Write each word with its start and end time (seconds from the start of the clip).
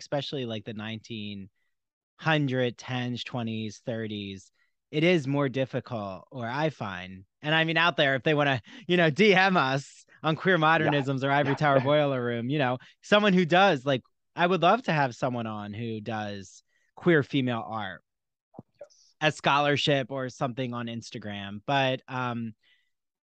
especially 0.00 0.46
like 0.46 0.64
the 0.64 0.74
1900 0.74 2.76
10s 2.76 3.22
20s 3.22 3.76
30s 3.86 4.50
it 4.90 5.04
is 5.04 5.26
more 5.26 5.48
difficult 5.48 6.26
or 6.30 6.46
i 6.46 6.70
find 6.70 7.24
and 7.42 7.54
i 7.54 7.64
mean 7.64 7.76
out 7.76 7.96
there 7.96 8.14
if 8.14 8.22
they 8.22 8.34
want 8.34 8.48
to 8.48 8.60
you 8.86 8.96
know 8.96 9.10
dm 9.10 9.56
us 9.56 10.04
on 10.22 10.36
queer 10.36 10.58
modernisms 10.58 11.22
yeah. 11.22 11.28
or 11.28 11.32
ivory 11.32 11.54
tower 11.54 11.80
boiler 11.84 12.22
room 12.22 12.50
you 12.50 12.58
know 12.58 12.78
someone 13.02 13.32
who 13.32 13.44
does 13.44 13.84
like 13.84 14.02
i 14.36 14.46
would 14.46 14.62
love 14.62 14.82
to 14.82 14.92
have 14.92 15.14
someone 15.14 15.46
on 15.46 15.72
who 15.72 16.00
does 16.00 16.62
queer 16.96 17.22
female 17.22 17.64
art 17.66 18.02
yes. 18.80 18.94
as 19.20 19.36
scholarship 19.36 20.10
or 20.10 20.28
something 20.28 20.74
on 20.74 20.86
instagram 20.86 21.60
but 21.66 22.00
um 22.08 22.52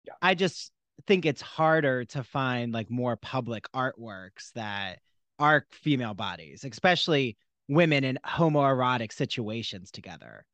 yeah. 0.07 0.15
i 0.21 0.35
just 0.35 0.73
think 1.07 1.27
it's 1.27 1.43
harder 1.43 2.05
to 2.05 2.23
find 2.23 2.73
like 2.73 2.91
more 2.91 3.17
public 3.17 3.67
artworks 3.75 4.53
that 4.55 4.99
are 5.43 5.67
female 5.71 6.15
bodies 6.15 6.65
especially 6.65 7.37
women 7.69 8.05
in 8.05 8.19
homoerotic 8.25 9.13
situations 9.13 9.91
together 9.91 10.45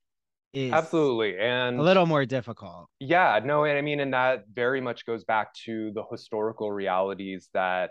is 0.55 0.73
absolutely 0.73 1.39
and 1.39 1.79
a 1.79 1.83
little 1.83 2.07
more 2.07 2.25
difficult. 2.25 2.87
Yeah, 3.01 3.41
no, 3.45 3.65
and 3.65 3.77
I 3.77 3.83
mean, 3.83 4.01
and 4.01 4.15
that 4.15 4.45
very 4.53 4.81
much 4.81 5.05
goes 5.05 5.25
back 5.25 5.53
to 5.67 5.93
the 5.93 6.05
historical 6.11 6.73
realities 6.73 7.48
that 7.55 7.91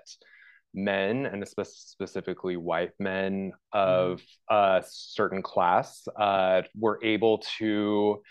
men 0.73 1.26
and 1.26 1.48
spe- 1.48 1.66
specifically 1.66 2.57
white 2.57 2.91
men 2.99 3.54
of 3.73 4.21
mm. 4.52 4.79
a 4.79 4.84
certain 4.88 5.41
class 5.41 6.07
uh, 6.20 6.63
were 6.76 6.99
able 7.04 7.40
to 7.59 8.21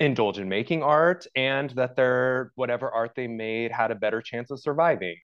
indulge 0.00 0.38
in 0.38 0.48
making 0.48 0.82
art 0.82 1.26
and 1.34 1.70
that 1.70 1.96
their 1.96 2.52
whatever 2.54 2.90
art 2.90 3.12
they 3.16 3.26
made 3.26 3.72
had 3.72 3.90
a 3.90 3.96
better 3.96 4.22
chance 4.22 4.50
of 4.50 4.60
surviving. 4.60 5.16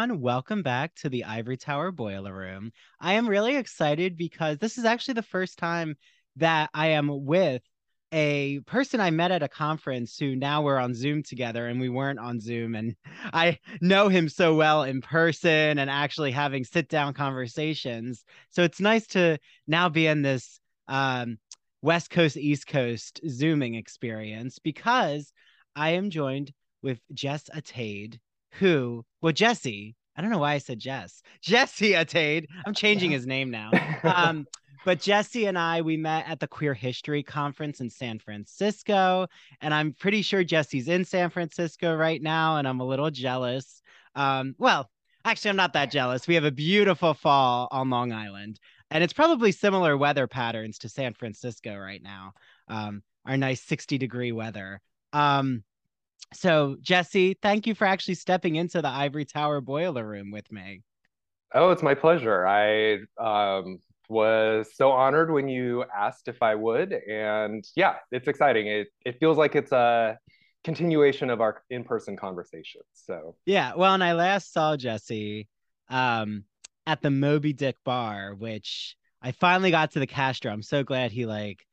Everyone. 0.00 0.22
Welcome 0.22 0.62
back 0.62 0.94
to 0.96 1.10
the 1.10 1.24
Ivory 1.24 1.58
Tower 1.58 1.92
Boiler 1.92 2.34
Room. 2.34 2.72
I 3.00 3.14
am 3.14 3.28
really 3.28 3.56
excited 3.56 4.16
because 4.16 4.56
this 4.56 4.78
is 4.78 4.86
actually 4.86 5.14
the 5.14 5.22
first 5.22 5.58
time 5.58 5.94
that 6.36 6.70
I 6.72 6.92
am 6.92 7.26
with 7.26 7.60
a 8.10 8.60
person 8.60 8.98
I 8.98 9.10
met 9.10 9.30
at 9.30 9.42
a 9.42 9.48
conference 9.48 10.16
who 10.16 10.36
now 10.36 10.62
we're 10.62 10.78
on 10.78 10.94
Zoom 10.94 11.22
together 11.22 11.66
and 11.66 11.78
we 11.78 11.90
weren't 11.90 12.18
on 12.18 12.40
Zoom. 12.40 12.76
And 12.76 12.96
I 13.34 13.58
know 13.82 14.08
him 14.08 14.30
so 14.30 14.54
well 14.54 14.84
in 14.84 15.02
person 15.02 15.78
and 15.78 15.90
actually 15.90 16.30
having 16.30 16.64
sit 16.64 16.88
down 16.88 17.12
conversations. 17.12 18.24
So 18.48 18.62
it's 18.62 18.80
nice 18.80 19.06
to 19.08 19.36
now 19.66 19.90
be 19.90 20.06
in 20.06 20.22
this 20.22 20.60
um, 20.88 21.36
West 21.82 22.08
Coast, 22.08 22.38
East 22.38 22.66
Coast 22.66 23.20
Zooming 23.28 23.74
experience 23.74 24.60
because 24.60 25.30
I 25.76 25.90
am 25.90 26.08
joined 26.08 26.54
with 26.80 27.00
Jess 27.12 27.50
Ataide 27.54 28.18
who, 28.58 29.04
well, 29.20 29.32
Jesse, 29.32 29.96
I 30.16 30.22
don't 30.22 30.30
know 30.30 30.38
why 30.38 30.54
I 30.54 30.58
said 30.58 30.78
Jess, 30.78 31.22
Jesse 31.42 31.92
Ataide. 31.92 32.46
I'm 32.66 32.74
changing 32.74 33.10
his 33.10 33.26
name 33.26 33.50
now. 33.50 33.70
Um, 34.02 34.46
but 34.84 35.00
Jesse 35.00 35.44
and 35.44 35.58
I, 35.58 35.82
we 35.82 35.98
met 35.98 36.26
at 36.26 36.40
the 36.40 36.48
Queer 36.48 36.72
History 36.72 37.22
Conference 37.22 37.80
in 37.80 37.90
San 37.90 38.18
Francisco. 38.18 39.26
And 39.60 39.74
I'm 39.74 39.92
pretty 39.92 40.22
sure 40.22 40.42
Jesse's 40.42 40.88
in 40.88 41.04
San 41.04 41.28
Francisco 41.28 41.94
right 41.94 42.20
now. 42.22 42.56
And 42.56 42.66
I'm 42.66 42.80
a 42.80 42.86
little 42.86 43.10
jealous. 43.10 43.82
Um, 44.14 44.54
well, 44.58 44.88
actually, 45.24 45.50
I'm 45.50 45.56
not 45.56 45.74
that 45.74 45.90
jealous. 45.90 46.26
We 46.26 46.34
have 46.34 46.44
a 46.44 46.50
beautiful 46.50 47.12
fall 47.12 47.68
on 47.70 47.90
Long 47.90 48.10
Island. 48.12 48.58
And 48.90 49.04
it's 49.04 49.12
probably 49.12 49.52
similar 49.52 49.96
weather 49.96 50.26
patterns 50.26 50.78
to 50.78 50.88
San 50.88 51.12
Francisco 51.12 51.76
right 51.76 52.02
now. 52.02 52.32
Um, 52.68 53.02
our 53.26 53.36
nice 53.36 53.62
60 53.62 53.98
degree 53.98 54.32
weather. 54.32 54.80
Um, 55.12 55.62
so, 56.32 56.76
Jesse, 56.80 57.36
thank 57.42 57.66
you 57.66 57.74
for 57.74 57.86
actually 57.86 58.14
stepping 58.14 58.56
into 58.56 58.80
the 58.80 58.88
Ivory 58.88 59.24
Tower 59.24 59.60
boiler 59.60 60.06
room 60.06 60.30
with 60.30 60.50
me. 60.52 60.82
Oh, 61.52 61.70
it's 61.70 61.82
my 61.82 61.94
pleasure. 61.94 62.46
I 62.46 62.98
um, 63.18 63.78
was 64.08 64.70
so 64.74 64.90
honored 64.90 65.30
when 65.30 65.48
you 65.48 65.84
asked 65.96 66.28
if 66.28 66.42
I 66.42 66.54
would, 66.54 66.92
and 66.92 67.64
yeah, 67.74 67.96
it's 68.12 68.28
exciting. 68.28 68.68
It 68.68 68.88
it 69.04 69.18
feels 69.18 69.36
like 69.36 69.56
it's 69.56 69.72
a 69.72 70.18
continuation 70.62 71.30
of 71.30 71.40
our 71.40 71.62
in-person 71.70 72.16
conversations. 72.16 72.84
So 72.92 73.36
yeah, 73.46 73.72
well, 73.76 73.94
and 73.94 74.04
I 74.04 74.12
last 74.12 74.52
saw 74.52 74.76
Jesse 74.76 75.48
um, 75.88 76.44
at 76.86 77.02
the 77.02 77.10
Moby 77.10 77.52
Dick 77.52 77.76
bar, 77.84 78.34
which 78.34 78.96
I 79.20 79.32
finally 79.32 79.72
got 79.72 79.92
to 79.92 79.98
the 79.98 80.06
Castro. 80.06 80.52
I'm 80.52 80.62
so 80.62 80.84
glad 80.84 81.10
he 81.10 81.26
like 81.26 81.66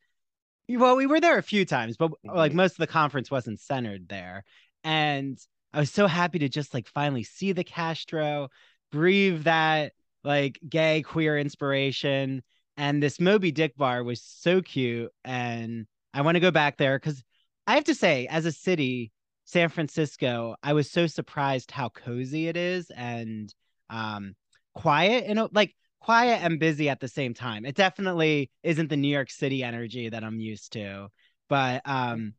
well, 0.70 0.96
we 0.96 1.06
were 1.06 1.20
there 1.20 1.38
a 1.38 1.44
few 1.44 1.66
times, 1.66 1.96
but 1.98 2.12
like 2.24 2.52
mm-hmm. 2.52 2.58
most 2.58 2.74
of 2.74 2.78
the 2.80 2.88
conference 2.88 3.32
wasn't 3.32 3.60
centered 3.60 4.10
there. 4.10 4.44
And 4.84 5.38
I 5.74 5.80
was 5.80 5.92
so 5.92 6.08
happy 6.08 6.40
to 6.40 6.50
just 6.50 6.74
like 6.74 6.88
finally 6.88 7.24
see 7.24 7.52
the 7.52 7.64
Castro, 7.64 8.50
breathe 8.92 9.44
that 9.44 9.94
like 10.24 10.60
gay 10.68 11.04
queer 11.04 11.38
inspiration. 11.38 12.44
And 12.76 13.02
this 13.02 13.20
Moby 13.20 13.52
Dick 13.52 13.78
bar 13.78 14.04
was 14.04 14.22
so 14.22 14.62
cute. 14.62 15.12
And 15.24 15.88
I 16.14 16.22
want 16.22 16.36
to 16.36 16.42
go 16.42 16.52
back 16.52 16.78
there 16.78 17.00
because 17.00 17.24
I 17.66 17.76
have 17.76 17.86
to 17.86 17.96
say, 17.96 18.28
as 18.28 18.46
a 18.46 18.52
city, 18.52 19.12
San 19.46 19.70
Francisco, 19.70 20.56
I 20.62 20.74
was 20.74 20.92
so 20.92 21.08
surprised 21.08 21.72
how 21.72 21.90
cozy 21.90 22.48
it 22.48 22.58
is 22.58 22.90
and 22.92 23.54
um 23.90 24.36
quiet. 24.74 25.26
and 25.28 25.50
like 25.54 25.76
quiet 26.00 26.42
and 26.44 26.60
busy 26.60 26.90
at 26.90 27.00
the 27.00 27.08
same 27.08 27.34
time. 27.34 27.66
It 27.66 27.76
definitely 27.76 28.52
isn't 28.64 28.90
the 28.90 28.98
New 28.98 29.08
York 29.08 29.30
City 29.30 29.64
energy 29.64 30.10
that 30.10 30.24
I'm 30.24 30.40
used 30.40 30.74
to, 30.74 31.08
but 31.50 31.82
um, 31.86 32.34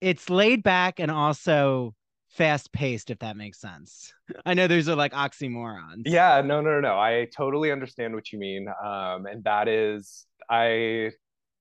it's 0.00 0.30
laid 0.30 0.62
back 0.62 1.00
and 1.00 1.10
also 1.10 1.94
fast 2.28 2.72
paced, 2.72 3.10
if 3.10 3.18
that 3.20 3.36
makes 3.36 3.60
sense. 3.60 4.12
I 4.46 4.54
know 4.54 4.66
those 4.66 4.88
are 4.88 4.96
like 4.96 5.12
oxymorons. 5.12 6.02
Yeah, 6.04 6.40
no, 6.44 6.60
no, 6.60 6.72
no, 6.72 6.80
no. 6.80 6.98
I 6.98 7.28
totally 7.36 7.72
understand 7.72 8.14
what 8.14 8.32
you 8.32 8.38
mean. 8.38 8.68
Um, 8.68 9.26
and 9.26 9.42
that 9.44 9.68
is, 9.68 10.26
I, 10.50 11.10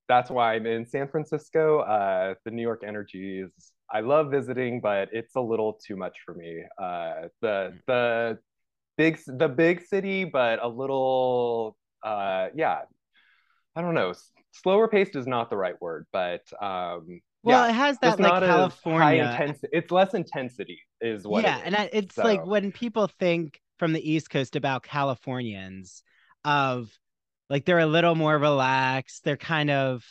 that's 0.07 0.29
why 0.29 0.55
I'm 0.55 0.65
in 0.65 0.85
San 0.85 1.07
Francisco. 1.07 1.79
Uh, 1.79 2.35
the 2.45 2.51
New 2.51 2.61
York 2.61 2.83
energy 2.85 3.39
is, 3.39 3.71
I 3.91 4.01
love 4.01 4.31
visiting, 4.31 4.81
but 4.81 5.09
it's 5.13 5.35
a 5.35 5.41
little 5.41 5.79
too 5.85 5.95
much 5.95 6.17
for 6.25 6.33
me. 6.33 6.63
Uh, 6.77 7.29
the, 7.41 7.73
mm. 7.73 7.79
the, 7.87 8.39
big 8.97 9.19
the 9.28 9.47
big 9.47 9.85
city, 9.85 10.24
but 10.24 10.63
a 10.63 10.68
little 10.68 11.78
uh 12.03 12.47
yeah. 12.56 12.81
I 13.75 13.81
don't 13.81 13.94
know. 13.94 14.13
Slower 14.52 14.88
paced 14.88 15.16
is 15.16 15.28
not 15.28 15.50
the 15.50 15.58
right 15.58 15.80
word, 15.81 16.08
but 16.12 16.41
um 16.62 17.22
well, 17.44 17.66
yeah, 17.66 17.69
it 17.69 17.75
has 17.75 17.97
that 18.00 18.19
like 18.19 18.44
California. 18.44 19.24
intensity. 19.24 19.69
It's 19.72 19.91
less 19.91 20.13
intensity, 20.13 20.80
is 21.00 21.25
what. 21.25 21.44
Yeah, 21.44 21.62
and 21.63 21.90
it's 21.94 22.16
so. 22.16 22.24
like 22.24 22.46
when 22.46 22.72
people 22.72 23.08
think 23.19 23.62
from 23.78 23.94
the 23.94 24.12
East 24.12 24.30
Coast 24.30 24.56
about 24.56 24.84
Californians, 24.84 26.03
of 26.44 26.90
like 27.50 27.66
they're 27.66 27.79
a 27.79 27.85
little 27.85 28.16
more 28.16 28.38
relaxed. 28.38 29.24
They're 29.24 29.38
kind 29.38 29.69
of 29.69 30.03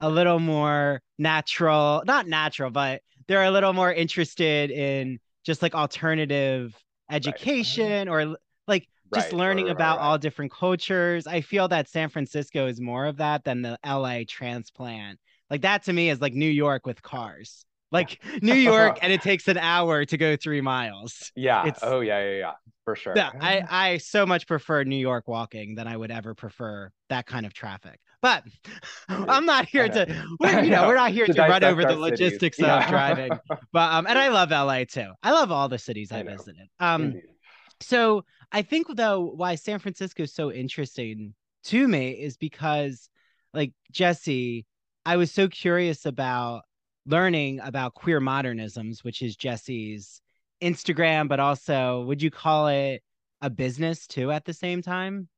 a 0.00 0.08
little 0.08 0.38
more 0.38 1.00
natural, 1.18 2.02
not 2.06 2.26
natural, 2.26 2.70
but 2.70 3.02
they're 3.28 3.44
a 3.44 3.50
little 3.50 3.72
more 3.72 3.92
interested 3.92 4.70
in 4.70 5.18
just 5.44 5.62
like 5.62 5.74
alternative 5.74 6.74
education 7.12 8.08
right. 8.08 8.30
or 8.32 8.36
like 8.66 8.88
just 9.14 9.32
right, 9.32 9.38
learning 9.38 9.66
right, 9.66 9.72
about 9.72 9.98
all 9.98 10.18
different 10.18 10.52
cultures. 10.52 11.26
I 11.26 11.40
feel 11.40 11.68
that 11.68 11.88
San 11.88 12.08
Francisco 12.08 12.66
is 12.66 12.80
more 12.80 13.06
of 13.06 13.18
that 13.18 13.44
than 13.44 13.62
the 13.62 13.78
LA 13.84 14.20
transplant. 14.26 15.18
Like 15.50 15.62
that 15.62 15.84
to 15.84 15.92
me 15.92 16.10
is 16.10 16.20
like 16.20 16.32
New 16.32 16.50
York 16.50 16.86
with 16.86 17.02
cars. 17.02 17.64
Like 17.92 18.22
New 18.42 18.54
York 18.54 18.98
and 19.02 19.12
it 19.12 19.22
takes 19.22 19.46
an 19.48 19.58
hour 19.58 20.04
to 20.06 20.16
go 20.16 20.36
3 20.36 20.60
miles. 20.62 21.30
Yeah. 21.36 21.66
It's, 21.66 21.80
oh 21.82 22.00
yeah, 22.00 22.24
yeah, 22.24 22.38
yeah. 22.38 22.52
For 22.84 22.96
sure. 22.96 23.12
Yeah, 23.14 23.30
I 23.40 23.62
I 23.70 23.98
so 23.98 24.26
much 24.26 24.48
prefer 24.48 24.82
New 24.82 24.96
York 24.96 25.28
walking 25.28 25.76
than 25.76 25.86
I 25.86 25.96
would 25.96 26.10
ever 26.10 26.34
prefer 26.34 26.90
that 27.10 27.26
kind 27.26 27.46
of 27.46 27.54
traffic. 27.54 28.00
But 28.22 28.44
I'm 29.08 29.46
not 29.46 29.68
here 29.68 29.88
to, 29.88 30.24
we're, 30.40 30.62
you 30.62 30.70
know, 30.70 30.86
we're 30.86 30.96
not 30.96 31.12
here 31.12 31.26
to, 31.26 31.32
to 31.32 31.42
run 31.42 31.62
over 31.62 31.84
the 31.84 31.96
logistics 31.96 32.56
cities. 32.56 32.70
of 32.70 32.80
yeah. 32.80 32.90
driving. 32.90 33.30
But 33.72 33.92
um, 33.92 34.06
and 34.06 34.18
I 34.18 34.28
love 34.28 34.50
LA 34.50 34.84
too. 34.84 35.12
I 35.22 35.32
love 35.32 35.52
all 35.52 35.68
the 35.68 35.78
cities 35.78 36.10
I, 36.12 36.20
I 36.20 36.22
visited. 36.24 36.68
Um, 36.80 37.02
Indeed. 37.02 37.22
so 37.80 38.24
I 38.50 38.62
think 38.62 38.86
though 38.94 39.20
why 39.20 39.54
San 39.54 39.78
Francisco 39.78 40.24
is 40.24 40.34
so 40.34 40.52
interesting 40.52 41.34
to 41.64 41.88
me 41.88 42.10
is 42.10 42.36
because, 42.36 43.08
like 43.54 43.72
Jesse, 43.92 44.66
I 45.06 45.16
was 45.16 45.30
so 45.30 45.48
curious 45.48 46.04
about 46.04 46.62
learning 47.06 47.60
about 47.60 47.94
queer 47.94 48.20
modernisms, 48.20 49.04
which 49.04 49.22
is 49.22 49.36
Jesse's 49.36 50.20
Instagram, 50.62 51.28
but 51.28 51.40
also 51.40 52.02
would 52.04 52.22
you 52.22 52.30
call 52.30 52.68
it 52.68 53.02
a 53.40 53.50
business 53.50 54.06
too 54.06 54.30
at 54.30 54.44
the 54.44 54.54
same 54.54 54.82
time? 54.82 55.28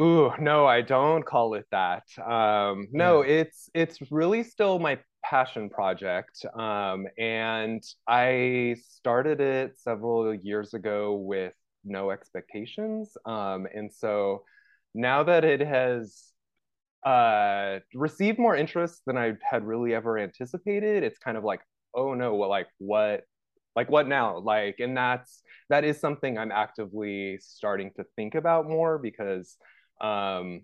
Ooh, 0.00 0.30
no, 0.38 0.64
I 0.66 0.80
don't 0.82 1.24
call 1.24 1.54
it 1.54 1.66
that. 1.72 2.04
Um, 2.24 2.86
no, 2.92 3.22
Yeah. 3.22 3.22
it's 3.22 3.68
it's 3.74 3.98
really 4.12 4.44
still 4.44 4.78
my 4.78 4.98
passion 5.24 5.68
project. 5.70 6.44
Um, 6.54 7.06
and 7.18 7.82
I 8.06 8.76
started 8.88 9.40
it 9.40 9.76
several 9.78 10.32
years 10.34 10.72
ago 10.74 11.14
with 11.16 11.54
no 11.84 12.10
expectations. 12.12 13.16
Um, 13.24 13.66
and 13.74 13.92
so 13.92 14.44
now 14.94 15.24
that 15.24 15.44
it 15.44 15.60
has 15.60 16.32
uh 17.04 17.78
received 17.94 18.38
more 18.38 18.56
interest 18.56 19.02
than 19.06 19.16
I 19.16 19.34
had 19.48 19.64
really 19.64 19.94
ever 19.94 20.18
anticipated, 20.18 21.04
it's 21.04 21.18
kind 21.18 21.36
of 21.36 21.44
like, 21.44 21.60
oh 21.94 22.14
no, 22.14 22.34
well, 22.34 22.48
like 22.50 22.68
what 22.78 23.24
like 23.76 23.90
what 23.90 24.08
now? 24.08 24.38
Like, 24.38 24.76
and 24.80 24.96
that's 24.96 25.42
that 25.70 25.84
is 25.84 26.00
something 26.00 26.36
I'm 26.38 26.50
actively 26.52 27.38
starting 27.40 27.92
to 27.96 28.04
think 28.16 28.34
about 28.34 28.68
more 28.68 28.98
because 28.98 29.56
um 30.00 30.62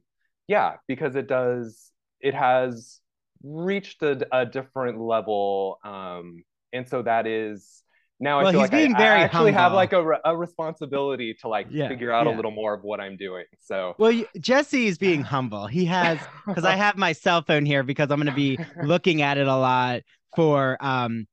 yeah, 0.49 0.77
because 0.89 1.17
it 1.17 1.29
does 1.29 1.93
it 2.21 2.35
has 2.35 3.01
reached 3.43 4.03
a, 4.03 4.27
a 4.33 4.47
different 4.47 5.01
level. 5.01 5.79
Um 5.85 6.43
and 6.73 6.89
so 6.89 7.03
that 7.03 7.27
is 7.27 7.84
now 8.25 8.41
I 8.41 8.45
Well, 8.45 8.51
feel 8.51 8.61
he's 8.61 8.61
like 8.61 8.75
I, 8.75 8.85
being 8.85 8.95
I 8.95 9.05
very 9.05 9.25
actually 9.25 9.53
have 9.53 9.73
like 9.73 9.93
a, 9.93 10.05
a 10.25 10.37
responsibility 10.37 11.35
to 11.43 11.49
like 11.49 11.69
Yeah, 11.69 11.89
figure 11.89 12.13
out 12.13 12.27
a 12.27 12.31
little 12.33 12.51
more 12.51 12.75
of 12.75 12.83
what 12.83 13.01
I'm 13.01 13.17
doing. 13.17 13.45
So 13.61 13.97
Well, 13.97 14.25
Jesse 14.41 14.87
is 14.87 14.99
being 14.99 15.23
humble. 15.25 15.67
He 15.67 15.85
has 15.87 16.29
because 16.53 16.65
I 16.65 16.75
have 16.77 16.97
my 16.97 17.13
cell 17.13 17.43
phone 17.43 17.65
here 17.65 17.83
because 17.83 18.11
I'm 18.11 18.19
going 18.19 18.27
to 18.27 18.33
be 18.33 18.61
looking 18.81 19.23
at 19.23 19.39
it 19.39 19.47
a 19.47 19.57
lot 19.57 20.03
for 20.35 20.77
um 20.85 21.27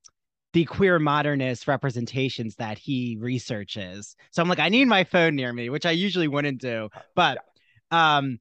the 0.53 0.65
queer 0.65 0.99
modernist 0.99 1.67
representations 1.67 2.55
that 2.57 2.77
he 2.79 3.17
researches. 3.19 4.15
So 4.31 4.41
I'm 4.41 4.49
like, 4.49 4.59
I 4.59 4.69
need 4.69 4.85
my 4.87 5.03
phone 5.05 5.35
near 5.35 5.53
me, 5.53 5.69
which 5.69 5.85
I 5.85 5.91
usually 5.91 6.27
wouldn't 6.27 6.61
do. 6.61 6.89
But 7.15 7.39
um, 7.91 8.39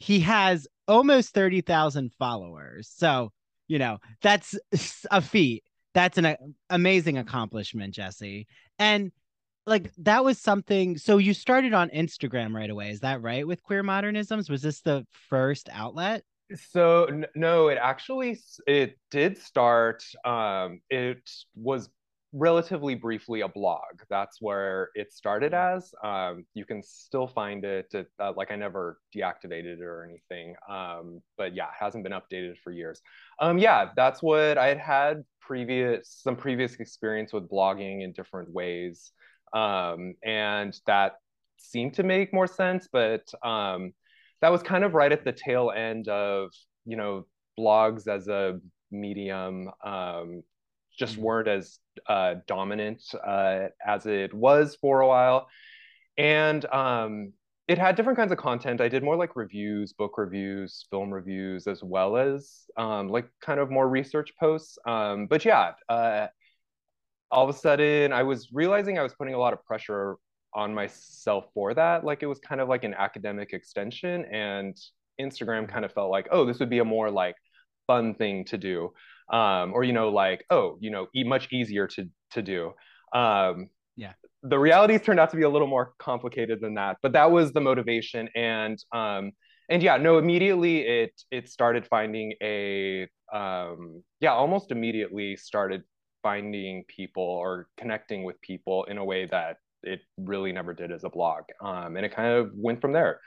he 0.00 0.20
has 0.20 0.68
almost 0.88 1.34
30,000 1.34 2.12
followers. 2.18 2.90
So, 2.96 3.32
you 3.68 3.78
know, 3.78 3.98
that's 4.22 4.56
a 5.10 5.22
feat. 5.22 5.64
That's 5.98 6.16
an 6.16 6.26
a- 6.26 6.38
amazing 6.70 7.18
accomplishment, 7.18 7.92
Jesse. 7.92 8.46
And 8.78 9.10
like 9.66 9.90
that 9.98 10.24
was 10.24 10.38
something. 10.38 10.96
So 10.96 11.18
you 11.18 11.34
started 11.34 11.74
on 11.74 11.88
Instagram 11.88 12.54
right 12.54 12.70
away. 12.70 12.90
Is 12.90 13.00
that 13.00 13.20
right? 13.20 13.44
With 13.44 13.64
queer 13.64 13.82
modernisms, 13.82 14.48
was 14.48 14.62
this 14.62 14.80
the 14.80 15.04
first 15.28 15.68
outlet? 15.72 16.22
So 16.70 17.24
no, 17.34 17.66
it 17.66 17.78
actually 17.82 18.38
it 18.68 18.96
did 19.10 19.38
start. 19.38 20.04
Um, 20.24 20.82
it 20.88 21.28
was 21.56 21.90
relatively 22.32 22.94
briefly 22.94 23.40
a 23.40 23.48
blog. 23.48 24.00
That's 24.10 24.40
where 24.40 24.90
it 24.94 25.12
started 25.12 25.54
as. 25.54 25.92
Um, 26.04 26.44
you 26.54 26.64
can 26.64 26.82
still 26.82 27.26
find 27.26 27.64
it. 27.64 27.94
At, 27.94 28.06
uh, 28.20 28.32
like 28.36 28.50
I 28.50 28.56
never 28.56 28.98
deactivated 29.16 29.78
it 29.78 29.82
or 29.82 30.04
anything. 30.04 30.54
Um, 30.68 31.22
but 31.38 31.54
yeah, 31.54 31.64
it 31.66 31.74
hasn't 31.78 32.04
been 32.04 32.12
updated 32.12 32.58
for 32.62 32.70
years. 32.70 33.00
Um, 33.40 33.58
yeah, 33.58 33.90
that's 33.96 34.22
what 34.22 34.58
I 34.58 34.68
had 34.68 34.78
had 34.78 35.24
previous 35.40 36.10
some 36.22 36.36
previous 36.36 36.74
experience 36.74 37.32
with 37.32 37.48
blogging 37.48 38.02
in 38.02 38.12
different 38.12 38.52
ways, 38.52 39.12
um, 39.54 40.14
and 40.22 40.78
that 40.86 41.14
seemed 41.58 41.94
to 41.94 42.02
make 42.02 42.32
more 42.32 42.46
sense. 42.46 42.88
But 42.92 43.32
um, 43.42 43.92
that 44.42 44.52
was 44.52 44.62
kind 44.62 44.84
of 44.84 44.94
right 44.94 45.10
at 45.12 45.24
the 45.24 45.32
tail 45.32 45.72
end 45.74 46.08
of 46.08 46.50
you 46.84 46.96
know 46.96 47.26
blogs 47.58 48.06
as 48.06 48.28
a 48.28 48.60
medium 48.90 49.70
um, 49.84 50.42
just 50.98 51.16
Mm. 51.16 51.18
weren't 51.18 51.48
as 51.48 51.78
uh, 52.06 52.36
dominant 52.46 53.02
uh, 53.26 53.66
as 53.86 54.06
it 54.06 54.32
was 54.34 54.76
for 54.80 55.00
a 55.00 55.08
while. 55.08 55.48
And 56.16 56.64
um, 56.66 57.32
it 57.68 57.78
had 57.78 57.96
different 57.96 58.18
kinds 58.18 58.32
of 58.32 58.38
content. 58.38 58.80
I 58.80 58.88
did 58.88 59.02
more 59.02 59.16
like 59.16 59.36
reviews 59.36 59.92
book 59.92 60.18
reviews 60.18 60.86
film 60.90 61.12
reviews 61.12 61.66
as 61.66 61.82
well 61.82 62.16
as 62.16 62.64
um, 62.76 63.08
like 63.08 63.28
kind 63.40 63.60
of 63.60 63.70
more 63.70 63.88
research 63.88 64.30
posts. 64.38 64.78
Um, 64.86 65.26
but 65.26 65.44
yeah 65.44 65.72
uh, 65.88 66.28
all 67.30 67.48
of 67.48 67.54
a 67.54 67.58
sudden 67.58 68.12
I 68.12 68.22
was 68.22 68.48
realizing 68.52 68.98
I 68.98 69.02
was 69.02 69.14
putting 69.14 69.34
a 69.34 69.38
lot 69.38 69.52
of 69.52 69.64
pressure 69.64 70.16
on 70.54 70.74
myself 70.74 71.46
for 71.54 71.74
that. 71.74 72.04
Like 72.04 72.22
it 72.22 72.26
was 72.26 72.38
kind 72.38 72.60
of 72.60 72.68
like 72.68 72.84
an 72.84 72.94
academic 72.94 73.52
extension, 73.52 74.24
and 74.26 74.76
Instagram 75.20 75.68
kind 75.68 75.84
of 75.84 75.92
felt 75.92 76.10
like, 76.10 76.28
oh, 76.30 76.44
this 76.44 76.58
would 76.58 76.70
be 76.70 76.78
a 76.78 76.84
more 76.84 77.10
like 77.10 77.36
fun 77.86 78.14
thing 78.14 78.44
to 78.46 78.58
do, 78.58 78.92
um, 79.30 79.72
or 79.74 79.84
you 79.84 79.92
know, 79.92 80.08
like 80.10 80.44
oh, 80.50 80.78
you 80.80 80.90
know, 80.90 81.06
e- 81.14 81.24
much 81.24 81.48
easier 81.52 81.86
to 81.88 82.08
to 82.32 82.42
do. 82.42 82.72
Um, 83.14 83.68
Yeah. 83.96 84.12
the 84.42 84.58
realities 84.58 85.02
turned 85.02 85.20
out 85.20 85.30
to 85.30 85.36
be 85.36 85.42
a 85.42 85.48
little 85.48 85.66
more 85.68 85.94
complicated 85.98 86.60
than 86.60 86.74
that, 86.74 86.98
but 87.02 87.12
that 87.12 87.30
was 87.30 87.52
the 87.52 87.60
motivation, 87.60 88.28
and 88.34 88.78
um, 88.92 89.32
and 89.68 89.82
yeah, 89.82 89.96
no, 89.96 90.18
immediately 90.18 90.80
it 90.80 91.12
it 91.30 91.48
started 91.48 91.86
finding 91.86 92.34
a 92.42 93.08
um, 93.32 94.02
yeah, 94.20 94.32
almost 94.32 94.70
immediately 94.70 95.36
started 95.36 95.82
finding 96.22 96.84
people 96.88 97.22
or 97.22 97.68
connecting 97.76 98.24
with 98.24 98.40
people 98.40 98.84
in 98.84 98.98
a 98.98 99.04
way 99.04 99.26
that 99.26 99.56
it 99.82 100.00
really 100.16 100.52
never 100.52 100.74
did 100.74 100.90
as 100.92 101.04
a 101.04 101.10
blog. 101.10 101.44
Um, 101.62 101.96
and 101.96 102.04
it 102.06 102.14
kind 102.14 102.32
of 102.34 102.50
went 102.54 102.80
from 102.80 102.92
there. 102.92 103.20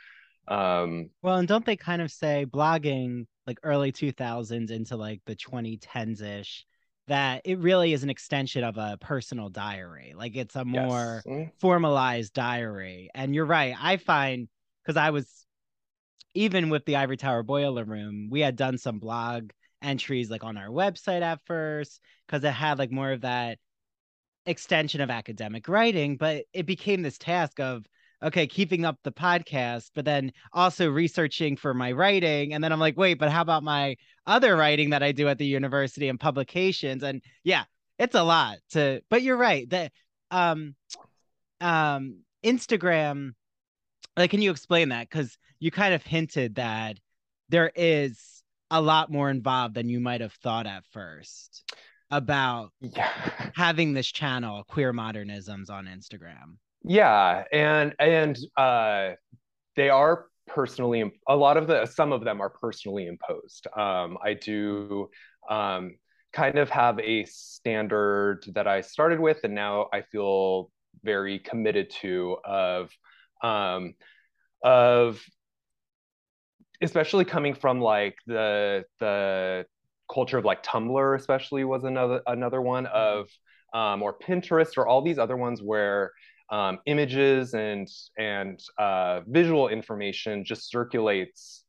Um, 0.47 1.09
Well, 1.21 1.37
and 1.37 1.47
don't 1.47 1.65
they 1.65 1.75
kind 1.77 2.01
of 2.01 2.11
say 2.11 2.45
blogging 2.45 3.25
like 3.45 3.59
early 3.63 3.91
2000s 3.91 4.71
into 4.71 4.95
like 4.97 5.21
the 5.25 5.35
2010s 5.35 6.21
ish 6.21 6.65
that 7.07 7.41
it 7.45 7.59
really 7.59 7.93
is 7.93 8.03
an 8.03 8.09
extension 8.09 8.63
of 8.63 8.77
a 8.77 8.97
personal 8.99 9.49
diary. 9.49 10.13
Like 10.15 10.35
it's 10.35 10.55
a 10.55 10.65
more 10.65 11.25
Mm, 11.25 11.51
formalized 11.59 12.33
diary. 12.33 13.09
And 13.13 13.35
you're 13.35 13.45
right. 13.45 13.75
I 13.79 13.97
find 13.97 14.47
because 14.83 14.97
I 14.97 15.09
was 15.11 15.45
even 16.33 16.69
with 16.69 16.85
the 16.85 16.95
Ivory 16.97 17.17
Tower 17.17 17.43
Boiler 17.43 17.83
Room, 17.85 18.29
we 18.31 18.41
had 18.41 18.55
done 18.55 18.77
some 18.77 18.99
blog 18.99 19.51
entries 19.81 20.29
like 20.29 20.43
on 20.43 20.57
our 20.57 20.67
website 20.69 21.21
at 21.21 21.41
first 21.45 22.01
because 22.27 22.43
it 22.43 22.51
had 22.51 22.79
like 22.79 22.91
more 22.91 23.11
of 23.11 23.21
that 23.21 23.59
extension 24.45 25.01
of 25.01 25.09
academic 25.09 25.67
writing, 25.67 26.17
but 26.17 26.45
it 26.53 26.65
became 26.65 27.01
this 27.01 27.17
task 27.17 27.59
of 27.59 27.85
okay, 28.23 28.47
keeping 28.47 28.85
up 28.85 28.97
the 29.03 29.11
podcast, 29.11 29.91
but 29.95 30.05
then 30.05 30.31
also 30.53 30.89
researching 30.89 31.55
for 31.55 31.73
my 31.73 31.91
writing. 31.91 32.53
And 32.53 32.63
then 32.63 32.71
I'm 32.71 32.79
like, 32.79 32.97
wait, 32.97 33.15
but 33.15 33.29
how 33.29 33.41
about 33.41 33.63
my 33.63 33.95
other 34.27 34.55
writing 34.55 34.91
that 34.91 35.03
I 35.03 35.11
do 35.11 35.27
at 35.27 35.37
the 35.37 35.45
university 35.45 36.07
and 36.07 36.19
publications? 36.19 37.03
And 37.03 37.21
yeah, 37.43 37.63
it's 37.97 38.15
a 38.15 38.23
lot 38.23 38.57
to, 38.71 39.01
but 39.09 39.21
you're 39.21 39.37
right 39.37 39.69
that 39.69 39.91
um 40.29 40.75
um 41.59 42.19
Instagram, 42.43 43.33
like, 44.17 44.31
can 44.31 44.41
you 44.41 44.51
explain 44.51 44.89
that? 44.89 45.09
Because 45.09 45.37
you 45.59 45.71
kind 45.71 45.93
of 45.93 46.03
hinted 46.03 46.55
that 46.55 46.97
there 47.49 47.71
is 47.75 48.43
a 48.71 48.81
lot 48.81 49.11
more 49.11 49.29
involved 49.29 49.75
than 49.75 49.89
you 49.89 49.99
might 49.99 50.21
have 50.21 50.33
thought 50.33 50.65
at 50.65 50.85
first 50.91 51.63
about 52.09 52.71
yeah. 52.81 53.09
having 53.55 53.93
this 53.93 54.07
channel, 54.07 54.63
Queer 54.63 54.93
Modernisms, 54.93 55.69
on 55.69 55.85
Instagram. 55.85 56.57
Yeah. 56.83 57.43
And, 57.51 57.95
and, 57.99 58.37
uh, 58.57 59.11
they 59.75 59.89
are 59.89 60.25
personally, 60.47 61.11
a 61.27 61.35
lot 61.35 61.57
of 61.57 61.67
the, 61.67 61.85
some 61.85 62.11
of 62.11 62.23
them 62.23 62.41
are 62.41 62.49
personally 62.49 63.07
imposed. 63.07 63.67
Um, 63.75 64.17
I 64.23 64.33
do, 64.33 65.09
um, 65.49 65.95
kind 66.33 66.57
of 66.57 66.69
have 66.69 66.99
a 66.99 67.25
standard 67.25 68.45
that 68.53 68.67
I 68.67 68.81
started 68.81 69.19
with, 69.19 69.39
and 69.43 69.53
now 69.53 69.89
I 69.93 70.01
feel 70.01 70.71
very 71.03 71.39
committed 71.39 71.89
to 72.01 72.37
of, 72.45 72.89
um, 73.43 73.95
of 74.63 75.21
especially 76.81 77.25
coming 77.25 77.53
from 77.53 77.79
like 77.79 78.15
the 78.27 78.83
the 78.99 79.65
culture 80.11 80.37
of 80.37 80.45
like 80.45 80.63
Tumblr, 80.63 81.15
especially 81.17 81.63
was 81.63 81.83
another 81.83 82.21
another 82.27 82.61
one 82.61 82.85
of 82.87 83.27
um, 83.73 84.01
or 84.01 84.17
Pinterest 84.17 84.77
or 84.77 84.87
all 84.87 85.01
these 85.01 85.19
other 85.19 85.37
ones 85.37 85.61
where 85.61 86.11
um, 86.51 86.79
images 86.85 87.53
and 87.53 87.87
and 88.17 88.59
uh, 88.77 89.21
visual 89.27 89.69
information 89.69 90.45
just 90.45 90.69
circulates 90.69 91.63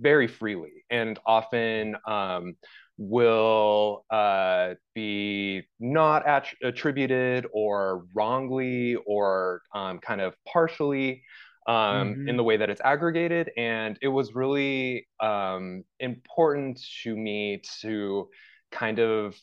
very 0.00 0.26
freely 0.26 0.84
and 0.90 1.18
often 1.26 1.96
um, 2.06 2.54
will 2.98 4.04
uh, 4.10 4.74
be 4.94 5.62
not 5.80 6.26
att- 6.26 6.54
attributed 6.62 7.46
or 7.52 8.04
wrongly 8.14 8.96
or 9.06 9.62
um, 9.74 9.98
kind 9.98 10.20
of 10.20 10.34
partially 10.46 11.22
um, 11.68 12.16
in 12.26 12.36
Mm-hmm. 12.36 12.36
the 12.36 12.42
way 12.42 12.56
that 12.56 12.68
it's 12.70 12.80
aggregated. 12.80 13.50
And 13.56 13.98
it 14.02 14.08
was 14.08 14.34
really 14.34 15.06
um, 15.20 15.84
important 16.00 16.80
to 17.04 17.16
me 17.16 17.62
to 17.80 18.28
kind 18.72 18.98
of 18.98 19.36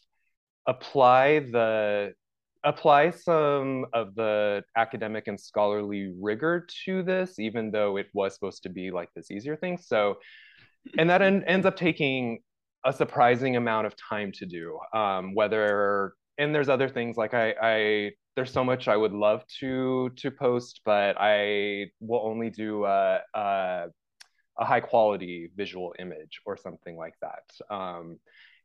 apply 0.68 1.40
the 1.40 2.14
apply 2.64 3.10
some 3.10 3.86
of 3.94 4.16
the 4.16 4.64
academic 4.76 5.28
and 5.28 5.40
scholarly 5.40 6.14
rigor 6.20 6.68
to 6.86 7.04
this 7.04 7.40
even 7.40 7.72
though 7.72 7.98
it 7.98 8.08
was 8.14 8.34
supposed 8.34 8.64
to 8.64 8.70
be 8.70 8.92
like 8.92 9.10
this 9.16 9.32
easier 9.32 9.56
thing 9.56 9.78
so 9.78 10.16
and 10.98 11.10
that 11.10 11.22
en- 11.22 11.44
ends 11.46 11.66
up 11.66 11.76
taking 11.76 12.40
a 12.86 12.94
surprising 12.94 13.56
amount 13.56 13.88
of 13.88 13.94
time 13.98 14.32
to 14.32 14.46
do 14.46 14.78
um, 14.94 15.34
whether 15.34 16.14
and 16.38 16.56
there's 16.56 16.70
other 16.70 16.90
things 16.90 17.18
like 17.18 17.34
I, 17.34 17.54
I 17.62 18.12
there's 18.36 18.54
so 18.54 18.64
much 18.64 18.88
I 18.88 18.96
would 18.96 19.12
love 19.12 19.44
to 19.60 20.10
to 20.16 20.32
post, 20.32 20.80
but 20.86 21.18
I 21.20 21.88
will 22.00 22.22
only 22.24 22.50
do 22.50 22.86
a, 22.86 23.20
a, 23.34 23.88
a 24.58 24.66
high 24.66 24.80
quality 24.80 25.52
visual 25.58 25.94
image 26.00 26.40
or 26.46 26.56
something 26.56 26.96
like 26.96 27.16
that. 27.22 27.74
Um, 27.76 28.18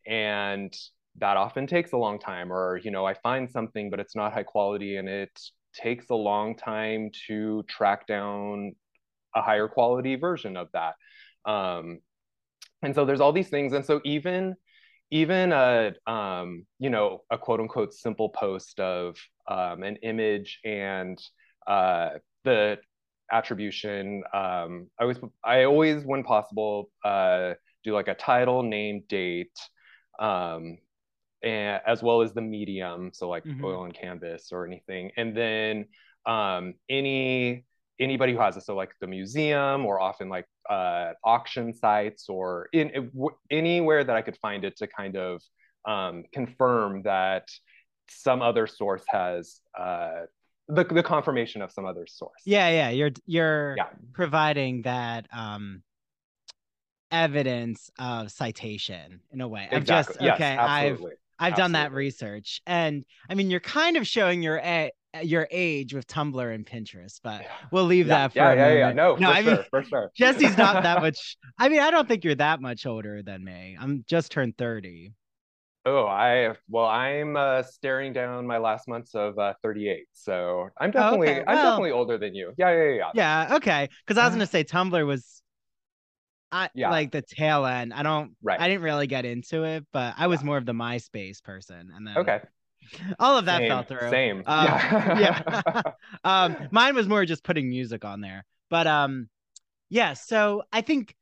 and 0.06 0.72
that 1.18 1.36
often 1.36 1.66
takes 1.66 1.92
a 1.92 1.96
long 1.96 2.18
time 2.18 2.52
or 2.52 2.78
you 2.78 2.90
know 2.90 3.04
i 3.04 3.14
find 3.14 3.50
something 3.50 3.88
but 3.88 4.00
it's 4.00 4.16
not 4.16 4.32
high 4.32 4.42
quality 4.42 4.96
and 4.96 5.08
it 5.08 5.30
takes 5.74 6.10
a 6.10 6.14
long 6.14 6.56
time 6.56 7.10
to 7.26 7.62
track 7.64 8.06
down 8.06 8.74
a 9.34 9.42
higher 9.42 9.68
quality 9.68 10.16
version 10.16 10.56
of 10.56 10.68
that. 10.72 10.94
Um, 11.44 11.98
and 12.82 12.94
so 12.94 13.04
there's 13.04 13.20
all 13.20 13.32
these 13.32 13.48
things. 13.48 13.72
And 13.72 13.84
so 13.84 14.00
even 14.04 14.54
even 15.10 15.52
a 15.52 15.92
um, 16.06 16.66
you 16.78 16.90
know 16.90 17.22
a 17.30 17.38
quote 17.38 17.60
unquote 17.60 17.92
simple 17.92 18.30
post 18.30 18.80
of 18.80 19.16
um, 19.48 19.82
an 19.82 19.96
image 19.96 20.60
and 20.64 21.18
uh, 21.66 22.10
the 22.44 22.78
attribution 23.32 24.22
um, 24.34 24.86
i 25.00 25.02
always 25.02 25.18
i 25.42 25.64
always 25.64 26.04
when 26.04 26.22
possible 26.22 26.90
uh, 27.04 27.54
do 27.82 27.94
like 27.94 28.08
a 28.08 28.14
title 28.14 28.62
name 28.62 29.02
date 29.08 29.56
um, 30.18 30.76
and 31.44 31.80
as 31.86 32.02
well 32.02 32.22
as 32.22 32.32
the 32.32 32.40
medium, 32.40 33.10
so 33.12 33.28
like 33.28 33.44
mm-hmm. 33.44 33.64
oil 33.64 33.84
and 33.84 33.94
canvas 33.94 34.50
or 34.52 34.66
anything, 34.66 35.10
and 35.16 35.36
then 35.36 35.86
um, 36.26 36.74
any 36.88 37.64
anybody 38.00 38.32
who 38.32 38.40
has 38.40 38.56
it, 38.56 38.64
so 38.64 38.74
like 38.74 38.92
the 39.00 39.06
museum 39.06 39.86
or 39.86 40.00
often 40.00 40.28
like 40.28 40.46
uh, 40.68 41.12
auction 41.22 41.72
sites 41.72 42.28
or 42.28 42.68
in, 42.72 42.90
in 42.90 43.10
w- 43.10 43.36
anywhere 43.50 44.02
that 44.02 44.16
I 44.16 44.22
could 44.22 44.36
find 44.38 44.64
it 44.64 44.76
to 44.78 44.86
kind 44.88 45.16
of 45.16 45.42
um, 45.86 46.24
confirm 46.32 47.02
that 47.02 47.48
some 48.08 48.42
other 48.42 48.66
source 48.66 49.04
has 49.08 49.60
uh, 49.78 50.22
the 50.68 50.84
the 50.84 51.02
confirmation 51.02 51.62
of 51.62 51.70
some 51.70 51.84
other 51.84 52.06
source. 52.08 52.40
Yeah, 52.44 52.68
yeah, 52.70 52.90
you're 52.90 53.12
you're 53.26 53.74
yeah. 53.76 53.88
providing 54.12 54.82
that 54.82 55.26
um 55.32 55.82
evidence 57.10 57.90
of 57.98 58.30
citation 58.30 59.20
in 59.30 59.40
a 59.40 59.48
way. 59.48 59.68
Exactly. 59.70 59.76
I've 59.78 59.86
just 59.86 60.20
yes, 60.20 60.34
okay, 60.34 60.56
absolutely. 60.58 61.12
I've 61.12 61.18
I've 61.38 61.52
Absolutely. 61.52 61.62
done 61.62 61.72
that 61.72 61.92
research, 61.92 62.60
and 62.66 63.04
I 63.28 63.34
mean, 63.34 63.50
you're 63.50 63.60
kind 63.60 63.96
of 63.96 64.06
showing 64.06 64.42
your 64.42 64.58
a- 64.58 64.92
your 65.22 65.46
age 65.50 65.94
with 65.94 66.06
Tumblr 66.06 66.54
and 66.54 66.66
Pinterest, 66.66 67.20
but 67.22 67.42
yeah. 67.42 67.48
we'll 67.70 67.84
leave 67.84 68.08
yeah, 68.08 68.28
that 68.28 68.32
for 68.32 68.38
yeah, 68.38 68.50
a 68.50 68.56
yeah, 68.56 68.62
moment. 68.62 68.78
yeah. 68.78 68.92
No, 68.92 69.16
no, 69.16 69.30
I 69.30 69.42
mean, 69.42 69.54
sure, 69.56 69.64
for 69.70 69.82
sure. 69.84 70.12
Jesse's 70.16 70.56
not 70.56 70.82
that 70.82 71.00
much. 71.02 71.36
I 71.58 71.68
mean, 71.68 71.80
I 71.80 71.90
don't 71.90 72.08
think 72.08 72.24
you're 72.24 72.34
that 72.36 72.60
much 72.60 72.86
older 72.86 73.22
than 73.22 73.44
me. 73.44 73.76
I'm 73.78 74.04
just 74.08 74.32
turned 74.32 74.56
thirty. 74.56 75.12
Oh, 75.86 76.06
I 76.06 76.54
well, 76.68 76.86
I'm 76.86 77.36
uh, 77.36 77.62
staring 77.62 78.12
down 78.14 78.46
my 78.46 78.56
last 78.56 78.88
months 78.88 79.14
of 79.14 79.38
uh, 79.38 79.52
38, 79.62 80.06
so 80.14 80.68
I'm 80.78 80.90
definitely 80.90 81.28
okay. 81.28 81.44
I'm 81.46 81.60
definitely 81.60 81.90
older 81.90 82.16
than 82.16 82.34
you. 82.34 82.54
Yeah, 82.56 82.70
yeah, 82.72 82.90
yeah. 82.90 83.10
Yeah, 83.14 83.56
okay. 83.56 83.88
Because 84.06 84.16
I 84.16 84.24
was 84.24 84.34
gonna 84.34 84.46
say 84.46 84.64
Tumblr 84.64 85.06
was 85.06 85.42
I 86.54 86.70
yeah. 86.72 86.90
like 86.90 87.10
the 87.10 87.20
tail 87.20 87.66
end. 87.66 87.92
I 87.92 88.04
don't 88.04 88.36
right. 88.40 88.60
I 88.60 88.68
didn't 88.68 88.84
really 88.84 89.08
get 89.08 89.24
into 89.24 89.64
it, 89.64 89.84
but 89.92 90.14
I 90.16 90.28
was 90.28 90.40
yeah. 90.40 90.46
more 90.46 90.56
of 90.56 90.64
the 90.66 90.72
MySpace 90.72 91.42
person. 91.42 91.90
And 91.94 92.06
then 92.06 92.16
okay. 92.18 92.40
All 93.18 93.36
of 93.36 93.46
that 93.46 93.58
Same. 93.58 93.68
fell 93.68 93.82
through. 93.82 94.10
Same. 94.10 94.42
Um, 94.46 94.64
yeah. 94.66 95.18
yeah. 95.18 95.82
um, 96.24 96.68
mine 96.70 96.94
was 96.94 97.08
more 97.08 97.24
just 97.24 97.42
putting 97.42 97.68
music 97.68 98.04
on 98.04 98.20
there. 98.20 98.44
But 98.70 98.86
um, 98.86 99.28
yeah, 99.90 100.12
so 100.12 100.62
I 100.72 100.82
think 100.82 101.16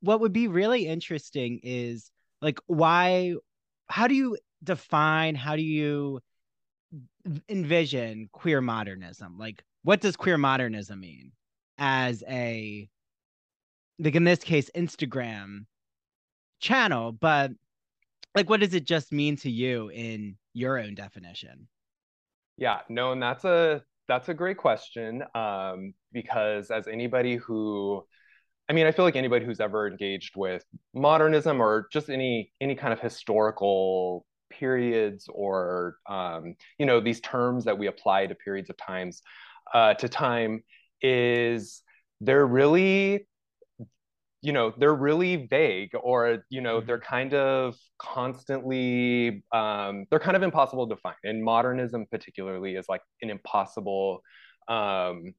what 0.00 0.20
would 0.20 0.34
be 0.34 0.48
really 0.48 0.86
interesting 0.86 1.60
is 1.62 2.10
like 2.42 2.58
why 2.66 3.34
how 3.88 4.06
do 4.06 4.14
you 4.14 4.36
define 4.62 5.34
how 5.34 5.56
do 5.56 5.62
you 5.62 6.20
envision 7.48 8.28
queer 8.32 8.60
modernism 8.60 9.36
like 9.36 9.64
what 9.82 10.00
does 10.00 10.14
queer 10.14 10.38
modernism 10.38 11.00
mean 11.00 11.32
as 11.78 12.22
a 12.28 12.88
like 13.98 14.14
in 14.14 14.24
this 14.24 14.40
case 14.40 14.70
instagram 14.76 15.66
channel 16.60 17.12
but 17.12 17.50
like 18.34 18.50
what 18.50 18.60
does 18.60 18.74
it 18.74 18.84
just 18.84 19.12
mean 19.12 19.36
to 19.36 19.50
you 19.50 19.90
in 19.90 20.36
your 20.54 20.78
own 20.78 20.94
definition? 20.94 21.68
Yeah 22.56 22.80
no 22.88 23.12
and 23.12 23.22
that's 23.22 23.44
a 23.44 23.82
that's 24.08 24.28
a 24.28 24.34
great 24.34 24.56
question 24.56 25.24
um, 25.34 25.94
because 26.12 26.70
as 26.70 26.86
anybody 26.86 27.36
who 27.36 28.04
i 28.68 28.72
mean 28.72 28.86
i 28.86 28.92
feel 28.92 29.04
like 29.04 29.16
anybody 29.16 29.44
who's 29.44 29.60
ever 29.60 29.88
engaged 29.88 30.36
with 30.36 30.64
modernism 30.94 31.60
or 31.60 31.88
just 31.92 32.08
any 32.08 32.52
any 32.60 32.74
kind 32.74 32.92
of 32.92 33.00
historical 33.00 34.24
periods 34.50 35.28
or 35.32 35.96
um, 36.08 36.54
you 36.78 36.86
know 36.86 37.00
these 37.00 37.20
terms 37.20 37.64
that 37.64 37.76
we 37.76 37.88
apply 37.88 38.26
to 38.26 38.34
periods 38.34 38.70
of 38.70 38.76
times 38.76 39.22
uh, 39.72 39.94
to 39.94 40.08
time 40.08 40.62
is 41.02 41.82
they're 42.20 42.46
really 42.46 43.26
you 44.44 44.52
know 44.52 44.74
they're 44.76 44.94
really 44.94 45.46
vague 45.46 45.92
or 46.02 46.44
you 46.50 46.60
know 46.60 46.82
they're 46.82 46.98
mm-hmm. 46.98 47.14
kind 47.14 47.32
of 47.34 47.74
constantly 47.98 49.42
um, 49.52 50.04
they're 50.10 50.20
kind 50.20 50.36
of 50.36 50.42
impossible 50.42 50.86
to 50.86 50.96
find 50.96 51.16
and 51.24 51.42
modernism 51.42 52.04
particularly 52.10 52.76
is 52.76 52.84
like 52.86 53.00
an 53.22 53.30
impossible 53.30 54.20
um, 54.68 55.32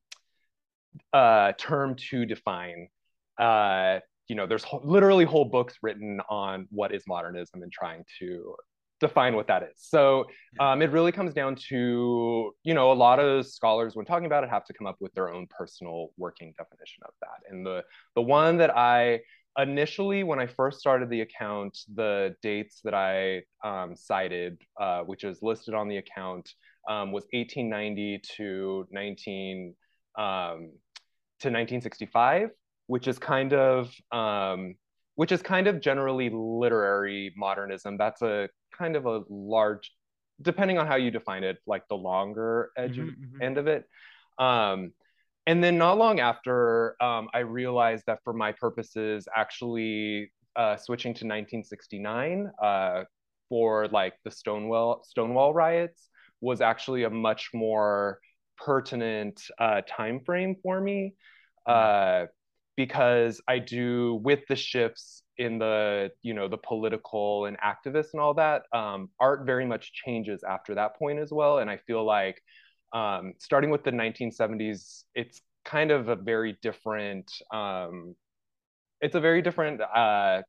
uh, 1.13 1.51
term 1.59 1.95
to 1.95 2.25
define 2.25 2.87
uh, 3.39 3.99
you 4.27 4.35
know 4.35 4.47
there's 4.47 4.63
ho- 4.63 4.81
literally 4.83 5.23
whole 5.23 5.45
books 5.45 5.75
written 5.83 6.19
on 6.27 6.67
what 6.71 6.91
is 6.91 7.03
modernism 7.07 7.61
and 7.61 7.71
trying 7.71 8.03
to 8.17 8.55
define 8.99 9.35
what 9.35 9.47
that 9.47 9.63
is. 9.63 9.75
So 9.77 10.25
um, 10.59 10.81
it 10.81 10.91
really 10.91 11.11
comes 11.11 11.33
down 11.33 11.55
to, 11.69 12.51
you 12.63 12.73
know, 12.73 12.91
a 12.91 12.93
lot 12.93 13.19
of 13.19 13.45
scholars 13.45 13.95
when 13.95 14.05
talking 14.05 14.25
about 14.25 14.43
it 14.43 14.49
have 14.49 14.65
to 14.65 14.73
come 14.73 14.87
up 14.87 14.97
with 14.99 15.13
their 15.13 15.33
own 15.33 15.47
personal 15.47 16.09
working 16.17 16.53
definition 16.57 17.03
of 17.05 17.13
that. 17.21 17.51
And 17.51 17.65
the 17.65 17.83
the 18.15 18.21
one 18.21 18.57
that 18.57 18.75
I 18.75 19.19
initially, 19.57 20.23
when 20.23 20.39
I 20.39 20.47
first 20.47 20.79
started 20.79 21.09
the 21.09 21.21
account, 21.21 21.77
the 21.93 22.35
dates 22.41 22.81
that 22.83 22.93
I 22.93 23.43
um, 23.63 23.95
cited, 23.95 24.61
uh, 24.79 25.01
which 25.01 25.23
is 25.23 25.39
listed 25.41 25.73
on 25.73 25.87
the 25.87 25.97
account, 25.97 26.49
um, 26.89 27.11
was 27.11 27.25
1890 27.31 28.21
to 28.37 28.87
19 28.91 29.75
um, 30.17 30.25
to 31.39 31.49
1965, 31.49 32.49
which 32.87 33.07
is 33.07 33.17
kind 33.19 33.53
of 33.53 33.91
um, 34.11 34.75
which 35.15 35.31
is 35.31 35.41
kind 35.41 35.67
of 35.67 35.79
generally 35.79 36.29
literary 36.33 37.33
modernism. 37.37 37.97
That's 37.97 38.21
a 38.21 38.49
kind 38.77 38.95
of 38.95 39.05
a 39.05 39.23
large, 39.29 39.91
depending 40.41 40.77
on 40.77 40.87
how 40.87 40.95
you 40.95 41.11
define 41.11 41.43
it, 41.43 41.57
like 41.65 41.87
the 41.87 41.95
longer 41.95 42.71
edge 42.77 42.97
mm-hmm, 42.97 43.09
mm-hmm. 43.09 43.41
end 43.41 43.57
of 43.57 43.67
it. 43.67 43.85
Um, 44.37 44.91
and 45.47 45.63
then 45.63 45.77
not 45.77 45.97
long 45.97 46.19
after, 46.19 47.01
um, 47.01 47.29
I 47.33 47.39
realized 47.39 48.03
that 48.07 48.19
for 48.23 48.33
my 48.33 48.51
purposes, 48.51 49.27
actually 49.33 50.31
uh, 50.55 50.77
switching 50.77 51.13
to 51.13 51.25
1969 51.25 52.51
uh, 52.61 53.03
for 53.49 53.87
like 53.89 54.13
the 54.23 54.31
Stonewall 54.31 55.03
Stonewall 55.03 55.53
riots 55.53 56.09
was 56.41 56.61
actually 56.61 57.03
a 57.03 57.09
much 57.09 57.49
more 57.53 58.19
pertinent 58.57 59.41
uh, 59.59 59.81
time 59.87 60.19
frame 60.25 60.55
for 60.63 60.79
me 60.79 61.13
mm-hmm. 61.67 62.23
uh, 62.23 62.27
because 62.75 63.41
I 63.47 63.59
do 63.59 64.15
with 64.23 64.47
the 64.47 64.55
shifts 64.55 65.23
in 65.37 65.57
the 65.59 66.11
you 66.21 66.33
know 66.33 66.47
the 66.47 66.57
political 66.57 67.45
and 67.45 67.57
activists 67.59 68.13
and 68.13 68.21
all 68.21 68.33
that 68.33 68.63
um, 68.73 69.09
art 69.19 69.45
very 69.45 69.65
much 69.65 69.93
changes 69.93 70.43
after 70.43 70.75
that 70.75 70.95
point 70.97 71.19
as 71.19 71.31
well. 71.31 71.59
And 71.59 71.69
i 71.69 71.77
feel 71.77 72.05
like 72.05 72.41
um, 72.93 73.33
starting 73.39 73.69
with 73.69 73.83
the 73.83 73.91
1970s 73.91 75.03
it's 75.13 75.41
kind 75.65 75.91
of 75.91 76.09
a 76.09 76.15
very 76.15 76.57
different 76.61 77.31
um, 77.51 78.15
it's 79.01 79.15
a 79.15 79.19
very 79.19 79.41
different 79.41 79.81
uh, 79.81 80.41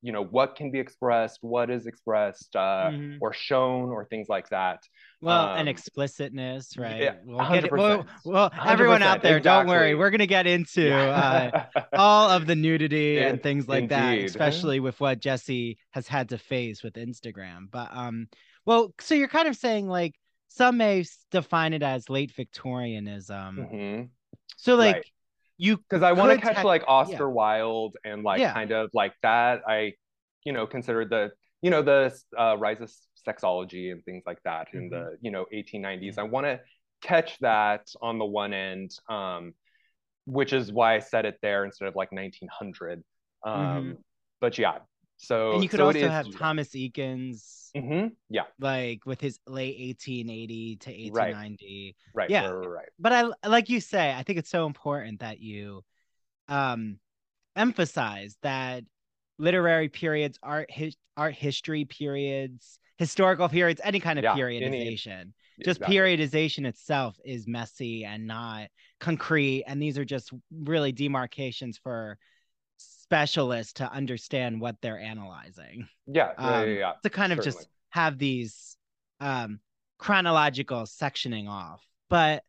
you 0.00 0.12
know 0.12 0.24
what 0.24 0.54
can 0.54 0.70
be 0.70 0.78
expressed 0.78 1.38
what 1.42 1.70
is 1.70 1.86
expressed 1.86 2.54
uh, 2.54 2.90
mm-hmm. 2.90 3.16
or 3.20 3.32
shown 3.32 3.90
or 3.90 4.04
things 4.04 4.28
like 4.28 4.48
that. 4.50 4.82
Well 5.20 5.50
um, 5.50 5.58
and 5.58 5.68
explicitness 5.68 6.76
right? 6.76 7.02
yeah, 7.02 7.14
we'll, 7.24 7.52
it, 7.52 7.72
well, 7.72 8.06
well 8.24 8.52
everyone 8.64 9.02
out 9.02 9.22
there 9.22 9.38
exactly. 9.38 9.70
don't 9.70 9.76
worry. 9.76 9.94
we're 9.96 10.10
going 10.10 10.20
to 10.20 10.28
get 10.28 10.46
into 10.46 10.94
uh, 10.94 11.64
all 11.92 12.30
of 12.30 12.46
the 12.46 12.54
nudity 12.54 13.18
and 13.18 13.42
things 13.42 13.66
like 13.66 13.84
Indeed. 13.84 13.90
that 13.90 14.18
especially 14.18 14.78
with 14.78 15.00
what 15.00 15.18
jesse 15.18 15.78
has 15.90 16.06
had 16.06 16.28
to 16.28 16.38
face 16.38 16.82
with 16.82 16.94
instagram. 16.94 17.68
But 17.70 17.88
um 17.92 18.28
well 18.64 18.94
so 19.00 19.14
you're 19.14 19.28
kind 19.28 19.48
of 19.48 19.56
saying 19.56 19.88
like 19.88 20.14
some 20.48 20.76
may 20.76 21.04
define 21.30 21.72
it 21.72 21.82
as 21.82 22.08
late 22.08 22.32
victorianism. 22.32 23.56
Mm-hmm. 23.56 24.02
so 24.56 24.76
like 24.76 24.96
right 24.96 25.06
you 25.58 25.76
because 25.76 26.02
I 26.02 26.12
want 26.12 26.32
to 26.32 26.38
catch 26.40 26.64
like 26.64 26.84
Oscar 26.86 27.28
yeah. 27.28 27.34
Wilde 27.34 27.96
and 28.04 28.22
like 28.22 28.40
yeah. 28.40 28.52
kind 28.52 28.70
of 28.70 28.90
like 28.94 29.12
that. 29.22 29.62
I, 29.68 29.92
you 30.44 30.52
know, 30.52 30.66
consider 30.66 31.04
the 31.04 31.32
you 31.60 31.70
know 31.70 31.82
the 31.82 32.16
uh, 32.38 32.56
rise 32.56 32.80
of 32.80 32.90
sexology 33.26 33.92
and 33.92 34.02
things 34.04 34.22
like 34.26 34.38
that 34.44 34.68
mm-hmm. 34.68 34.78
in 34.78 34.88
the 34.90 35.16
you 35.20 35.30
know 35.30 35.46
1890s. 35.52 36.16
I 36.18 36.22
want 36.22 36.46
to 36.46 36.60
catch 37.02 37.38
that 37.40 37.88
on 38.00 38.18
the 38.18 38.24
one 38.24 38.54
end, 38.54 38.92
um, 39.08 39.52
which 40.26 40.52
is 40.52 40.72
why 40.72 40.94
I 40.94 41.00
said 41.00 41.26
it 41.26 41.36
there 41.42 41.64
instead 41.64 41.88
of 41.88 41.96
like 41.96 42.12
1900. 42.12 43.02
Um, 43.44 43.54
mm-hmm. 43.54 43.92
But 44.40 44.58
yeah, 44.58 44.78
So 45.18 45.54
and 45.54 45.62
you 45.62 45.68
could 45.68 45.80
so 45.80 45.86
also 45.86 46.08
have 46.08 46.30
Thomas 46.36 46.68
Eakins, 46.70 47.70
Mhm. 47.76 48.12
Yeah, 48.30 48.44
like 48.58 49.04
with 49.04 49.20
his 49.20 49.38
late 49.46 49.76
1880 49.78 50.76
to 50.76 50.90
1890. 50.90 51.96
right. 52.14 52.30
Yeah. 52.30 52.46
Right, 52.46 52.54
right, 52.54 52.68
right. 52.68 52.88
But 52.98 53.12
I 53.12 53.48
like 53.48 53.68
you 53.68 53.80
say, 53.80 54.12
I 54.12 54.22
think 54.22 54.38
it's 54.38 54.50
so 54.50 54.66
important 54.66 55.20
that 55.20 55.40
you 55.40 55.84
um 56.48 56.98
emphasize 57.56 58.36
that 58.42 58.84
literary 59.38 59.88
periods, 59.88 60.38
art 60.42 60.70
his, 60.70 60.96
art 61.16 61.34
history 61.34 61.84
periods, 61.84 62.78
historical 62.96 63.48
periods, 63.48 63.80
any 63.84 64.00
kind 64.00 64.18
of 64.18 64.24
Yeah, 64.24 64.34
any- 64.34 64.40
periodization. 64.40 65.32
just 65.64 65.80
Exactly. 65.80 65.96
periodization 65.96 66.66
itself 66.66 67.18
is 67.24 67.46
messy 67.48 68.04
and 68.04 68.26
not 68.26 68.68
concrete 69.00 69.64
and 69.66 69.82
these 69.82 69.98
are 69.98 70.04
just 70.04 70.32
really 70.52 70.92
demarcations 70.92 71.76
for 71.78 72.16
specialists 73.08 73.74
to 73.74 73.90
understand 73.90 74.60
what 74.60 74.76
they're 74.82 74.98
analyzing 75.00 75.88
Yeah, 76.06 76.32
yeah, 76.38 76.50
yeah, 76.50 76.58
um, 76.60 76.68
yeah. 76.68 76.92
to 77.02 77.10
kind 77.10 77.32
of 77.32 77.38
certainly. 77.38 77.56
just 77.56 77.68
have 77.90 78.18
these 78.18 78.76
um 79.20 79.60
chronological 79.98 80.82
sectioning 80.82 81.48
off 81.48 81.82
but 82.10 82.44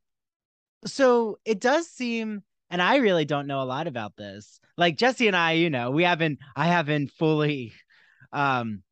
so 0.86 1.39
it 1.46 1.60
does 1.62 1.88
seem 1.88 2.44
and 2.70 2.82
i 2.82 2.98
really 2.98 3.25
don't 3.25 3.48
know 3.48 3.62
a 3.62 3.63
lot 3.63 3.88
about 3.88 4.16
this 4.18 4.60
like 4.78 4.98
jesse 4.98 5.28
and 5.28 5.36
i 5.36 5.54
you 5.54 5.70
know 5.70 5.92
we 5.92 6.04
haven't 6.04 6.39
i 6.56 6.68
haven't 6.68 7.10
fully 7.12 7.72
um 8.34 8.84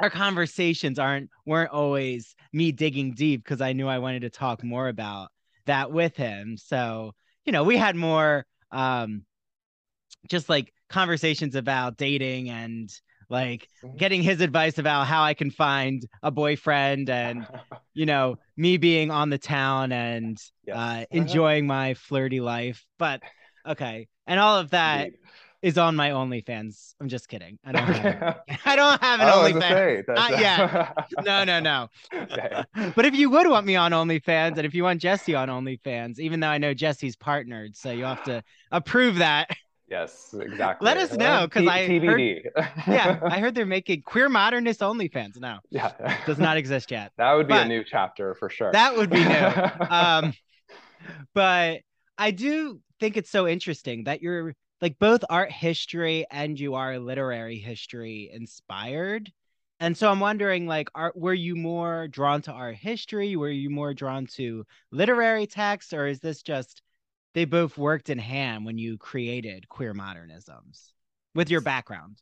our 0.00 0.10
conversations 0.10 0.98
aren't 0.98 1.30
weren't 1.46 1.70
always 1.70 2.34
me 2.52 2.72
digging 2.72 3.12
deep 3.12 3.44
because 3.44 3.60
I 3.60 3.74
knew 3.74 3.86
I 3.86 3.98
wanted 3.98 4.20
to 4.22 4.30
talk 4.30 4.64
more 4.64 4.88
about 4.88 5.28
that 5.66 5.92
with 5.92 6.16
him. 6.16 6.56
So, 6.56 7.12
you 7.44 7.52
know, 7.52 7.64
we 7.64 7.76
had 7.76 7.96
more 7.96 8.46
um 8.72 9.24
just 10.28 10.48
like 10.48 10.72
conversations 10.90 11.54
about 11.54 11.96
dating 11.96 12.50
and 12.50 12.90
like 13.30 13.68
Mhm. 13.84 13.96
getting 13.96 14.22
his 14.22 14.40
advice 14.40 14.78
about 14.78 15.06
how 15.06 15.22
I 15.22 15.34
can 15.34 15.50
find 15.50 16.02
a 16.22 16.30
boyfriend 16.32 17.08
and 17.08 17.46
you 17.94 18.04
know, 18.06 18.36
me 18.56 18.76
being 18.76 19.10
on 19.10 19.30
the 19.30 19.38
town 19.38 19.92
and 19.92 20.36
Yes. 20.66 20.76
uh 20.76 21.04
enjoying 21.10 21.66
my 21.66 21.94
flirty 21.94 22.40
life. 22.40 22.84
But 22.98 23.22
okay. 23.66 24.08
And 24.26 24.38
all 24.40 24.58
of 24.58 24.70
that 24.70 25.06
Indeed. 25.06 25.18
is 25.62 25.78
on 25.78 25.94
my 25.96 26.10
OnlyFans. 26.10 26.94
I'm 27.00 27.08
just 27.08 27.28
kidding. 27.28 27.58
I 27.64 27.72
don't 27.72 27.84
have. 27.84 28.40
I 28.64 28.76
don't 28.76 29.00
have 29.02 29.20
an 29.20 29.26
OnlyFans. 29.28 30.08
Not 30.08 30.30
yet. 30.40 30.94
No, 31.24 31.44
no, 31.44 31.60
no. 31.60 31.88
Okay. 32.14 32.64
But 32.96 33.04
if 33.04 33.14
you 33.14 33.30
would 33.30 33.46
want 33.48 33.64
me 33.66 33.76
on 33.76 33.92
OnlyFans 33.92 34.56
and 34.56 34.64
if 34.66 34.74
you 34.74 34.82
want 34.84 35.00
Jesse 35.00 35.34
on 35.34 35.48
OnlyFans, 35.48 36.18
even 36.18 36.40
though 36.40 36.48
I 36.48 36.58
know 36.58 36.74
Jesse's 36.74 37.14
partnered, 37.16 37.76
so 37.76 37.90
you 37.92 38.04
have 38.04 38.24
to 38.24 38.42
approve 38.72 39.16
that. 39.18 39.50
Yes, 39.90 40.34
exactly. 40.40 40.84
Let 40.86 40.96
us 40.98 41.14
know, 41.16 41.48
'cause 41.48 41.62
T- 41.62 41.68
I 41.68 41.86
TBD. 41.86 42.42
Yeah, 42.86 43.18
I 43.24 43.40
heard 43.40 43.54
they're 43.56 43.66
making 43.66 44.02
queer 44.02 44.28
modernist 44.28 44.80
OnlyFans. 44.80 45.40
now. 45.40 45.60
yeah. 45.70 45.92
does 46.26 46.38
not 46.38 46.56
exist 46.56 46.90
yet. 46.92 47.10
That 47.18 47.32
would 47.34 47.48
be 47.48 47.54
but- 47.54 47.66
a 47.66 47.68
new 47.68 47.82
chapter 47.84 48.34
for 48.36 48.48
sure. 48.48 48.70
That 48.72 48.96
would 48.96 49.10
be 49.10 49.24
new. 49.24 49.26
Um, 49.90 50.32
but 51.34 51.80
I 52.18 52.30
do 52.30 52.80
think 53.00 53.16
it's 53.16 53.30
so 53.30 53.48
interesting 53.48 54.04
that 54.04 54.22
you're 54.22 54.54
like 54.80 54.98
both 54.98 55.24
art 55.28 55.50
history 55.50 56.24
and 56.30 56.58
you 56.58 56.74
are 56.74 56.98
literary 56.98 57.58
history 57.58 58.30
inspired. 58.32 59.30
And 59.80 59.96
so 59.96 60.10
I'm 60.10 60.20
wondering, 60.20 60.66
like, 60.66 60.88
are 60.94 61.12
were 61.16 61.34
you 61.34 61.56
more 61.56 62.06
drawn 62.08 62.42
to 62.42 62.52
art 62.52 62.76
history? 62.76 63.34
Were 63.34 63.48
you 63.50 63.70
more 63.70 63.94
drawn 63.94 64.26
to 64.36 64.64
literary 64.92 65.46
texts, 65.46 65.92
or 65.94 66.06
is 66.06 66.20
this 66.20 66.42
just 66.42 66.82
they 67.34 67.44
both 67.44 67.78
worked 67.78 68.10
in 68.10 68.18
hand 68.18 68.64
when 68.64 68.78
you 68.78 68.98
created 68.98 69.68
queer 69.68 69.94
modernisms 69.94 70.92
with 71.34 71.50
your 71.50 71.60
background? 71.60 72.20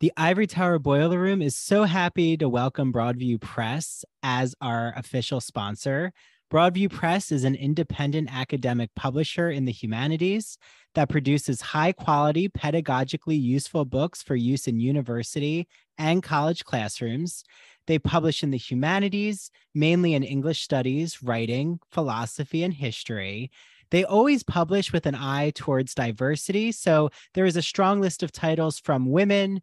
The 0.00 0.12
Ivory 0.16 0.46
Tower 0.46 0.78
Boiler 0.78 1.18
Room 1.18 1.40
is 1.40 1.56
so 1.56 1.84
happy 1.84 2.36
to 2.36 2.48
welcome 2.48 2.92
Broadview 2.92 3.40
Press 3.40 4.04
as 4.22 4.54
our 4.60 4.92
official 4.96 5.40
sponsor. 5.40 6.12
Broadview 6.52 6.90
Press 6.90 7.32
is 7.32 7.44
an 7.44 7.54
independent 7.54 8.28
academic 8.30 8.90
publisher 8.94 9.50
in 9.50 9.64
the 9.64 9.72
humanities 9.72 10.58
that 10.94 11.08
produces 11.08 11.60
high 11.60 11.92
quality, 11.92 12.48
pedagogically 12.48 13.40
useful 13.40 13.84
books 13.84 14.22
for 14.22 14.36
use 14.36 14.68
in 14.68 14.78
university 14.78 15.66
and 15.96 16.22
college 16.22 16.64
classrooms. 16.64 17.42
They 17.86 17.98
publish 17.98 18.42
in 18.42 18.50
the 18.50 18.58
humanities, 18.58 19.50
mainly 19.74 20.14
in 20.14 20.22
English 20.22 20.62
studies, 20.62 21.22
writing, 21.22 21.80
philosophy, 21.90 22.62
and 22.62 22.72
history. 22.72 23.50
They 23.90 24.04
always 24.04 24.42
publish 24.42 24.92
with 24.92 25.06
an 25.06 25.14
eye 25.14 25.52
towards 25.54 25.94
diversity. 25.94 26.72
So 26.72 27.10
there 27.34 27.44
is 27.44 27.56
a 27.56 27.62
strong 27.62 28.00
list 28.00 28.22
of 28.22 28.32
titles 28.32 28.78
from 28.78 29.10
women, 29.10 29.62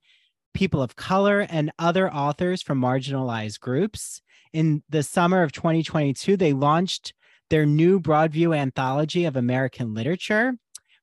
people 0.54 0.82
of 0.82 0.96
color, 0.96 1.42
and 1.50 1.72
other 1.80 2.12
authors 2.14 2.62
from 2.62 2.80
marginalized 2.80 3.60
groups. 3.60 4.22
In 4.54 4.84
the 4.90 5.04
summer 5.04 5.44
of 5.44 5.52
2022, 5.52 6.38
they 6.38 6.54
launched 6.54 7.14
their 7.50 7.66
new 7.66 8.00
Broadview 8.00 8.56
anthology 8.56 9.26
of 9.26 9.36
American 9.36 9.94
literature, 9.94 10.54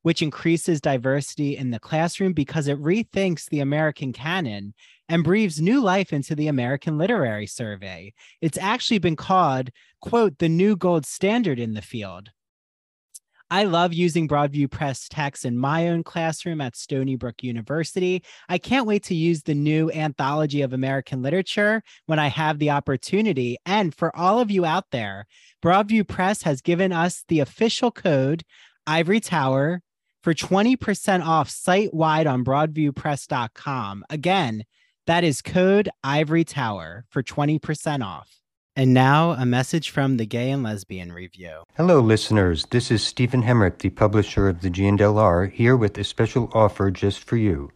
which 0.09 0.23
increases 0.23 0.81
diversity 0.81 1.55
in 1.55 1.71
the 1.71 1.79
classroom 1.79 2.33
because 2.33 2.67
it 2.67 2.81
rethinks 2.81 3.45
the 3.51 3.61
American 3.61 4.11
canon 4.11 4.73
and 5.07 5.23
breathes 5.23 5.61
new 5.61 5.83
life 5.83 6.15
into 6.15 6.35
the 6.35 6.49
American 6.49 6.97
Literary 6.97 7.47
Survey. 7.47 8.15
It's 8.41 8.57
actually 8.57 9.01
been 9.01 9.17
called, 9.17 9.69
quote, 10.01 10.39
the 10.39 10.49
new 10.49 10.77
gold 10.77 11.05
standard 11.05 11.59
in 11.61 11.75
the 11.75 11.83
field. 11.83 12.31
I 13.51 13.65
love 13.65 13.93
using 13.93 14.27
Broadview 14.27 14.71
Press 14.71 15.09
text 15.11 15.45
in 15.45 15.59
my 15.59 15.89
own 15.89 16.05
classroom 16.05 16.63
at 16.63 16.75
Stony 16.75 17.17
Brook 17.17 17.43
University. 17.43 18.25
I 18.49 18.57
can't 18.57 18.87
wait 18.87 19.03
to 19.05 19.15
use 19.15 19.43
the 19.43 19.55
new 19.55 19.91
anthology 19.91 20.63
of 20.63 20.73
American 20.73 21.21
literature 21.21 21.83
when 22.07 22.19
I 22.19 22.29
have 22.29 22.59
the 22.59 22.71
opportunity. 22.71 23.59
And 23.67 23.95
for 23.95 24.17
all 24.17 24.41
of 24.41 24.51
you 24.51 24.65
out 24.65 24.87
there, 24.91 25.27
Broadview 25.63 26.09
Press 26.09 26.45
has 26.45 26.63
given 26.63 26.93
us 26.93 27.25
the 27.29 27.41
official 27.41 27.91
code 27.91 28.43
Ivory 28.87 29.21
Tower 29.21 29.83
for 30.23 30.35
20% 30.35 31.25
off 31.25 31.49
site 31.49 31.95
wide 31.95 32.27
on 32.27 32.45
broadviewpress.com. 32.45 34.05
Again, 34.11 34.65
that 35.07 35.25
is 35.25 35.43
code 35.43 35.89
Ivory 36.05 36.45
Tower 36.45 37.05
for 37.09 37.23
20% 37.23 38.05
off. 38.05 38.39
And 38.77 38.95
now 38.95 39.33
a 39.33 39.45
message 39.45 39.91
from 39.91 40.19
the 40.19 40.27
Gay 40.27 40.51
and 40.51 40.63
Lesbian 40.63 41.13
Review. 41.13 41.65
Hello, 41.77 41.99
listeners. 41.99 42.67
This 42.67 42.91
is 42.93 43.03
Stephen 43.03 43.43
Hemrick, 43.43 43.79
the 43.79 43.91
publisher 43.91 44.49
of 44.49 44.61
the 44.61 44.71
G&LR, 44.71 45.51
here 45.51 45.77
with 45.77 45.99
a 45.99 46.05
special 46.05 46.49
offer 46.53 46.91
just 46.91 47.25
for 47.25 47.37
you. 47.37 47.73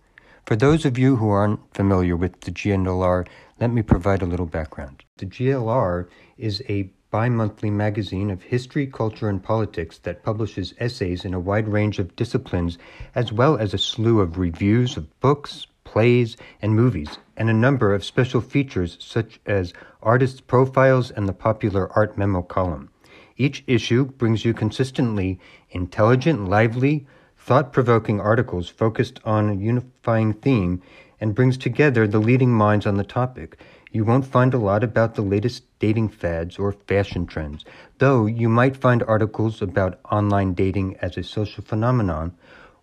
For 0.46 0.55
those 0.55 0.85
of 0.85 0.98
you 0.98 1.16
who 1.16 1.28
aren't 1.28 1.74
familiar 1.74 2.16
with 2.16 2.40
the 2.42 2.50
G&LR, 2.50 3.26
let 3.59 3.72
me 3.72 3.83
provide 3.83 4.22
a 4.22 4.26
little 4.26 4.46
background. 4.46 5.05
The 5.16 5.26
GLR 5.26 6.09
is 6.37 6.62
a 6.68 6.92
bi 7.12 7.29
monthly 7.29 7.70
magazine 7.70 8.31
of 8.31 8.42
history, 8.42 8.87
culture, 8.87 9.29
and 9.29 9.44
politics 9.44 9.98
that 9.98 10.22
publishes 10.22 10.72
essays 10.79 11.27
in 11.27 11.35
a 11.35 11.38
wide 11.38 11.68
range 11.68 11.98
of 11.98 12.16
disciplines, 12.16 12.79
as 13.14 13.31
well 13.31 13.59
as 13.59 13.75
a 13.75 13.79
slew 13.79 14.20
of 14.20 14.38
reviews 14.38 14.96
of 14.96 15.20
books, 15.20 15.66
plays, 15.85 16.38
and 16.62 16.75
movies, 16.75 17.18
and 17.37 17.51
a 17.51 17.53
number 17.53 17.92
of 17.92 18.03
special 18.03 18.40
features 18.40 18.96
such 18.98 19.38
as 19.44 19.75
artists' 20.03 20.40
profiles 20.40 21.11
and 21.11 21.29
the 21.29 21.35
popular 21.35 21.92
art 21.92 22.16
memo 22.16 22.40
column. 22.40 22.88
Each 23.37 23.62
issue 23.66 24.07
brings 24.07 24.46
you 24.46 24.55
consistently 24.55 25.38
intelligent, 25.70 26.48
lively, 26.48 27.07
thought 27.37 27.75
provoking 27.75 28.20
articles 28.20 28.70
focused 28.70 29.20
on 29.22 29.51
a 29.51 29.55
unifying 29.55 30.33
theme 30.33 30.81
and 31.20 31.35
brings 31.35 31.59
together 31.59 32.07
the 32.07 32.18
leading 32.18 32.53
minds 32.53 32.87
on 32.87 32.96
the 32.96 33.05
topic. 33.05 33.59
You 33.94 34.07
won't 34.07 34.24
find 34.24 34.55
a 34.55 34.59
lot 34.59 34.83
about 34.83 35.16
the 35.16 35.22
latest 35.22 35.64
dating 35.78 36.09
fads 36.09 36.59
or 36.59 36.72
fashion 36.72 37.26
trends, 37.26 37.62
though 37.98 38.24
you 38.24 38.48
might 38.48 38.74
find 38.74 39.02
articles 39.02 39.61
about 39.61 40.00
online 40.11 40.55
dating 40.55 40.96
as 41.02 41.18
a 41.18 41.22
social 41.22 41.62
phenomenon 41.62 42.35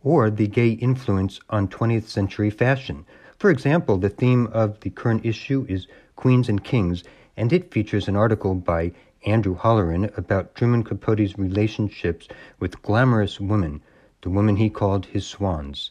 or 0.03 0.29
the 0.29 0.45
gay 0.45 0.69
influence 0.69 1.39
on 1.49 1.67
20th 1.67 2.03
century 2.03 2.51
fashion. 2.51 3.07
For 3.39 3.49
example, 3.49 3.97
the 3.97 4.09
theme 4.09 4.45
of 4.53 4.79
the 4.81 4.91
current 4.91 5.25
issue 5.25 5.65
is 5.67 5.87
Queens 6.15 6.47
and 6.47 6.63
Kings, 6.63 7.03
and 7.35 7.51
it 7.51 7.73
features 7.73 8.07
an 8.07 8.15
article 8.15 8.53
by 8.53 8.91
Andrew 9.25 9.57
Holleran 9.57 10.15
about 10.15 10.53
Truman 10.53 10.83
Capote's 10.83 11.39
relationships 11.39 12.27
with 12.59 12.83
glamorous 12.83 13.39
women, 13.39 13.81
the 14.21 14.29
women 14.29 14.57
he 14.57 14.69
called 14.69 15.07
his 15.07 15.25
swans. 15.25 15.89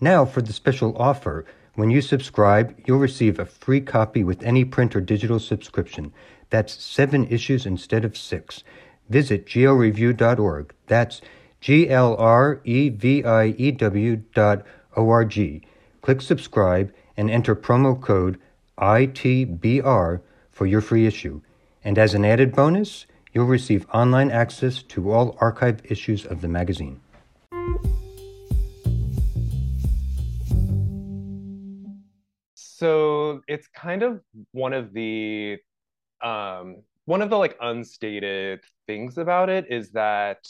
Now, 0.00 0.24
for 0.24 0.40
the 0.40 0.54
special 0.54 0.96
offer, 0.96 1.44
when 1.74 1.90
you 1.90 2.00
subscribe, 2.00 2.78
you'll 2.86 2.98
receive 2.98 3.38
a 3.38 3.46
free 3.46 3.80
copy 3.80 4.22
with 4.22 4.42
any 4.42 4.64
print 4.64 4.94
or 4.94 5.00
digital 5.00 5.40
subscription. 5.40 6.12
That's 6.50 6.82
seven 6.82 7.26
issues 7.26 7.66
instead 7.66 8.04
of 8.04 8.16
six. 8.16 8.62
Visit 9.08 9.46
glreview.org. 9.46 10.72
That's 10.86 11.20
G 11.60 11.88
L 11.88 12.14
R 12.16 12.60
E 12.64 12.90
V 12.90 13.24
I 13.24 13.46
E 13.46 13.70
W 13.72 14.16
dot 14.34 14.64
O 14.96 15.08
R 15.08 15.24
G. 15.24 15.62
Click 16.02 16.20
subscribe 16.20 16.92
and 17.16 17.30
enter 17.30 17.56
promo 17.56 18.00
code 18.00 18.38
ITBR 18.78 20.20
for 20.50 20.66
your 20.66 20.80
free 20.80 21.06
issue. 21.06 21.40
And 21.82 21.98
as 21.98 22.14
an 22.14 22.24
added 22.24 22.54
bonus, 22.54 23.06
you'll 23.32 23.46
receive 23.46 23.86
online 23.92 24.30
access 24.30 24.82
to 24.82 25.10
all 25.10 25.34
archived 25.36 25.90
issues 25.90 26.24
of 26.24 26.40
the 26.40 26.48
magazine. 26.48 27.00
So 32.84 33.40
it's 33.48 33.66
kind 33.68 34.02
of 34.02 34.20
one 34.52 34.74
of 34.74 34.92
the 34.92 35.56
um 36.22 36.82
one 37.06 37.22
of 37.22 37.30
the 37.30 37.36
like 37.38 37.56
unstated 37.62 38.60
things 38.86 39.16
about 39.16 39.48
it 39.48 39.64
is 39.70 39.92
that 39.92 40.46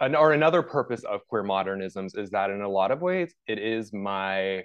an, 0.00 0.14
or 0.14 0.32
another 0.32 0.62
purpose 0.62 1.02
of 1.02 1.26
queer 1.26 1.42
modernisms 1.42 2.16
is 2.16 2.30
that 2.30 2.50
in 2.50 2.60
a 2.62 2.68
lot 2.68 2.92
of 2.92 3.02
ways 3.02 3.34
it 3.48 3.58
is 3.58 3.92
my 3.92 4.62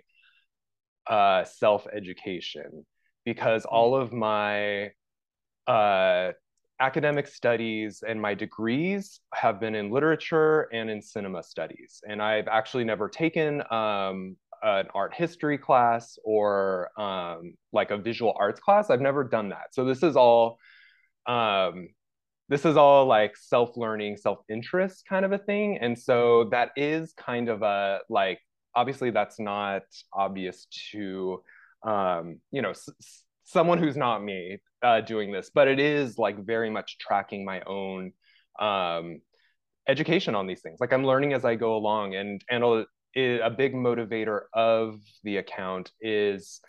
uh, 1.08 1.44
self 1.46 1.88
education 1.92 2.86
because 3.26 3.64
hmm. 3.64 3.76
all 3.76 3.96
of 3.96 4.14
my 4.14 4.92
uh, 5.66 6.32
academic 6.80 7.28
studies 7.28 8.04
and 8.08 8.22
my 8.22 8.36
degrees 8.36 9.20
have 9.34 9.60
been 9.60 9.74
in 9.74 9.90
literature 9.90 10.70
and 10.72 10.92
in 10.92 11.02
cinema 11.02 11.42
studies. 11.42 12.02
And 12.08 12.22
I've 12.22 12.48
actually 12.48 12.84
never 12.84 13.10
taken 13.10 13.64
um, 13.72 14.38
an 14.64 14.88
art 14.94 15.14
history 15.14 15.58
class 15.58 16.18
or 16.24 16.90
um, 17.00 17.54
like 17.74 17.92
a 17.92 17.98
visual 17.98 18.36
arts 18.40 18.60
class. 18.60 18.90
I've 18.90 19.02
never 19.02 19.24
done 19.24 19.50
that. 19.50 19.74
So 19.74 19.86
this 19.86 20.04
is 20.04 20.16
all 20.16 20.58
um, 21.26 21.90
this 22.50 22.66
is 22.66 22.78
all 22.78 23.06
like 23.06 23.38
self-learning, 23.38 24.18
self-interest 24.18 25.04
kind 25.08 25.24
of 25.24 25.32
a 25.32 25.38
thing. 25.38 25.78
And 25.80 25.98
so 25.98 26.50
that 26.52 26.72
is 26.76 27.14
kind 27.14 27.48
of 27.48 27.62
a 27.62 28.00
like 28.10 28.40
obviously 28.76 29.12
that's 29.12 29.40
not 29.40 29.84
obvious 30.14 30.68
to 30.92 31.44
um, 31.84 32.40
you 32.52 32.62
know 32.62 32.72
s- 32.72 33.24
someone 33.46 33.78
who's 33.78 33.98
not 33.98 34.24
me 34.24 34.58
uh, 34.84 35.02
doing 35.02 35.32
this, 35.32 35.52
but 35.54 35.68
it 35.68 35.80
is 35.80 36.18
like 36.18 36.44
very 36.46 36.70
much 36.70 36.98
tracking 37.00 37.46
my 37.46 37.62
own 37.62 38.14
um, 38.60 39.22
education 39.88 40.36
on 40.36 40.48
these 40.48 40.62
things. 40.62 40.80
Like 40.80 40.94
I'm 40.94 41.06
learning 41.06 41.34
as 41.34 41.46
I 41.46 41.56
go 41.56 41.76
along, 41.76 42.16
and 42.16 42.42
and 42.50 42.64
a, 43.16 43.40
a 43.40 43.50
big 43.50 43.74
motivator 43.74 44.42
of 44.54 45.00
the 45.24 45.38
account 45.38 45.92
is 46.02 46.62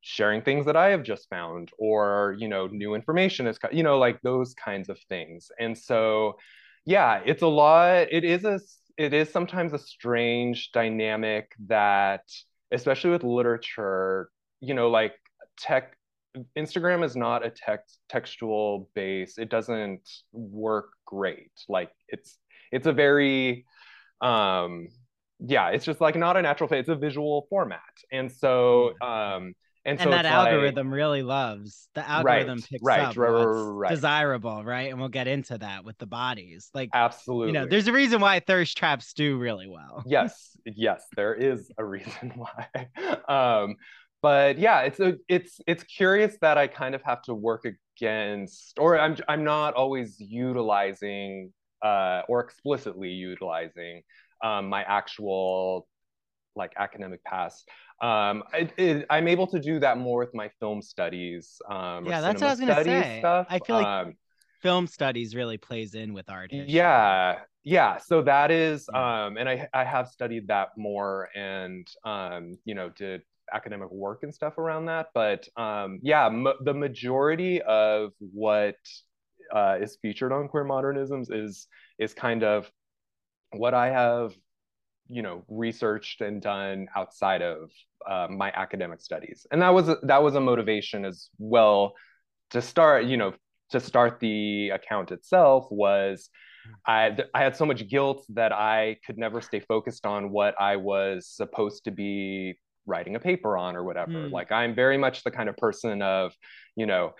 sharing 0.00 0.42
things 0.42 0.66
that 0.66 0.76
I 0.76 0.90
have 0.90 1.02
just 1.02 1.28
found, 1.30 1.70
or 1.78 2.36
you 2.38 2.48
know, 2.48 2.66
new 2.66 2.94
information 2.94 3.46
is 3.46 3.58
you 3.72 3.82
know 3.82 3.98
like 3.98 4.20
those 4.22 4.54
kinds 4.54 4.88
of 4.88 4.98
things. 5.08 5.50
And 5.58 5.76
so, 5.76 6.36
yeah, 6.84 7.20
it's 7.24 7.42
a 7.42 7.48
lot. 7.48 8.08
It 8.10 8.24
is 8.24 8.44
a 8.44 8.60
it 8.96 9.12
is 9.14 9.30
sometimes 9.30 9.72
a 9.72 9.78
strange 9.78 10.70
dynamic 10.72 11.52
that, 11.66 12.22
especially 12.70 13.10
with 13.10 13.24
literature, 13.24 14.30
you 14.60 14.74
know, 14.74 14.90
like 14.90 15.14
tech 15.58 15.96
Instagram 16.56 17.04
is 17.04 17.16
not 17.16 17.46
a 17.46 17.50
text 17.50 17.98
textual 18.08 18.90
base. 18.94 19.38
It 19.38 19.48
doesn't 19.48 20.08
work 20.32 20.90
great. 21.06 21.52
Like 21.68 21.90
it's 22.08 22.38
it's 22.72 22.86
a 22.86 22.92
very 22.92 23.66
um 24.20 24.88
yeah, 25.40 25.70
it's 25.70 25.84
just 25.84 26.00
like 26.00 26.16
not 26.16 26.36
a 26.36 26.42
natural 26.42 26.68
fit. 26.68 26.80
It's 26.80 26.88
a 26.88 26.96
visual 26.96 27.46
format. 27.50 27.80
And 28.12 28.30
so 28.30 28.92
um 29.00 29.54
and, 29.86 30.00
and 30.00 30.04
so 30.04 30.10
that 30.10 30.24
algorithm 30.24 30.88
like, 30.88 30.96
really 30.96 31.22
loves 31.22 31.88
the 31.94 32.08
algorithm 32.08 32.56
right, 32.56 32.68
picks 32.70 32.82
right, 32.82 33.00
up 33.00 33.16
right, 33.18 33.32
what's 33.32 33.60
right, 33.68 33.90
desirable, 33.90 34.64
right? 34.64 34.90
And 34.90 34.98
we'll 34.98 35.10
get 35.10 35.26
into 35.26 35.58
that 35.58 35.84
with 35.84 35.98
the 35.98 36.06
bodies. 36.06 36.70
Like 36.72 36.88
absolutely, 36.94 37.48
you 37.48 37.52
know, 37.52 37.66
there's 37.66 37.86
a 37.86 37.92
reason 37.92 38.20
why 38.20 38.40
thirst 38.40 38.78
traps 38.78 39.12
do 39.12 39.36
really 39.36 39.68
well. 39.68 40.02
Yes, 40.14 40.56
yes, 40.64 41.04
there 41.16 41.34
is 41.34 41.70
a 41.76 41.84
reason 41.84 42.32
why. 42.36 42.88
um, 43.28 43.76
but 44.22 44.58
yeah, 44.58 44.82
it's 44.82 45.00
a 45.00 45.16
it's 45.28 45.60
it's 45.66 45.84
curious 45.84 46.38
that 46.40 46.56
I 46.56 46.66
kind 46.66 46.94
of 46.94 47.02
have 47.02 47.20
to 47.22 47.34
work 47.34 47.66
against, 47.66 48.78
or 48.78 48.98
I'm 48.98 49.18
I'm 49.28 49.44
not 49.44 49.74
always 49.74 50.16
utilizing 50.18 51.52
uh, 51.82 52.22
or 52.28 52.40
explicitly 52.40 53.10
utilizing 53.10 54.02
um, 54.44 54.68
my 54.68 54.82
actual 54.84 55.88
like 56.54 56.72
academic 56.76 57.24
past 57.24 57.68
um, 58.00 58.42
it, 58.52 58.72
it, 58.76 59.06
I'm 59.08 59.28
able 59.28 59.46
to 59.48 59.60
do 59.60 59.78
that 59.80 59.98
more 59.98 60.18
with 60.18 60.34
my 60.34 60.50
film 60.60 60.82
studies. 60.82 61.60
Um, 61.68 62.06
yeah, 62.06 62.20
that's 62.20 62.40
what 62.40 62.48
I 62.48 62.50
was 62.50 62.60
gonna 62.60 62.84
say. 62.84 63.18
Stuff. 63.20 63.46
I 63.48 63.58
feel 63.60 63.76
like 63.76 63.86
um, 63.86 64.14
film 64.60 64.86
studies 64.86 65.34
really 65.34 65.58
plays 65.58 65.94
in 65.94 66.12
with 66.12 66.28
art. 66.28 66.50
History. 66.50 66.72
Yeah, 66.74 67.38
yeah. 67.62 67.98
So 67.98 68.22
that 68.22 68.50
is, 68.50 68.88
um, 68.92 69.36
and 69.36 69.48
I 69.48 69.68
I 69.72 69.84
have 69.84 70.08
studied 70.08 70.48
that 70.48 70.70
more, 70.76 71.28
and 71.34 71.86
um, 72.04 72.58
you 72.64 72.74
know, 72.74 72.90
did 72.90 73.22
academic 73.52 73.90
work 73.90 74.20
and 74.22 74.34
stuff 74.34 74.58
around 74.58 74.86
that. 74.86 75.08
But 75.14 75.48
um, 75.56 76.00
yeah, 76.02 76.28
the 76.62 76.74
majority 76.74 77.62
of 77.62 78.12
what 78.18 78.76
uh, 79.54 79.78
is 79.80 79.98
featured 80.02 80.32
on 80.32 80.48
queer 80.48 80.64
modernisms 80.64 81.28
is 81.30 81.68
is 81.98 82.12
kind 82.12 82.42
of 82.42 82.70
what 83.58 83.74
I 83.74 83.90
have 83.90 84.34
you 85.08 85.22
know 85.22 85.44
researched 85.48 86.20
and 86.20 86.40
done 86.40 86.88
outside 86.96 87.42
of 87.42 87.70
uh, 88.08 88.26
my 88.30 88.50
academic 88.54 89.00
studies 89.00 89.46
and 89.50 89.60
that 89.62 89.74
was 89.74 89.90
that 90.02 90.22
was 90.22 90.34
a 90.34 90.40
motivation 90.40 91.04
as 91.04 91.28
well 91.38 91.94
to 92.50 92.62
start 92.62 93.04
you 93.04 93.16
know 93.16 93.34
to 93.70 93.80
start 93.80 94.20
the 94.20 94.70
account 94.70 95.10
itself 95.10 95.66
was 95.70 96.30
I, 96.86 97.16
I 97.34 97.42
had 97.42 97.56
so 97.56 97.66
much 97.66 97.88
guilt 97.88 98.24
that 98.30 98.52
I 98.52 98.96
could 99.06 99.18
never 99.18 99.40
stay 99.40 99.60
focused 99.60 100.06
on 100.06 100.30
what 100.30 100.54
I 100.60 100.76
was 100.76 101.26
supposed 101.26 101.84
to 101.84 101.90
be 101.90 102.58
writing 102.86 103.16
a 103.16 103.20
paper 103.20 103.56
on 103.56 103.76
or 103.76 103.84
whatever. 103.84 104.12
Mm. 104.12 104.30
Like 104.30 104.52
I'm 104.52 104.74
very 104.74 104.98
much 104.98 105.24
the 105.24 105.30
kind 105.30 105.48
of 105.48 105.56
person 105.56 106.02
of, 106.02 106.32
you 106.76 106.86
know, 106.86 107.14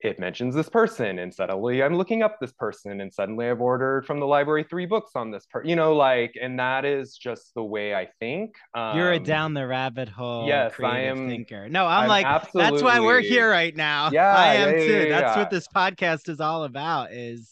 it 0.00 0.18
mentions 0.18 0.54
this 0.54 0.68
person 0.68 1.18
and 1.20 1.32
suddenly 1.32 1.82
i'm 1.82 1.94
looking 1.94 2.22
up 2.22 2.38
this 2.38 2.52
person 2.52 3.00
and 3.00 3.12
suddenly 3.12 3.48
i've 3.48 3.60
ordered 3.60 4.04
from 4.04 4.20
the 4.20 4.26
library 4.26 4.62
three 4.62 4.84
books 4.84 5.12
on 5.14 5.30
this 5.30 5.46
person 5.46 5.68
you 5.68 5.74
know 5.74 5.94
like 5.94 6.34
and 6.40 6.58
that 6.58 6.84
is 6.84 7.16
just 7.16 7.54
the 7.54 7.62
way 7.62 7.94
i 7.94 8.06
think 8.20 8.54
um, 8.74 8.96
you're 8.96 9.12
a 9.12 9.16
um, 9.16 9.22
down 9.22 9.54
the 9.54 9.66
rabbit 9.66 10.08
hole 10.08 10.46
yes 10.46 10.72
i 10.82 11.00
am 11.00 11.28
thinker. 11.28 11.68
No 11.68 11.86
i'm, 11.86 12.02
I'm 12.02 12.08
like 12.08 12.26
absolutely... 12.26 12.70
that's 12.72 12.82
why 12.82 13.00
we're 13.00 13.20
here 13.20 13.50
right 13.50 13.74
now. 13.74 14.10
Yeah 14.12 14.36
i 14.36 14.54
am 14.54 14.70
yeah, 14.70 14.86
too. 14.86 15.06
yeah, 15.08 15.20
that's 15.20 15.36
what 15.36 15.50
this 15.50 15.66
podcast 15.68 16.28
is 16.28 16.40
all 16.40 16.64
about 16.64 17.12
is 17.12 17.50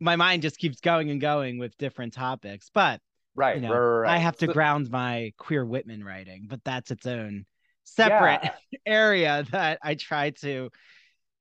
my 0.00 0.16
mind 0.16 0.42
just 0.42 0.58
keeps 0.58 0.80
going 0.80 1.10
and 1.10 1.20
going 1.20 1.58
with 1.58 1.76
different 1.78 2.12
topics 2.12 2.70
but 2.74 3.00
right, 3.34 3.56
you 3.56 3.62
know, 3.62 3.72
right, 3.72 4.00
right. 4.00 4.14
i 4.14 4.18
have 4.18 4.36
to 4.36 4.46
so... 4.46 4.52
ground 4.52 4.90
my 4.90 5.32
queer 5.38 5.64
whitman 5.64 6.04
writing 6.04 6.46
but 6.46 6.60
that's 6.62 6.90
its 6.90 7.06
own 7.06 7.46
separate 7.84 8.50
area 8.86 9.46
that 9.50 9.78
i 9.82 9.94
try 9.94 10.30
to 10.30 10.68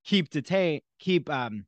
keep 0.03 0.29
detain 0.29 0.81
keep 0.99 1.29
um 1.29 1.65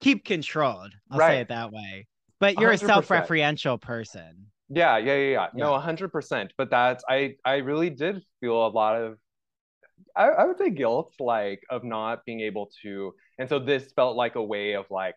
keep 0.00 0.24
controlled. 0.24 0.92
I'll 1.10 1.18
right. 1.18 1.28
say 1.28 1.40
it 1.40 1.48
that 1.48 1.72
way. 1.72 2.06
But 2.40 2.60
you're 2.60 2.70
100%. 2.70 2.74
a 2.74 2.86
self-referential 2.86 3.80
person. 3.80 4.46
Yeah, 4.68 4.98
yeah, 4.98 5.16
yeah, 5.16 5.30
yeah. 5.30 5.46
No, 5.54 5.78
hundred 5.78 6.12
percent. 6.12 6.52
But 6.56 6.70
that's 6.70 7.02
I 7.08 7.34
I 7.44 7.56
really 7.56 7.90
did 7.90 8.22
feel 8.40 8.66
a 8.66 8.68
lot 8.68 9.00
of 9.00 9.16
I, 10.14 10.28
I 10.28 10.44
would 10.44 10.58
say 10.58 10.70
guilt, 10.70 11.14
like 11.18 11.60
of 11.70 11.84
not 11.84 12.24
being 12.24 12.40
able 12.40 12.70
to 12.82 13.12
and 13.38 13.48
so 13.48 13.58
this 13.58 13.92
felt 13.92 14.16
like 14.16 14.36
a 14.36 14.42
way 14.42 14.74
of 14.74 14.86
like 14.90 15.14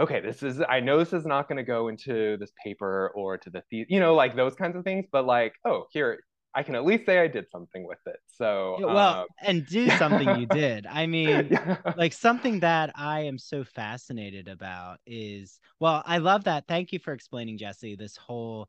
okay, 0.00 0.20
this 0.20 0.42
is 0.42 0.62
I 0.68 0.80
know 0.80 0.98
this 0.98 1.12
is 1.12 1.26
not 1.26 1.48
going 1.48 1.56
to 1.56 1.64
go 1.64 1.88
into 1.88 2.36
this 2.38 2.52
paper 2.64 3.10
or 3.14 3.38
to 3.38 3.50
the, 3.50 3.62
you 3.70 4.00
know, 4.00 4.14
like 4.14 4.36
those 4.36 4.54
kinds 4.54 4.76
of 4.76 4.84
things. 4.84 5.06
But 5.10 5.26
like, 5.26 5.54
oh, 5.64 5.86
here 5.90 6.20
I 6.54 6.62
can 6.62 6.74
at 6.74 6.84
least 6.84 7.06
say 7.06 7.18
I 7.18 7.28
did 7.28 7.48
something 7.50 7.86
with 7.86 7.98
it. 8.06 8.16
So 8.36 8.78
well, 8.80 9.20
um... 9.20 9.26
and 9.42 9.66
do 9.66 9.88
something 9.98 10.40
you 10.40 10.46
did. 10.46 10.86
I 10.86 11.06
mean, 11.06 11.48
yeah. 11.50 11.76
like 11.96 12.12
something 12.12 12.60
that 12.60 12.90
I 12.96 13.20
am 13.20 13.38
so 13.38 13.64
fascinated 13.64 14.48
about 14.48 14.98
is 15.06 15.60
well, 15.78 16.02
I 16.06 16.18
love 16.18 16.44
that. 16.44 16.66
Thank 16.66 16.92
you 16.92 16.98
for 16.98 17.12
explaining, 17.12 17.58
Jesse, 17.58 17.96
this 17.96 18.16
whole 18.16 18.68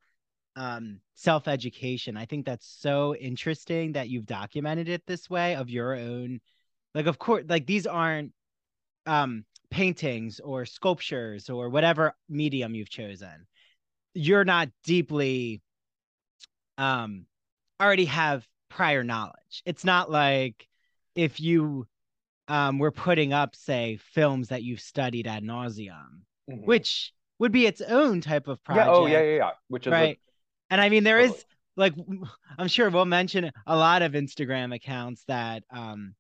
um 0.56 1.00
self-education. 1.16 2.18
I 2.18 2.26
think 2.26 2.46
that's 2.46 2.68
so 2.68 3.16
interesting 3.16 3.94
that 3.94 4.10
you've 4.10 4.26
documented 4.26 4.90
it 4.90 5.04
this 5.06 5.30
way 5.30 5.56
of 5.56 5.70
your 5.70 5.96
own 5.96 6.42
like 6.96 7.06
of 7.06 7.20
course 7.20 7.46
like 7.48 7.66
these 7.66 7.88
aren't 7.88 8.34
um 9.06 9.46
paintings 9.70 10.40
or 10.40 10.66
sculptures 10.66 11.50
or 11.50 11.70
whatever 11.70 12.16
medium 12.28 12.76
you've 12.76 12.90
chosen. 12.90 13.48
You're 14.14 14.46
not 14.46 14.70
deeply 14.84 15.62
um 16.78 17.26
already 17.80 18.06
have 18.06 18.46
prior 18.70 19.04
knowledge. 19.04 19.64
It's 19.66 19.84
not 19.84 20.12
like 20.12 20.68
if 21.16 21.40
you 21.40 21.88
um, 22.48 22.80
were 22.80 22.92
putting 22.92 23.34
up, 23.34 23.56
say, 23.56 24.00
films 24.14 24.50
that 24.50 24.64
you've 24.64 24.82
studied 24.82 25.28
ad 25.28 25.44
nauseum, 25.44 26.24
mm-hmm. 26.50 26.66
which 26.66 27.14
would 27.38 27.52
be 27.52 27.66
its 27.66 27.82
own 27.82 28.22
type 28.22 28.48
of 28.48 28.64
project. 28.64 28.88
Yeah. 28.88 28.94
Oh, 28.94 29.06
yeah, 29.06 29.22
yeah, 29.22 29.36
yeah. 29.38 29.52
Which 29.68 29.88
is 29.88 29.92
right. 29.92 30.18
A... 30.18 30.74
and 30.74 30.82
I 30.82 30.90
mean, 30.90 31.04
there 31.04 31.20
is 31.20 31.46
like, 31.76 31.94
I'm 32.58 32.68
sure 32.68 32.90
we'll 32.90 33.06
mention 33.06 33.52
a 33.66 33.78
lot 33.78 34.02
of 34.02 34.14
Instagram 34.14 34.76
accounts 34.76 35.24
that, 35.28 35.64
um, 35.72 36.16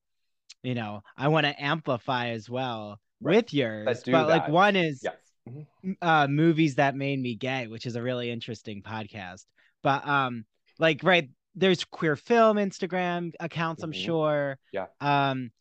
you 0.64 0.76
know, 0.76 1.02
I 1.18 1.30
want 1.30 1.46
to 1.46 1.62
amplify 1.62 2.30
as 2.30 2.50
well 2.50 3.00
right. 3.22 3.38
with 3.38 3.54
yours. 3.54 3.86
But 4.06 4.06
that. 4.06 4.28
like, 4.28 4.48
one 4.50 4.76
is 4.76 5.02
yes. 5.04 5.16
mm-hmm. 5.48 5.92
uh, 6.02 6.28
movies 6.28 6.76
that 6.76 6.96
made 6.96 7.20
me 7.20 7.36
gay, 7.36 7.68
which 7.68 7.86
is 7.86 7.96
a 7.96 8.02
really 8.02 8.30
interesting 8.30 8.82
podcast. 8.82 9.46
But 9.82 10.08
um, 10.08 10.46
like, 10.78 11.02
right, 11.04 11.30
there's 11.56 11.84
queer 11.84 12.16
film 12.16 12.58
Instagram 12.58 13.34
accounts, 13.40 13.84
I'm 13.84 13.92
mm-hmm. 13.92 14.02
sure. 14.06 14.60
Yeah. 14.72 14.86
Um, 15.02 15.52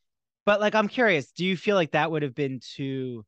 but 0.46 0.61
like 0.61 0.74
I'm 0.74 0.88
curious, 0.88 1.31
do 1.33 1.44
you 1.44 1.57
feel 1.57 1.77
like 1.77 1.92
that 1.92 2.11
would 2.11 2.22
have 2.22 2.35
been 2.35 2.61
too 2.61 3.24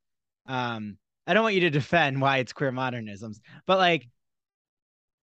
um 0.46 0.96
I 1.26 1.34
don't 1.34 1.42
want 1.42 1.54
you 1.54 1.60
to 1.60 1.70
defend 1.70 2.20
why 2.20 2.38
it's 2.38 2.52
queer 2.52 2.72
modernisms, 2.72 3.40
but 3.66 3.78
like 3.78 4.08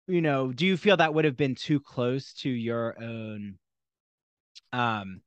you 0.08 0.20
know, 0.20 0.52
do 0.52 0.66
you 0.66 0.76
feel 0.76 0.96
that 0.96 1.14
would 1.14 1.24
have 1.24 1.36
been 1.36 1.54
too 1.54 1.80
close 1.80 2.32
to 2.34 2.50
your 2.50 2.96
own 3.02 3.58
um 4.72 5.20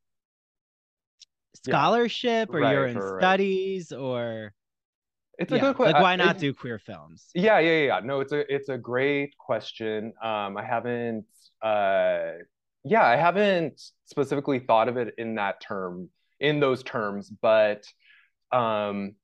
scholarship 1.56 2.50
yeah. 2.52 2.56
or 2.56 2.62
right, 2.62 2.72
you're 2.74 2.88
in 2.88 2.98
right, 2.98 3.22
studies 3.22 3.92
right. 3.92 4.00
or 4.00 4.54
it's 5.40 5.54
a 5.54 5.56
yeah. 5.56 5.62
good 5.62 5.76
question. 5.78 5.94
Like, 5.94 6.04
why 6.04 6.16
not 6.18 6.38
do 6.38 6.54
queer 6.54 6.78
films? 6.78 7.28
Yeah, 7.34 7.60
yeah, 7.60 7.86
yeah. 7.86 8.00
No, 8.04 8.20
it's 8.20 8.34
a 8.34 8.54
it's 8.54 8.68
a 8.68 8.78
great 8.78 9.38
question. 9.38 10.14
Um, 10.22 10.58
I 10.58 10.66
haven't, 10.66 11.26
uh, 11.62 12.32
yeah, 12.84 13.06
I 13.06 13.16
haven't 13.16 13.82
specifically 14.06 14.60
thought 14.60 14.88
of 14.90 14.98
it 14.98 15.16
in 15.18 15.36
that 15.36 15.62
term, 15.62 16.10
in 16.40 16.60
those 16.60 16.84
terms, 16.84 17.30
but, 17.30 17.84
um, 18.52 19.16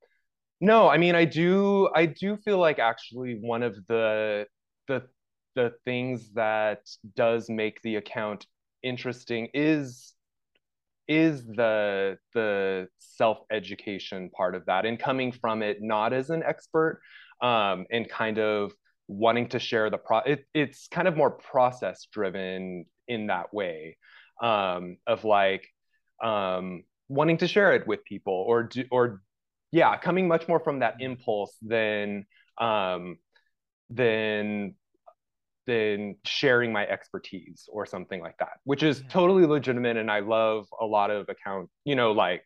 no, 0.60 0.88
I 0.88 0.96
mean, 0.96 1.14
I 1.14 1.26
do, 1.26 1.90
I 1.94 2.06
do 2.06 2.36
feel 2.38 2.58
like 2.58 2.78
actually 2.78 3.38
one 3.40 3.62
of 3.62 3.74
the 3.86 4.46
the 4.88 5.02
the 5.54 5.72
things 5.84 6.30
that 6.34 6.80
does 7.16 7.48
make 7.48 7.80
the 7.82 7.96
account 7.96 8.46
interesting 8.82 9.48
is 9.54 10.14
is 11.08 11.44
the 11.46 12.18
the 12.34 12.88
self 12.98 13.38
education 13.50 14.30
part 14.30 14.54
of 14.54 14.66
that 14.66 14.84
and 14.84 14.98
coming 14.98 15.32
from 15.32 15.62
it 15.62 15.78
not 15.80 16.12
as 16.12 16.30
an 16.30 16.42
expert 16.42 17.00
um, 17.42 17.86
and 17.90 18.08
kind 18.08 18.38
of 18.38 18.72
wanting 19.08 19.48
to 19.48 19.58
share 19.58 19.90
the 19.90 19.98
pro 19.98 20.18
it, 20.18 20.44
it's 20.52 20.88
kind 20.88 21.06
of 21.06 21.16
more 21.16 21.30
process 21.30 22.06
driven 22.12 22.84
in 23.08 23.28
that 23.28 23.52
way 23.54 23.96
um, 24.42 24.96
of 25.06 25.24
like 25.24 25.66
um, 26.22 26.82
wanting 27.08 27.38
to 27.38 27.46
share 27.46 27.74
it 27.74 27.86
with 27.86 28.04
people 28.04 28.44
or 28.46 28.64
do 28.64 28.84
or 28.90 29.22
yeah 29.72 29.96
coming 29.96 30.26
much 30.28 30.48
more 30.48 30.60
from 30.60 30.80
that 30.80 30.96
impulse 31.00 31.56
than 31.62 32.26
um, 32.58 33.18
than 33.90 34.74
than 35.66 36.16
sharing 36.24 36.72
my 36.72 36.86
expertise 36.86 37.68
or 37.70 37.84
something 37.84 38.20
like 38.20 38.38
that, 38.38 38.60
which 38.64 38.82
is 38.82 39.00
yeah. 39.00 39.08
totally 39.08 39.46
legitimate. 39.46 39.96
And 39.96 40.10
I 40.10 40.20
love 40.20 40.66
a 40.80 40.86
lot 40.86 41.10
of 41.10 41.28
account, 41.28 41.68
you 41.84 41.96
know, 41.96 42.12
like, 42.12 42.42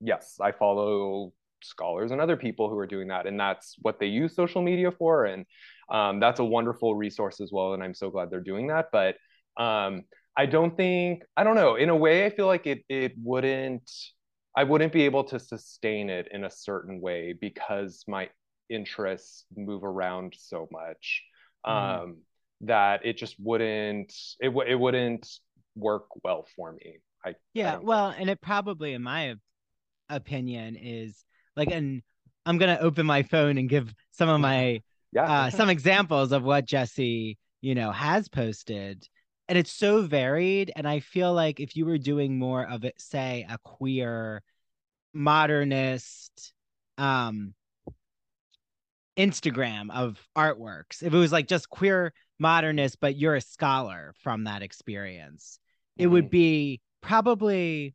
yes, 0.00 0.36
I 0.40 0.52
follow 0.52 1.32
scholars 1.62 2.10
and 2.10 2.20
other 2.20 2.36
people 2.36 2.68
who 2.68 2.78
are 2.78 2.86
doing 2.86 3.08
that. 3.08 3.26
And 3.26 3.40
that's 3.40 3.76
what 3.80 3.98
they 3.98 4.06
use 4.06 4.34
social 4.34 4.62
media 4.62 4.90
for. 4.90 5.24
And 5.24 5.46
um, 5.90 6.20
that's 6.20 6.40
a 6.40 6.44
wonderful 6.44 6.94
resource 6.94 7.40
as 7.40 7.50
well. 7.52 7.74
And 7.74 7.82
I'm 7.82 7.94
so 7.94 8.10
glad 8.10 8.30
they're 8.30 8.40
doing 8.40 8.68
that. 8.68 8.88
But 8.92 9.16
um, 9.56 10.02
I 10.36 10.46
don't 10.46 10.76
think, 10.76 11.22
I 11.36 11.44
don't 11.44 11.56
know, 11.56 11.74
in 11.74 11.88
a 11.88 11.96
way, 11.96 12.24
I 12.24 12.30
feel 12.30 12.46
like 12.46 12.66
it, 12.66 12.84
it 12.88 13.12
wouldn't, 13.22 13.90
I 14.56 14.64
wouldn't 14.64 14.92
be 14.92 15.02
able 15.02 15.24
to 15.24 15.38
sustain 15.38 16.10
it 16.10 16.28
in 16.32 16.44
a 16.44 16.50
certain 16.50 17.00
way 17.00 17.32
because 17.32 18.04
my 18.06 18.28
interests 18.68 19.44
move 19.56 19.84
around 19.84 20.34
so 20.36 20.68
much. 20.70 21.22
Mm. 21.66 22.02
Um, 22.02 22.16
that 22.62 23.04
it 23.04 23.16
just 23.16 23.36
wouldn't 23.38 24.12
it 24.38 24.52
it 24.66 24.74
wouldn't 24.74 25.28
work 25.76 26.06
well 26.22 26.46
for 26.56 26.72
me. 26.72 26.98
I 27.24 27.34
yeah, 27.54 27.76
I 27.76 27.78
well, 27.78 28.14
and 28.16 28.28
it 28.30 28.40
probably, 28.40 28.92
in 28.92 29.02
my 29.02 29.36
opinion, 30.08 30.76
is 30.76 31.24
like, 31.56 31.70
and 31.70 32.02
I'm 32.44 32.58
gonna 32.58 32.78
open 32.80 33.06
my 33.06 33.22
phone 33.22 33.58
and 33.58 33.68
give 33.68 33.92
some 34.12 34.28
of 34.28 34.40
my 34.40 34.82
yeah 35.12 35.22
uh, 35.22 35.50
some 35.50 35.68
examples 35.68 36.32
of 36.32 36.42
what 36.42 36.64
Jesse 36.64 37.38
you 37.60 37.74
know 37.74 37.90
has 37.92 38.28
posted, 38.28 39.06
and 39.48 39.58
it's 39.58 39.72
so 39.72 40.02
varied. 40.02 40.72
And 40.74 40.88
I 40.88 41.00
feel 41.00 41.32
like 41.32 41.60
if 41.60 41.76
you 41.76 41.86
were 41.86 41.98
doing 41.98 42.38
more 42.38 42.66
of 42.66 42.84
it, 42.84 42.94
say 43.00 43.46
a 43.48 43.58
queer 43.62 44.42
modernist 45.12 46.52
um 46.98 47.54
Instagram 49.16 49.90
of 49.90 50.18
artworks, 50.36 51.02
if 51.02 51.12
it 51.12 51.18
was 51.18 51.32
like 51.32 51.46
just 51.46 51.68
queer 51.68 52.12
modernist, 52.38 52.98
but 53.00 53.16
you're 53.16 53.34
a 53.34 53.40
scholar 53.40 54.14
from 54.22 54.44
that 54.44 54.62
experience, 54.62 55.58
mm-hmm. 55.98 56.04
it 56.04 56.06
would 56.06 56.30
be 56.30 56.80
probably 57.02 57.94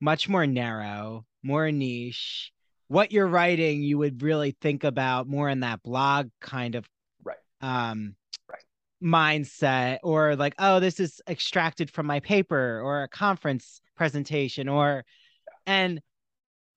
much 0.00 0.28
more 0.28 0.46
narrow, 0.46 1.24
more 1.42 1.70
niche. 1.70 2.52
What 2.92 3.10
you're 3.10 3.26
writing, 3.26 3.82
you 3.82 3.96
would 3.96 4.20
really 4.20 4.54
think 4.60 4.84
about 4.84 5.26
more 5.26 5.48
in 5.48 5.60
that 5.60 5.82
blog 5.82 6.28
kind 6.42 6.74
of 6.74 6.86
right. 7.24 7.38
Um, 7.62 8.16
right. 8.50 8.60
mindset, 9.02 10.00
or 10.02 10.36
like, 10.36 10.54
oh, 10.58 10.78
this 10.78 11.00
is 11.00 11.22
extracted 11.26 11.90
from 11.90 12.04
my 12.04 12.20
paper 12.20 12.82
or 12.84 13.02
a 13.02 13.08
conference 13.08 13.80
presentation, 13.96 14.68
or 14.68 15.06
yeah. 15.46 15.72
and 15.74 16.02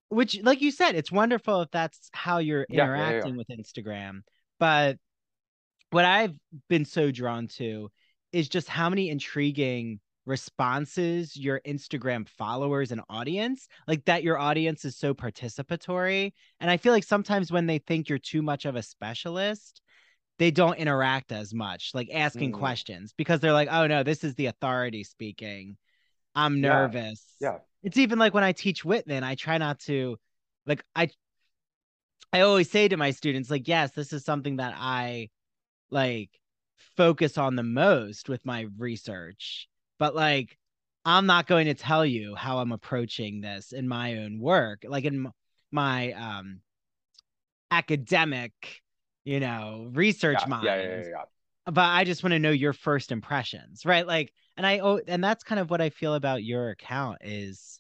which, 0.08 0.40
like 0.42 0.62
you 0.62 0.72
said, 0.72 0.96
it's 0.96 1.12
wonderful 1.12 1.64
if 1.64 1.72
that's 1.72 2.10
how 2.14 2.38
you're 2.38 2.66
interacting 2.70 3.36
yeah, 3.36 3.42
yeah, 3.42 3.44
with 3.50 3.60
Instagram. 3.60 4.22
But 4.58 4.98
what 5.92 6.06
I've 6.06 6.36
been 6.70 6.86
so 6.86 7.12
drawn 7.12 7.50
to 7.58 7.90
is 8.32 8.48
just 8.48 8.70
how 8.70 8.88
many 8.88 9.10
intriguing 9.10 10.00
responses 10.26 11.38
your 11.38 11.62
Instagram 11.68 12.28
followers 12.28 12.92
and 12.92 13.02
audience, 13.10 13.68
like 13.88 14.06
that 14.06 14.24
your 14.24 14.40
audience 14.40 14.86
is 14.86 14.98
so 14.98 15.14
participatory. 15.14 16.34
And 16.60 16.70
I 16.70 16.78
feel 16.78 16.94
like 16.94 17.04
sometimes 17.04 17.52
when 17.52 17.68
they 17.68 17.78
think 17.80 18.10
you're 18.10 18.18
too 18.18 18.42
much 18.42 18.66
of 18.66 18.76
a 18.76 18.82
specialist, 18.82 19.82
they 20.38 20.52
don't 20.52 20.78
interact 20.78 21.32
as 21.32 21.54
much, 21.54 21.92
like 21.94 22.10
asking 22.14 22.52
mm. 22.52 22.58
questions 22.60 23.14
because 23.16 23.40
they're 23.40 23.54
like, 23.54 23.70
oh 23.72 23.88
no, 23.88 24.04
this 24.04 24.24
is 24.24 24.36
the 24.36 24.48
authority 24.48 25.04
speaking. 25.04 25.78
I'm 26.34 26.60
nervous. 26.60 27.24
Yeah. 27.40 27.52
yeah. 27.52 27.58
It's 27.84 27.98
even 27.98 28.20
like 28.20 28.34
when 28.34 28.44
I 28.44 28.52
teach 28.52 28.84
Whitman, 28.84 29.24
I 29.24 29.36
try 29.36 29.58
not 29.58 29.80
to 29.82 30.18
like 30.66 30.84
I 30.96 31.10
I 32.34 32.42
always 32.42 32.70
say 32.70 32.88
to 32.88 32.98
my 32.98 33.12
students, 33.12 33.50
like, 33.50 33.68
yes, 33.68 33.92
this 33.92 34.12
is 34.12 34.26
something 34.26 34.58
that 34.58 34.74
I 34.76 35.30
like 35.90 36.32
focus 36.98 37.38
on 37.38 37.56
the 37.56 37.64
most 37.64 38.28
with 38.28 38.46
my 38.46 38.66
research 38.78 39.70
but 40.00 40.16
like 40.16 40.58
i'm 41.06 41.26
not 41.26 41.48
going 41.48 41.66
to 41.66 41.74
tell 41.74 42.06
you 42.06 42.36
how 42.36 42.60
i'm 42.60 42.72
approaching 42.72 43.42
this 43.42 43.72
in 43.72 43.88
my 43.88 44.18
own 44.18 44.40
work 44.40 44.84
like 44.88 45.06
in 45.06 45.30
my 45.72 46.12
um 46.14 46.60
academic 47.72 48.82
you 49.24 49.40
know 49.40 49.90
research 49.94 50.40
yeah, 50.42 50.48
mind 50.48 50.66
yeah, 50.66 50.82
yeah, 50.82 51.04
yeah, 51.10 51.24
but 51.66 51.82
i 51.82 52.04
just 52.04 52.24
want 52.24 52.32
to 52.32 52.40
know 52.40 52.52
your 52.52 52.74
first 52.74 53.12
impressions 53.12 53.86
right? 53.86 54.08
Like 54.08 54.32
and 54.58 54.66
i 54.66 54.80
oh 54.80 55.02
and 55.08 55.24
that's 55.24 55.44
kind 55.44 55.60
of 55.60 55.70
what 55.70 55.82
i 55.82 55.90
feel 55.90 56.14
about 56.14 56.44
your 56.44 56.70
account 56.70 57.18
is 57.22 57.80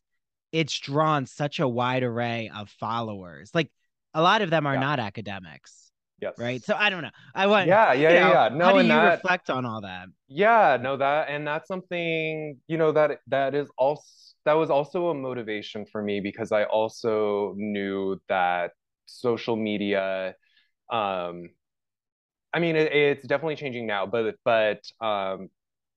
it's 0.56 0.80
drawn 0.80 1.25
such 1.25 1.60
a 1.60 1.67
wide 1.67 2.01
array 2.01 2.49
of 2.56 2.69
followers. 2.69 3.51
Like 3.54 3.69
a 4.13 4.21
lot 4.21 4.41
of 4.41 4.49
them 4.49 4.65
are 4.65 4.78
not 4.78 5.01
academics 5.01 5.85
Yes. 6.21 6.34
Right. 6.38 6.63
So 6.63 6.75
I 6.75 6.89
don't 6.89 7.01
know. 7.01 7.12
I 7.34 7.47
want. 7.47 7.67
Yeah. 7.67 7.93
Yeah. 7.93 8.10
You 8.10 8.19
know, 8.19 8.30
yeah. 8.32 8.49
No. 8.49 8.65
How 8.65 8.71
do 8.73 8.82
you 8.82 8.88
that, 8.88 9.15
reflect 9.15 9.49
on 9.49 9.65
all 9.65 9.82
that? 9.82 10.08
Yeah. 10.28 10.78
No. 10.82 10.97
That 10.97 11.30
and 11.30 11.45
that's 11.45 11.67
something 11.67 12.58
you 12.67 12.78
know 12.78 12.91
that 12.93 13.19
that 13.28 13.54
is 13.54 13.69
also 13.78 14.04
that 14.45 14.54
was 14.54 14.69
also 14.69 15.10
a 15.10 15.13
motivation 15.13 15.86
for 15.91 16.01
me 16.01 16.19
because 16.19 16.51
I 16.51 16.63
also 16.65 17.54
knew 17.58 18.17
that 18.30 18.71
social 19.06 19.56
media. 19.56 20.36
Um, 20.91 21.49
I 22.54 22.60
mean, 22.60 22.75
it, 22.75 22.93
it's 22.93 23.28
definitely 23.28 23.58
changing 23.58 23.86
now, 23.86 24.06
but 24.06 24.36
but 24.45 24.82
um, 25.01 25.49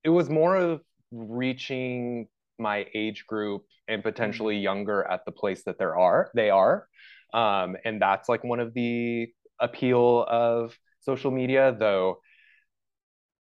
it 0.03 0.09
was 0.09 0.29
more 0.29 0.55
of 0.55 0.81
reaching 1.11 2.27
my 2.57 2.85
age 2.93 3.25
group 3.25 3.63
and 3.87 4.03
potentially 4.03 4.55
mm-hmm. 4.55 4.63
younger 4.63 5.07
at 5.09 5.23
the 5.25 5.31
place 5.31 5.63
that 5.63 5.77
there 5.79 5.97
are 5.97 6.29
they 6.35 6.49
are 6.49 6.87
um, 7.33 7.77
and 7.85 8.01
that's 8.01 8.27
like 8.27 8.43
one 8.43 8.59
of 8.59 8.73
the 8.73 9.27
appeal 9.59 10.25
of 10.29 10.77
social 10.99 11.31
media, 11.31 11.75
though 11.77 12.19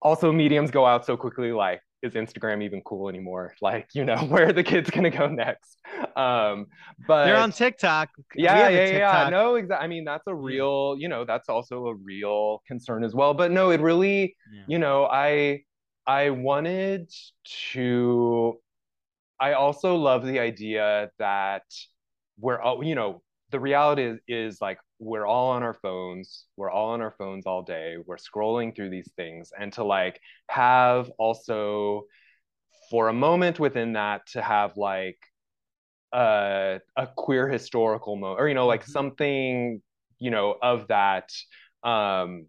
also 0.01 0.31
mediums 0.31 0.69
go 0.69 0.85
out 0.85 1.05
so 1.05 1.17
quickly 1.17 1.51
like 1.51 1.81
is 2.03 2.13
Instagram 2.13 2.61
even 2.63 2.81
cool 2.81 3.09
anymore? 3.09 3.55
Like, 3.61 3.87
you 3.93 4.05
know, 4.05 4.17
where 4.29 4.49
are 4.49 4.53
the 4.53 4.63
kids 4.63 4.89
gonna 4.89 5.09
go 5.09 5.27
next? 5.27 5.77
Um, 6.15 6.67
but 7.07 7.25
they're 7.25 7.37
on 7.37 7.51
TikTok. 7.51 8.09
Yeah, 8.35 8.69
yeah, 8.69 8.85
TikTok. 8.85 9.25
yeah. 9.25 9.29
No, 9.29 9.55
exactly. 9.55 9.83
I 9.83 9.87
mean, 9.87 10.05
that's 10.05 10.25
a 10.27 10.35
real, 10.35 10.95
you 10.99 11.09
know, 11.09 11.25
that's 11.25 11.49
also 11.49 11.87
a 11.87 11.95
real 11.95 12.61
concern 12.67 13.03
as 13.03 13.15
well. 13.15 13.33
But 13.33 13.51
no, 13.51 13.71
it 13.71 13.81
really, 13.81 14.35
yeah. 14.53 14.63
you 14.67 14.77
know, 14.77 15.05
I 15.05 15.63
I 16.05 16.29
wanted 16.29 17.11
to 17.73 18.59
I 19.39 19.53
also 19.53 19.95
love 19.95 20.25
the 20.25 20.39
idea 20.39 21.09
that 21.17 21.63
we're 22.37 22.61
all, 22.61 22.83
you 22.83 22.95
know, 22.95 23.21
the 23.51 23.59
reality 23.59 24.03
is, 24.03 24.19
is 24.27 24.61
like 24.61 24.77
we're 24.99 25.25
all 25.25 25.49
on 25.51 25.63
our 25.63 25.73
phones 25.73 26.45
we're 26.55 26.69
all 26.69 26.91
on 26.91 27.01
our 27.01 27.13
phones 27.17 27.45
all 27.45 27.61
day 27.61 27.95
we're 28.05 28.17
scrolling 28.17 28.75
through 28.75 28.89
these 28.89 29.11
things 29.15 29.51
and 29.59 29.73
to 29.73 29.83
like 29.83 30.19
have 30.47 31.09
also 31.17 32.03
for 32.89 33.09
a 33.09 33.13
moment 33.13 33.59
within 33.59 33.93
that 33.93 34.25
to 34.27 34.41
have 34.41 34.77
like 34.77 35.17
a, 36.13 36.79
a 36.95 37.07
queer 37.17 37.49
historical 37.49 38.15
moment 38.15 38.39
or 38.39 38.47
you 38.47 38.53
know 38.53 38.67
like 38.67 38.83
mm-hmm. 38.83 38.91
something 38.91 39.81
you 40.19 40.31
know 40.31 40.55
of 40.61 40.87
that 40.87 41.29
um 41.83 42.45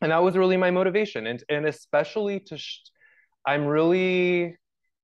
and 0.00 0.10
that 0.10 0.22
was 0.22 0.36
really 0.36 0.56
my 0.56 0.70
motivation 0.70 1.26
and 1.28 1.44
and 1.48 1.64
especially 1.66 2.40
to 2.40 2.58
sh- 2.58 2.80
i'm 3.46 3.66
really 3.66 4.56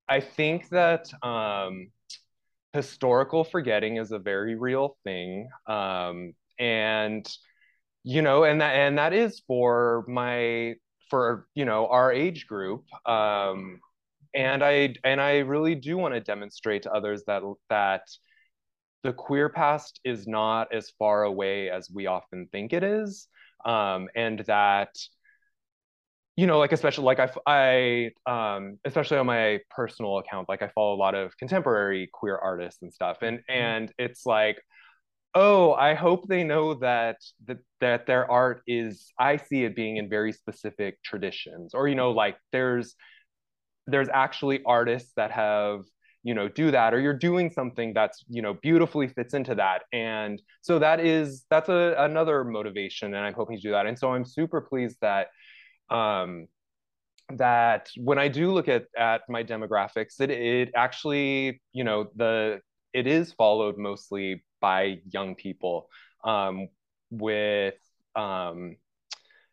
i 0.09 0.19
think 0.19 0.69
that 0.71 1.09
um 1.23 1.89
historical 2.73 3.45
forgetting 3.45 3.97
is 3.97 4.13
a 4.13 4.19
very 4.19 4.55
real 4.55 4.97
thing 5.05 5.49
um, 5.67 6.35
and 6.59 7.29
you 8.05 8.23
know 8.23 8.45
and 8.45 8.61
that 8.61 8.75
and 8.75 8.99
that 8.99 9.13
is 9.13 9.41
for 9.47 10.05
my 10.09 10.75
for 11.11 11.47
you 11.55 11.65
know 11.65 11.87
our 11.89 12.13
age 12.13 12.47
group 12.47 12.85
um 13.07 13.81
and 14.35 14.63
I 14.63 14.95
and 15.05 15.21
I 15.21 15.39
really 15.39 15.75
do 15.75 15.97
want 15.97 16.15
to 16.15 16.21
demonstrate 16.21 16.83
to 16.83 16.93
others 16.93 17.25
that 17.27 17.43
that 17.71 18.03
the 19.03 19.13
queer 19.13 19.49
past 19.49 20.01
is 20.05 20.27
not 20.27 20.73
as 20.73 20.91
far 20.99 21.23
away 21.23 21.71
as 21.71 21.91
we 21.91 22.07
often 22.07 22.49
think 22.51 22.73
it 22.73 22.83
is, 22.83 23.29
um, 23.65 24.09
and 24.15 24.41
that 24.41 24.97
you 26.37 26.47
know, 26.47 26.59
like 26.61 26.71
especially 26.71 27.05
like 27.05 27.19
I, 27.19 28.13
I 28.27 28.55
um, 28.55 28.79
especially 28.85 29.19
on 29.19 29.27
my 29.27 29.59
personal 29.71 30.19
account, 30.19 30.49
like 30.49 30.63
I 30.63 30.69
follow 30.69 30.95
a 30.95 30.97
lot 30.97 31.17
of 31.17 31.37
contemporary 31.37 32.09
queer 32.13 32.37
artists 32.37 32.83
and 32.83 32.93
stuff, 32.93 33.19
and 33.23 33.39
mm-hmm. 33.39 33.53
and 33.53 33.93
it's 33.99 34.25
like, 34.25 34.63
oh, 35.39 35.73
I 35.75 35.95
hope 35.95 36.27
they 36.27 36.43
know 36.43 36.75
that 36.75 37.19
that 37.47 37.59
that 37.81 38.07
their 38.07 38.29
art 38.31 38.63
is. 38.67 39.13
I 39.19 39.37
see 39.37 39.65
it 39.65 39.77
being 39.77 39.97
in 39.99 40.09
very 40.09 40.33
specific 40.33 41.01
traditions, 41.05 41.75
or 41.75 41.87
you 41.89 41.95
know, 41.95 42.11
like 42.11 42.37
there's 42.53 42.97
there's 43.87 44.09
actually 44.13 44.61
artists 44.67 45.13
that 45.17 45.31
have 45.31 45.85
you 46.25 46.35
know 46.35 46.49
do 46.49 46.71
that 46.73 46.93
or 46.93 47.01
you're 47.01 47.15
doing 47.31 47.51
something 47.51 47.95
that's 47.95 48.25
you 48.29 48.43
know 48.43 48.55
beautifully 48.55 49.07
fits 49.07 49.35
into 49.35 49.55
that 49.55 49.83
and 49.93 50.43
so 50.63 50.79
that 50.81 50.99
is 51.01 51.45
that's 51.49 51.69
a, 51.69 51.95
another 51.99 52.43
motivation 52.45 53.15
and 53.15 53.25
i'm 53.25 53.33
hoping 53.33 53.57
to 53.57 53.63
do 53.63 53.71
that 53.71 53.87
and 53.87 53.97
so 53.97 54.13
i'm 54.13 54.25
super 54.25 54.61
pleased 54.61 54.99
that 55.01 55.29
um 55.91 56.49
that 57.31 57.89
when 57.97 58.19
i 58.19 58.27
do 58.27 58.53
look 58.53 58.69
at 58.69 58.87
at 58.99 59.23
my 59.29 59.45
demographics 59.45 60.21
it 60.21 60.31
it 60.31 60.71
actually 60.75 61.63
you 61.73 61.85
know 61.85 62.09
the 62.17 62.61
it 62.93 63.07
is 63.07 63.33
followed 63.33 63.79
mostly 63.79 64.43
by 64.61 64.99
young 65.11 65.35
people 65.35 65.89
um 66.25 66.69
with 67.11 67.75
um 68.17 68.77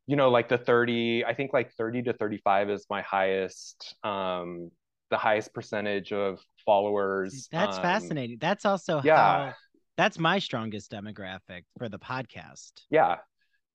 you 0.07 0.15
know 0.15 0.29
like 0.29 0.49
the 0.49 0.57
30 0.57 1.25
i 1.25 1.33
think 1.33 1.53
like 1.53 1.71
30 1.73 2.03
to 2.03 2.13
35 2.13 2.69
is 2.69 2.85
my 2.89 3.01
highest 3.01 3.95
um 4.03 4.71
the 5.11 5.17
highest 5.17 5.53
percentage 5.53 6.11
of 6.11 6.39
followers 6.65 7.47
that's 7.51 7.77
um, 7.77 7.83
fascinating. 7.83 8.37
That's 8.39 8.65
also 8.65 9.01
yeah. 9.03 9.15
how, 9.15 9.53
that's 9.97 10.19
my 10.19 10.39
strongest 10.39 10.91
demographic 10.91 11.63
for 11.77 11.89
the 11.89 11.99
podcast. 11.99 12.71
Yeah. 12.89 13.17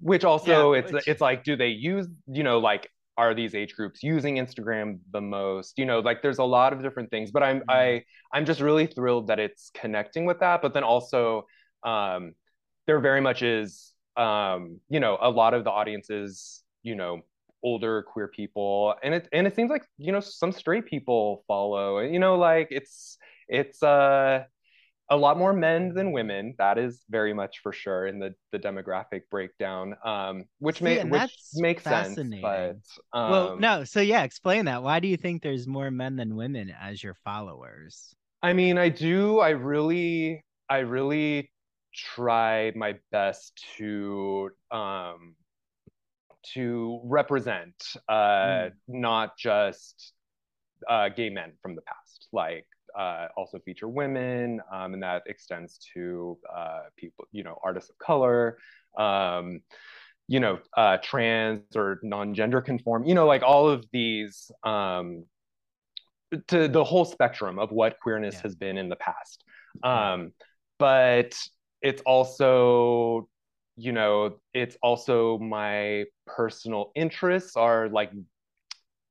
Which 0.01 0.25
also 0.25 0.73
yeah, 0.73 0.81
it's 0.81 0.93
which... 0.93 1.09
it's 1.09 1.21
like 1.21 1.45
do 1.45 1.57
they 1.57 1.69
use 1.69 2.07
you 2.27 2.43
know 2.43 2.59
like 2.59 2.89
are 3.29 3.35
these 3.35 3.55
age 3.55 3.75
groups 3.75 4.03
using 4.03 4.37
instagram 4.37 4.99
the 5.13 5.21
most 5.21 5.79
you 5.79 5.87
know 5.87 6.01
like 6.01 6.23
there's 6.23 6.39
a 6.39 6.45
lot 6.45 6.73
of 6.73 6.83
different 6.83 7.11
things 7.11 7.31
but 7.31 7.43
i'm 7.43 7.61
mm-hmm. 7.61 7.71
i 7.71 8.05
i'm 8.33 8.45
just 8.45 8.61
really 8.61 8.87
thrilled 8.87 9.27
that 9.29 9.39
it's 9.39 9.71
connecting 9.75 10.25
with 10.25 10.41
that 10.41 10.63
but 10.63 10.75
then 10.75 10.85
also 10.85 11.45
um 11.85 12.33
there 12.87 13.01
very 13.01 13.21
much 13.21 13.43
is 13.43 13.95
um, 14.17 14.81
you 14.89 15.01
know, 15.01 15.19
a 15.21 15.31
lot 15.31 15.55
of 15.55 15.65
the 15.65 15.71
audiences, 15.71 16.63
you 16.83 16.95
know, 16.95 17.23
older 17.63 18.03
queer 18.03 18.29
people, 18.29 18.95
and 19.03 19.15
it 19.15 19.29
and 19.33 19.47
it 19.47 19.55
seems 19.55 19.71
like 19.71 19.85
you 19.99 20.13
know 20.13 20.21
some 20.21 20.53
straight 20.53 20.87
people 20.87 21.45
follow. 21.47 22.01
You 22.01 22.19
know, 22.19 22.37
like 22.37 22.69
it's 22.71 23.19
it's 23.49 23.83
uh 23.83 24.45
a 25.11 25.17
lot 25.17 25.37
more 25.37 25.53
men 25.53 25.93
than 25.93 26.13
women. 26.13 26.55
That 26.59 26.79
is 26.79 27.03
very 27.11 27.35
much 27.35 27.59
for 27.63 27.73
sure 27.73 28.07
in 28.07 28.19
the 28.21 28.35
the 28.53 28.59
demographic 28.59 29.23
breakdown, 29.31 29.97
um, 30.05 30.45
which 30.61 30.79
See, 30.79 30.85
may 30.85 31.05
which 31.05 31.37
makes 31.55 31.83
sense. 31.83 32.17
But 32.41 32.79
um, 33.13 33.31
well, 33.31 33.57
no. 33.59 33.85
So 33.85 34.01
yeah, 34.01 34.23
explain 34.23 34.67
that. 34.67 34.83
Why 34.83 35.01
do 35.01 35.09
you 35.09 35.17
think 35.17 35.43
there's 35.43 35.67
more 35.67 35.91
men 35.91 36.17
than 36.17 36.37
women 36.37 36.73
as 36.81 37.03
your 37.03 37.15
followers? 37.25 38.15
I 38.43 38.53
mean, 38.53 38.79
I 38.79 38.89
do. 38.89 39.41
I 39.41 39.51
really, 39.51 40.45
I 40.69 40.79
really 40.79 41.51
try 41.95 42.73
my 42.77 42.95
best 43.11 43.63
to 43.77 44.51
um, 44.71 45.35
to 46.55 47.01
represent 47.05 47.75
uh, 48.09 48.15
mm. 48.15 48.71
not 48.89 49.37
just 49.37 50.13
uh, 50.89 51.09
gay 51.09 51.31
men 51.31 51.53
from 51.61 51.75
the 51.75 51.83
past, 51.83 52.29
like 52.33 52.67
uh, 52.99 53.29
also 53.37 53.59
feature 53.61 53.89
women, 53.89 54.61
um, 54.73 54.95
and 54.95 55.03
that 55.03 55.23
extends 55.27 55.79
to 55.95 56.39
uh, 56.55 56.81
people, 56.97 57.27
you 57.33 57.43
know, 57.43 57.59
artists 57.63 57.91
of 57.91 57.99
color, 57.99 58.59
um, 58.99 59.61
you 60.29 60.41
know, 60.41 60.59
uh, 60.77 60.97
trans 61.03 61.77
or 61.77 62.01
non-gender 62.03 62.61
conform, 62.61 63.05
you 63.05 63.15
know, 63.15 63.27
like 63.27 63.43
all 63.43 63.69
of 63.69 63.85
these, 63.93 64.51
um, 64.65 65.25
to 66.47 66.69
the 66.69 66.85
whole 66.85 67.05
spectrum 67.05 67.59
of 67.59 67.73
what 67.73 67.99
queerness 68.01 68.37
yeah. 68.37 68.43
has 68.43 68.55
been 68.55 68.79
in 68.79 68.89
the 68.89 68.97
past. 68.97 69.45
Um, 69.83 70.33
but 70.79 71.37
it's 71.83 72.03
also 72.03 73.29
you 73.77 73.93
know 73.93 74.37
it's 74.53 74.77
also 74.83 75.39
my 75.39 76.05
personal 76.27 76.93
interests 76.95 77.57
are 77.57 77.89
like 77.89 78.11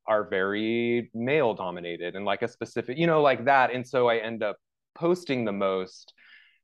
are 0.09 0.27
very 0.27 1.09
male 1.13 1.53
dominated 1.53 2.15
and 2.15 2.25
like 2.25 2.41
a 2.41 2.47
specific 2.47 2.97
you 2.97 3.07
know 3.07 3.21
like 3.21 3.45
that. 3.45 3.71
And 3.73 3.87
so 3.87 4.09
i 4.09 4.17
end 4.17 4.43
up 4.43 4.57
posting 4.95 5.45
the 5.45 5.53
most. 5.53 6.13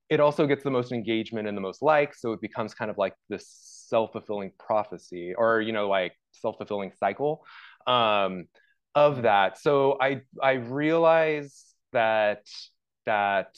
It 0.10 0.20
also 0.20 0.46
gets 0.46 0.64
the 0.64 0.72
most 0.72 0.92
engagement 0.92 1.48
and 1.48 1.58
the 1.58 1.62
most 1.62 1.82
likes. 1.82 2.22
So 2.22 2.34
it 2.34 2.42
becomes 2.42 2.74
kind 2.74 2.92
of 2.92 2.98
like 2.98 3.14
this 3.30 3.48
self-fulfilling 3.90 4.52
prophecy 4.60 5.34
or 5.36 5.62
you 5.62 5.72
know 5.72 5.88
like 5.88 6.14
self-fulfilling 6.32 6.92
cycle 7.00 7.46
um, 7.88 8.46
of 8.96 9.22
that. 9.24 9.60
So 9.60 9.98
i 10.02 10.22
i 10.42 10.54
realize 10.54 11.64
that 11.94 12.44
that 13.06 13.56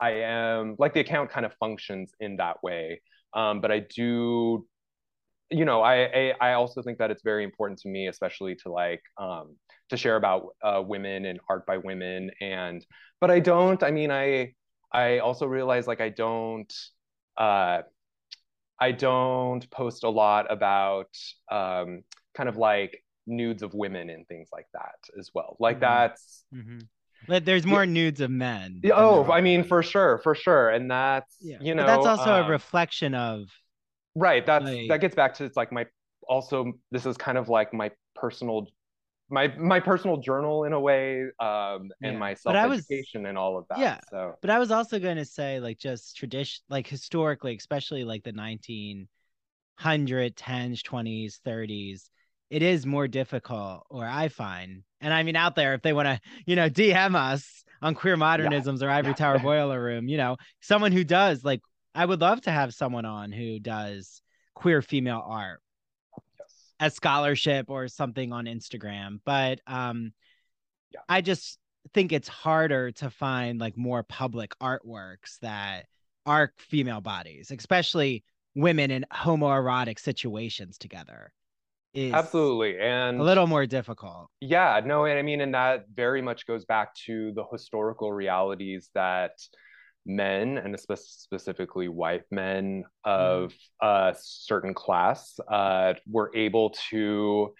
I 0.00 0.10
am 0.22 0.76
like 0.78 0.94
the 0.94 1.00
account 1.00 1.30
kind 1.30 1.44
of 1.44 1.52
functions 1.54 2.12
in 2.20 2.36
that 2.36 2.62
way. 2.62 3.02
Um, 3.34 3.60
but 3.60 3.70
I 3.70 3.80
do, 3.80 4.66
you 5.50 5.64
know, 5.64 5.82
I, 5.82 5.94
I, 5.94 6.34
I 6.40 6.52
also 6.52 6.82
think 6.82 6.98
that 6.98 7.10
it's 7.10 7.22
very 7.22 7.44
important 7.44 7.80
to 7.80 7.88
me, 7.88 8.08
especially 8.08 8.54
to 8.56 8.70
like 8.70 9.02
um, 9.18 9.56
to 9.88 9.96
share 9.96 10.16
about 10.16 10.48
uh, 10.62 10.82
women 10.84 11.24
and 11.26 11.40
art 11.48 11.66
by 11.66 11.78
women. 11.78 12.30
And 12.40 12.84
but 13.20 13.30
I 13.30 13.40
don't. 13.40 13.82
I 13.82 13.90
mean, 13.90 14.10
I 14.10 14.54
I 14.92 15.18
also 15.18 15.46
realize 15.46 15.86
like 15.86 16.00
I 16.00 16.08
don't. 16.08 16.72
Uh, 17.36 17.82
I 18.82 18.92
don't 18.92 19.68
post 19.70 20.04
a 20.04 20.08
lot 20.08 20.50
about 20.50 21.14
um, 21.50 22.02
kind 22.34 22.48
of 22.48 22.56
like 22.56 23.02
nudes 23.26 23.62
of 23.62 23.74
women 23.74 24.08
and 24.08 24.26
things 24.26 24.48
like 24.52 24.66
that 24.72 24.96
as 25.18 25.30
well. 25.34 25.56
Like 25.60 25.76
mm-hmm. 25.76 25.80
that's 25.80 26.44
mm-hmm. 26.54 26.78
But 27.28 27.44
there's 27.44 27.66
more 27.66 27.84
yeah. 27.84 27.92
nudes 27.92 28.20
of 28.22 28.30
men. 28.30 28.80
Oh, 28.92 29.30
I 29.30 29.42
mean, 29.42 29.64
for 29.64 29.82
sure, 29.82 30.18
for 30.18 30.34
sure, 30.34 30.70
and 30.70 30.90
that's 30.90 31.36
yeah. 31.40 31.58
you 31.60 31.74
know, 31.74 31.84
but 31.84 31.96
that's 31.96 32.06
also 32.06 32.32
um, 32.32 32.46
a 32.46 32.48
reflection 32.48 33.14
of. 33.14 33.48
Right. 34.20 34.44
That's 34.44 34.64
like, 34.64 34.88
that 34.88 35.00
gets 35.00 35.14
back 35.14 35.34
to 35.34 35.44
it's 35.44 35.56
like 35.56 35.72
my 35.72 35.86
also 36.28 36.72
this 36.90 37.06
is 37.06 37.16
kind 37.16 37.38
of 37.38 37.48
like 37.48 37.72
my 37.72 37.90
personal 38.14 38.66
my 39.30 39.48
my 39.56 39.80
personal 39.80 40.18
journal 40.18 40.64
in 40.64 40.72
a 40.72 40.80
way 40.80 41.22
um 41.40 41.90
and 42.02 42.12
yeah. 42.12 42.18
my 42.18 42.34
self 42.34 42.54
education 42.54 43.26
and 43.26 43.38
all 43.38 43.56
of 43.56 43.66
that 43.68 43.78
yeah 43.78 43.98
so 44.10 44.34
but 44.40 44.50
i 44.50 44.58
was 44.58 44.70
also 44.70 44.98
going 44.98 45.16
to 45.16 45.24
say 45.24 45.60
like 45.60 45.78
just 45.78 46.16
tradition 46.16 46.62
like 46.68 46.86
historically 46.86 47.56
especially 47.56 48.04
like 48.04 48.22
the 48.24 48.32
1900 48.32 50.36
10s 50.36 50.82
20s 50.82 51.38
30s 51.46 52.10
it 52.50 52.62
is 52.62 52.84
more 52.84 53.06
difficult, 53.06 53.86
or 53.88 54.04
I 54.04 54.28
find, 54.28 54.82
and 55.00 55.14
I 55.14 55.22
mean 55.22 55.36
out 55.36 55.54
there, 55.54 55.74
if 55.74 55.82
they 55.82 55.92
want 55.92 56.06
to, 56.06 56.20
you 56.46 56.56
know, 56.56 56.68
DM 56.68 57.14
us 57.14 57.64
on 57.80 57.94
queer 57.94 58.16
modernisms 58.16 58.80
yeah. 58.80 58.88
or 58.88 58.90
Ivory 58.90 59.12
yeah. 59.12 59.14
Tower 59.14 59.38
Boiler 59.38 59.80
Room, 59.80 60.08
you 60.08 60.16
know, 60.16 60.36
someone 60.60 60.90
who 60.90 61.04
does 61.04 61.44
like, 61.44 61.60
I 61.94 62.04
would 62.04 62.20
love 62.20 62.40
to 62.42 62.50
have 62.50 62.74
someone 62.74 63.04
on 63.04 63.32
who 63.32 63.58
does 63.58 64.22
queer 64.54 64.82
female 64.82 65.22
art 65.24 65.60
yes. 66.38 66.54
as 66.78 66.94
scholarship 66.94 67.66
or 67.68 67.88
something 67.88 68.32
on 68.32 68.44
Instagram. 68.44 69.20
But 69.24 69.60
um, 69.66 70.12
yeah. 70.92 71.00
I 71.08 71.20
just 71.20 71.58
think 71.94 72.12
it's 72.12 72.28
harder 72.28 72.92
to 72.92 73.10
find 73.10 73.58
like 73.58 73.76
more 73.76 74.02
public 74.02 74.52
artworks 74.60 75.38
that 75.40 75.86
are 76.26 76.52
female 76.58 77.00
bodies, 77.00 77.50
especially 77.50 78.24
women 78.54 78.90
in 78.90 79.04
homoerotic 79.12 79.98
situations 79.98 80.78
together 80.78 81.32
is 81.92 82.12
absolutely 82.12 82.78
and 82.78 83.18
a 83.18 83.22
little 83.22 83.48
more 83.48 83.66
difficult 83.66 84.28
yeah 84.40 84.80
no 84.84 85.06
and 85.06 85.18
i 85.18 85.22
mean 85.22 85.40
and 85.40 85.54
that 85.54 85.86
very 85.92 86.22
much 86.22 86.46
goes 86.46 86.64
back 86.64 86.94
to 86.94 87.32
the 87.32 87.44
historical 87.50 88.12
realities 88.12 88.90
that 88.94 89.32
men 90.06 90.58
and 90.58 90.78
specifically 90.78 91.88
white 91.88 92.24
men 92.30 92.84
of 93.04 93.52
mm. 93.82 94.12
a 94.12 94.16
certain 94.20 94.74
class 94.74 95.38
uh, 95.48 95.94
were 96.06 96.30
able 96.34 96.70
to 96.90 97.52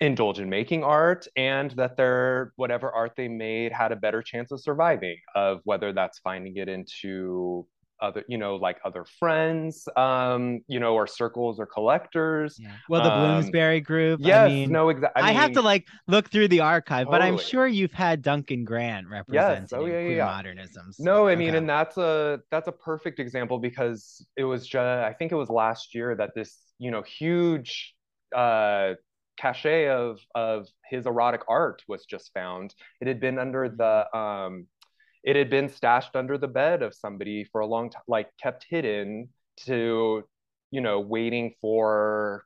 indulge 0.00 0.40
in 0.40 0.48
making 0.48 0.82
art 0.82 1.26
and 1.36 1.72
that 1.72 1.96
their 1.96 2.52
whatever 2.56 2.90
art 2.90 3.12
they 3.16 3.28
made 3.28 3.70
had 3.70 3.92
a 3.92 3.96
better 3.96 4.22
chance 4.22 4.50
of 4.50 4.60
surviving 4.60 5.16
of 5.34 5.60
whether 5.64 5.92
that's 5.92 6.18
finding 6.20 6.56
it 6.56 6.68
into 6.68 7.66
other 8.00 8.24
you 8.28 8.38
know 8.38 8.56
like 8.56 8.78
other 8.84 9.04
friends 9.18 9.88
um 9.96 10.60
you 10.68 10.80
know 10.80 10.94
or 10.94 11.06
circles 11.06 11.58
or 11.58 11.66
collectors 11.66 12.58
yeah. 12.60 12.72
well 12.88 13.02
the 13.02 13.12
um, 13.12 13.20
bloomsbury 13.20 13.80
group 13.80 14.20
yes 14.22 14.46
I 14.46 14.48
mean, 14.48 14.72
no 14.72 14.88
exactly 14.88 15.22
I, 15.22 15.28
I, 15.28 15.32
have 15.32 15.52
to 15.52 15.62
like 15.62 15.86
look 16.06 16.30
through 16.30 16.48
the 16.48 16.60
archive 16.60 17.06
totally. 17.06 17.18
but 17.18 17.24
i'm 17.24 17.38
sure 17.38 17.66
you've 17.66 17.92
had 17.92 18.22
duncan 18.22 18.64
grant 18.64 19.08
represented 19.08 19.62
yes. 19.62 19.72
oh, 19.72 19.86
yeah, 19.86 20.00
yeah, 20.00 20.16
yeah. 20.16 20.42
modernisms 20.42 20.98
no 20.98 21.28
i 21.28 21.34
mean 21.34 21.54
and 21.54 21.68
that's 21.68 21.96
a 21.96 22.40
that's 22.50 22.68
a 22.68 22.72
perfect 22.72 23.18
example 23.18 23.58
because 23.58 24.26
it 24.36 24.44
was 24.44 24.66
just 24.66 24.78
i 24.78 25.12
think 25.12 25.32
it 25.32 25.36
was 25.36 25.48
last 25.48 25.94
year 25.94 26.14
that 26.14 26.34
this 26.34 26.56
you 26.78 26.90
know 26.90 27.02
huge 27.02 27.94
uh 28.34 28.94
cachet 29.40 29.88
of 29.88 30.20
of 30.34 30.68
his 30.88 31.06
erotic 31.06 31.42
art 31.48 31.82
was 31.88 32.04
just 32.04 32.32
found. 32.34 32.74
It 33.00 33.08
had 33.08 33.20
been 33.20 33.38
under 33.38 33.68
the 33.68 34.06
mm-hmm. 34.14 34.18
um, 34.18 34.66
it 35.22 35.36
had 35.36 35.50
been 35.50 35.68
stashed 35.68 36.16
under 36.16 36.38
the 36.38 36.48
bed 36.48 36.82
of 36.82 36.94
somebody 36.94 37.44
for 37.44 37.60
a 37.60 37.66
long 37.66 37.90
time, 37.90 38.02
like 38.08 38.28
kept 38.42 38.66
hidden 38.68 39.28
to, 39.64 40.24
you 40.70 40.80
know, 40.80 41.00
waiting 41.00 41.54
for 41.60 42.44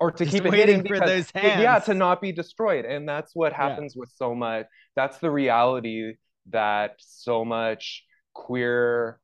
or 0.00 0.10
to 0.10 0.24
just 0.24 0.36
keep 0.36 0.46
it 0.46 0.54
hidden 0.54 0.82
because, 0.82 1.00
those 1.00 1.30
hands. 1.30 1.62
yeah, 1.62 1.78
to 1.78 1.94
not 1.94 2.20
be 2.20 2.32
destroyed. 2.32 2.84
And 2.84 3.08
that's 3.08 3.34
what 3.34 3.52
happens 3.52 3.94
yeah. 3.94 4.00
with 4.00 4.12
so 4.16 4.34
much. 4.34 4.66
That's 4.96 5.18
the 5.18 5.30
reality 5.30 6.14
that 6.50 6.96
so 6.98 7.44
much 7.44 8.04
queer 8.34 9.20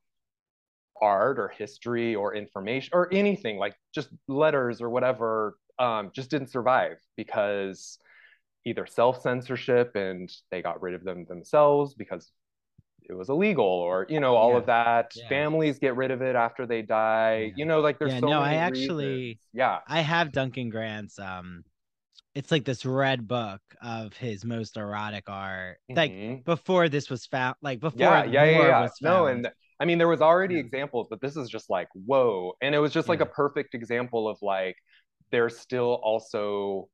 art 1.01 1.39
or 1.39 1.47
history 1.49 2.15
or 2.15 2.35
information 2.35 2.89
or 2.93 3.13
anything 3.13 3.57
like 3.57 3.73
just 3.93 4.09
letters 4.27 4.81
or 4.81 4.89
whatever 4.89 5.55
um, 5.79 6.11
just 6.13 6.29
didn't 6.29 6.49
survive 6.49 6.97
because 7.15 7.97
either 8.65 8.85
self-censorship 8.85 9.95
and 9.95 10.29
they 10.51 10.61
got 10.61 10.81
rid 10.81 10.93
of 10.93 11.03
them 11.03 11.25
themselves 11.25 11.93
because 11.93 12.29
it 13.09 13.17
was 13.17 13.29
illegal 13.29 13.65
or 13.65 14.05
you 14.07 14.19
know 14.19 14.35
all 14.35 14.51
yeah. 14.51 14.57
of 14.57 14.65
that 14.67 15.11
yeah. 15.15 15.27
families 15.27 15.79
get 15.79 15.95
rid 15.95 16.11
of 16.11 16.21
it 16.21 16.35
after 16.35 16.65
they 16.65 16.81
die 16.81 17.47
yeah. 17.47 17.53
you 17.57 17.65
know 17.65 17.79
like 17.79 17.97
there's 17.97 18.19
so 18.19 18.27
no 18.27 18.39
i 18.39 18.53
actually 18.53 19.05
reasons. 19.05 19.37
yeah 19.53 19.79
i 19.87 19.99
have 19.99 20.31
duncan 20.31 20.69
grant's 20.69 21.17
um 21.19 21.63
it's 22.35 22.51
like 22.51 22.63
this 22.63 22.85
red 22.85 23.27
book 23.27 23.61
of 23.81 24.13
his 24.13 24.45
most 24.45 24.77
erotic 24.77 25.23
art 25.27 25.77
mm-hmm. 25.91 25.97
like 25.97 26.45
before 26.45 26.87
this 26.87 27.09
was 27.09 27.25
found 27.25 27.55
like 27.61 27.79
before 27.79 27.99
yeah 27.99 28.23
yeah 28.23 28.43
yeah, 28.45 28.67
yeah. 28.67 28.87
no 29.01 29.25
and 29.25 29.49
i 29.79 29.85
mean 29.85 29.97
there 29.97 30.07
was 30.07 30.21
already 30.21 30.55
yeah. 30.55 30.61
examples 30.61 31.07
but 31.09 31.19
this 31.19 31.35
is 31.35 31.49
just 31.49 31.69
like 31.69 31.87
whoa 32.05 32.53
and 32.61 32.75
it 32.75 32.79
was 32.79 32.93
just 32.93 33.09
like 33.09 33.21
a 33.21 33.25
perfect 33.25 33.73
example 33.73 34.27
of 34.29 34.37
like 34.41 34.75
there's 35.31 35.57
still 35.57 35.99
also 36.03 36.87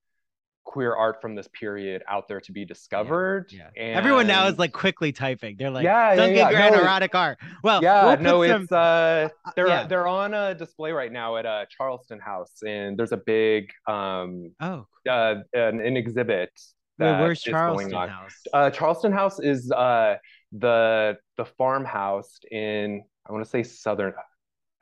queer 0.66 0.93
art 0.95 1.22
from 1.22 1.36
this 1.36 1.47
period 1.57 2.03
out 2.09 2.28
there 2.28 2.41
to 2.41 2.51
be 2.51 2.66
discovered. 2.66 3.45
Yeah, 3.49 3.70
yeah. 3.76 3.84
And... 3.84 3.95
Everyone 3.97 4.28
now 4.28 4.47
is 4.47 4.57
like 4.57 4.74
quickly 4.74 5.11
typing. 5.11 5.55
They're 5.57 5.70
like, 5.70 5.86
yeah, 5.86 6.16
Duncan 6.16 6.36
yeah, 6.36 6.49
yeah. 6.49 6.70
No, 6.70 6.82
erotic 6.82 7.16
art. 7.16 7.38
Well, 7.63 7.82
yeah, 7.82 8.05
we'll 8.05 8.18
no, 8.20 8.47
some... 8.47 8.63
it's 8.63 8.72
uh, 8.72 9.30
they're 9.55 9.68
yeah. 9.68 9.88
they're 9.88 10.07
on 10.07 10.34
a 10.34 10.53
display 10.53 10.91
right 10.91 11.11
now 11.11 11.38
at 11.38 11.45
uh, 11.45 11.66
Charleston 11.70 12.20
House, 12.20 12.51
and 12.68 12.97
there's 12.97 13.13
a 13.13 13.22
big 13.26 13.70
um 13.88 14.51
oh 14.59 14.86
uh, 15.09 15.36
an, 15.53 15.80
an 15.80 15.95
exhibit. 15.95 16.51
Wait, 16.97 17.11
where's 17.20 17.41
Charleston 17.41 17.91
House? 17.91 18.36
Uh, 18.53 18.70
Charleston 18.70 19.11
House 19.11 19.39
is 19.39 19.72
uh 19.72 20.16
the 20.51 21.18
the 21.38 21.45
farmhouse 21.45 22.39
in 22.51 23.03
I 23.28 23.32
want 23.32 23.43
to 23.43 23.49
say 23.49 23.63
southern. 23.63 24.13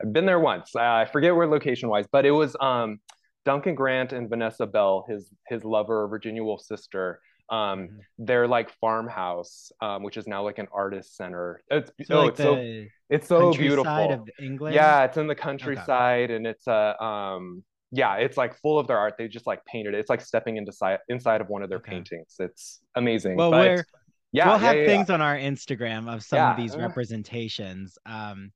I've 0.02 0.12
been 0.12 0.26
there 0.26 0.40
once. 0.40 0.74
Uh, 0.74 0.80
I 0.80 1.04
forget 1.04 1.34
where 1.34 1.46
location 1.46 1.88
wise, 1.88 2.06
but 2.10 2.24
it 2.24 2.32
was 2.32 2.56
um 2.60 2.98
Duncan 3.44 3.74
Grant 3.74 4.12
and 4.12 4.28
Vanessa 4.28 4.66
Bell, 4.66 5.04
his 5.08 5.30
his 5.48 5.64
lover, 5.64 6.06
Virginia 6.08 6.42
Woolf's 6.42 6.66
sister, 6.66 7.20
um, 7.50 7.58
mm-hmm. 7.58 7.96
their 8.18 8.48
like 8.48 8.70
farmhouse, 8.80 9.70
um, 9.80 10.02
which 10.02 10.16
is 10.16 10.26
now 10.26 10.42
like 10.42 10.58
an 10.58 10.68
artist 10.72 11.16
center. 11.16 11.62
It's 11.70 11.90
so, 12.04 12.14
oh, 12.16 12.20
like 12.22 12.30
it's 12.30 12.38
so 12.38 12.84
it's 13.10 13.28
so 13.28 13.52
beautiful. 13.52 14.12
Of 14.12 14.28
England. 14.40 14.74
Yeah, 14.74 15.04
it's 15.04 15.16
in 15.16 15.26
the 15.26 15.34
countryside, 15.34 16.30
okay. 16.30 16.36
and 16.36 16.46
it's 16.46 16.66
a 16.66 17.02
um, 17.02 17.62
yeah, 17.92 18.16
it's 18.16 18.36
like 18.36 18.56
full 18.60 18.78
of 18.78 18.86
their 18.86 18.98
art. 18.98 19.14
They 19.18 19.28
just 19.28 19.46
like 19.46 19.64
painted 19.66 19.94
it. 19.94 19.98
It's 19.98 20.10
like 20.10 20.20
stepping 20.20 20.56
into 20.56 20.72
si- 20.72 20.96
inside 21.08 21.40
of 21.40 21.48
one 21.48 21.62
of 21.62 21.68
their 21.68 21.78
okay. 21.78 21.92
paintings. 21.92 22.36
It's 22.38 22.80
amazing. 22.94 23.36
Well, 23.36 23.50
but, 23.50 23.60
we're 23.60 23.84
yeah, 24.32 24.46
we'll 24.48 24.60
yeah, 24.60 24.66
have 24.66 24.76
yeah, 24.76 24.86
things 24.86 25.10
on 25.10 25.20
our 25.20 25.36
Instagram 25.36 26.12
of 26.12 26.24
some 26.24 26.50
of 26.50 26.56
these 26.56 26.76
representations. 26.76 27.96
Um, 28.04 28.50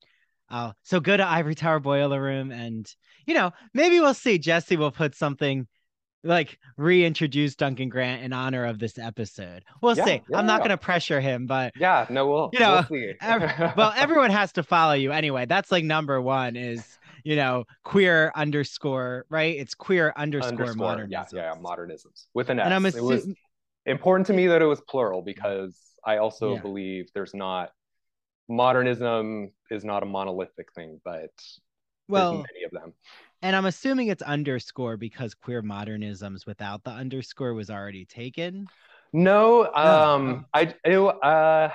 uh, 0.50 0.72
so 0.82 1.00
go 1.00 1.16
to 1.16 1.26
Ivory 1.26 1.54
Tower 1.54 1.80
Boiler 1.80 2.20
Room 2.20 2.50
and 2.50 2.92
you 3.26 3.34
know, 3.34 3.52
maybe 3.74 4.00
we'll 4.00 4.14
see. 4.14 4.38
Jesse 4.38 4.76
will 4.76 4.90
put 4.90 5.14
something 5.14 5.66
like 6.24 6.58
reintroduce 6.76 7.54
Duncan 7.54 7.88
Grant 7.88 8.22
in 8.22 8.32
honor 8.32 8.64
of 8.64 8.78
this 8.78 8.98
episode. 8.98 9.64
We'll 9.82 9.96
yeah, 9.96 10.04
see. 10.04 10.22
Yeah, 10.28 10.38
I'm 10.38 10.46
not 10.46 10.54
yeah. 10.54 10.58
going 10.58 10.70
to 10.70 10.76
pressure 10.78 11.20
him, 11.20 11.46
but 11.46 11.72
yeah, 11.76 12.06
no, 12.10 12.26
we'll 12.26 12.50
you 12.52 12.58
know, 12.58 12.84
we'll 12.90 13.14
well, 13.76 13.92
everyone 13.96 14.30
has 14.30 14.52
to 14.52 14.62
follow 14.62 14.94
you 14.94 15.12
anyway. 15.12 15.46
That's 15.46 15.70
like 15.70 15.84
number 15.84 16.20
one 16.20 16.56
is 16.56 16.98
you 17.24 17.36
know 17.36 17.64
queer 17.84 18.32
underscore 18.34 19.26
right. 19.28 19.56
It's 19.56 19.74
queer 19.74 20.12
underscore, 20.16 20.48
underscore 20.48 20.74
modernisms. 20.74 21.32
Yeah, 21.32 21.54
yeah, 21.54 21.54
modernisms 21.60 22.26
with 22.34 22.50
an 22.50 22.58
S. 22.58 22.64
And 22.64 22.74
I'm 22.74 22.84
assu- 22.84 22.96
it 22.96 23.04
was 23.04 23.28
important 23.86 24.26
to 24.28 24.32
me 24.32 24.46
that 24.48 24.62
it 24.62 24.66
was 24.66 24.80
plural 24.80 25.22
because 25.22 25.78
I 26.04 26.16
also 26.18 26.56
believe 26.58 27.10
there's 27.14 27.34
not 27.34 27.70
modernism 28.48 29.50
is 29.70 29.84
not 29.84 30.02
a 30.02 30.06
monolithic 30.06 30.72
thing, 30.74 31.00
but 31.04 31.30
well, 32.08 32.32
many 32.32 32.64
of 32.64 32.70
them. 32.70 32.92
And 33.42 33.54
I'm 33.54 33.66
assuming 33.66 34.08
it's 34.08 34.22
underscore 34.22 34.96
because 34.96 35.34
queer 35.34 35.62
modernisms 35.62 36.46
without 36.46 36.82
the 36.84 36.90
underscore 36.90 37.54
was 37.54 37.70
already 37.70 38.04
taken. 38.04 38.66
No, 39.12 39.72
um, 39.74 40.46
I 40.52 40.74
it, 40.84 40.98
uh, 40.98 41.70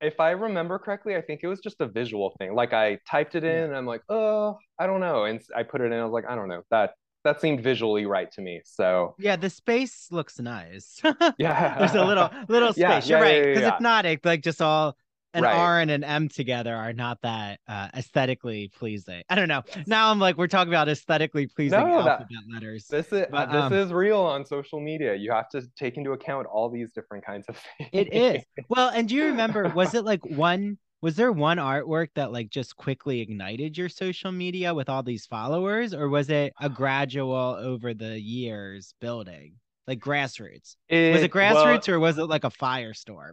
if 0.00 0.20
I 0.20 0.32
remember 0.32 0.78
correctly, 0.78 1.16
I 1.16 1.22
think 1.22 1.40
it 1.42 1.46
was 1.46 1.60
just 1.60 1.80
a 1.80 1.86
visual 1.86 2.34
thing. 2.38 2.54
Like 2.54 2.72
I 2.72 2.98
typed 3.08 3.34
it 3.36 3.44
in, 3.44 3.50
yeah. 3.50 3.64
and 3.64 3.76
I'm 3.76 3.86
like, 3.86 4.02
oh, 4.08 4.58
I 4.78 4.86
don't 4.86 5.00
know, 5.00 5.24
and 5.24 5.40
I 5.56 5.62
put 5.62 5.80
it 5.80 5.92
in. 5.92 5.94
I 5.94 6.04
was 6.04 6.12
like, 6.12 6.26
I 6.28 6.34
don't 6.34 6.48
know 6.48 6.62
that 6.70 6.94
that 7.24 7.40
seemed 7.40 7.62
visually 7.62 8.06
right 8.06 8.30
to 8.32 8.42
me. 8.42 8.60
So 8.64 9.14
yeah, 9.18 9.36
the 9.36 9.50
space 9.50 10.08
looks 10.10 10.38
nice. 10.38 11.00
yeah, 11.38 11.78
there's 11.78 11.94
a 11.94 12.04
little 12.04 12.30
little 12.48 12.72
space. 12.72 12.78
Yeah, 12.78 13.04
You're 13.04 13.18
yeah, 13.18 13.24
right 13.24 13.42
because 13.44 13.62
yeah, 13.62 13.72
it's 13.74 13.82
not 13.82 14.04
like 14.24 14.42
just 14.42 14.60
all 14.60 14.96
an 15.34 15.42
right. 15.42 15.56
R 15.56 15.80
and 15.80 15.90
an 15.90 16.04
M 16.04 16.28
together 16.28 16.74
are 16.74 16.92
not 16.92 17.20
that 17.22 17.60
uh, 17.68 17.88
aesthetically 17.94 18.70
pleasing. 18.76 19.22
I 19.28 19.34
don't 19.34 19.48
know. 19.48 19.62
Now 19.86 20.10
I'm 20.10 20.20
like 20.20 20.38
we're 20.38 20.46
talking 20.46 20.72
about 20.72 20.88
aesthetically 20.88 21.48
pleasing 21.48 21.78
no, 21.78 21.98
alphabet 21.98 22.28
that, 22.30 22.54
letters. 22.54 22.86
This 22.86 23.12
is 23.12 23.26
but, 23.30 23.50
this 23.50 23.62
um, 23.62 23.72
is 23.72 23.92
real 23.92 24.20
on 24.20 24.46
social 24.46 24.80
media. 24.80 25.14
You 25.14 25.32
have 25.32 25.48
to 25.50 25.62
take 25.76 25.96
into 25.96 26.12
account 26.12 26.46
all 26.46 26.70
these 26.70 26.92
different 26.92 27.26
kinds 27.26 27.46
of 27.48 27.56
things. 27.56 27.90
It 27.92 28.12
is. 28.12 28.42
Well, 28.68 28.90
and 28.90 29.08
do 29.08 29.14
you 29.14 29.26
remember 29.26 29.68
was 29.70 29.94
it 29.94 30.04
like 30.04 30.24
one 30.36 30.78
was 31.00 31.16
there 31.16 31.32
one 31.32 31.58
artwork 31.58 32.08
that 32.14 32.32
like 32.32 32.48
just 32.48 32.76
quickly 32.76 33.20
ignited 33.20 33.76
your 33.76 33.88
social 33.88 34.32
media 34.32 34.72
with 34.72 34.88
all 34.88 35.02
these 35.02 35.26
followers 35.26 35.92
or 35.92 36.08
was 36.08 36.30
it 36.30 36.52
a 36.60 36.68
gradual 36.70 37.58
over 37.60 37.92
the 37.92 38.18
years 38.20 38.94
building? 39.00 39.56
Like 39.86 39.98
grassroots. 39.98 40.76
It, 40.88 41.12
was 41.12 41.22
it 41.22 41.30
grassroots 41.30 41.88
well, 41.88 41.96
or 41.96 42.00
was 42.00 42.16
it 42.16 42.24
like 42.24 42.44
a 42.44 42.50
firestorm? 42.50 43.32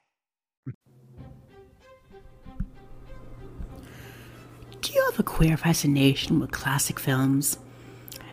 Do 4.81 4.93
you 4.93 5.05
have 5.11 5.19
a 5.19 5.23
queer 5.23 5.57
fascination 5.57 6.39
with 6.39 6.49
classic 6.49 6.97
films? 6.97 7.59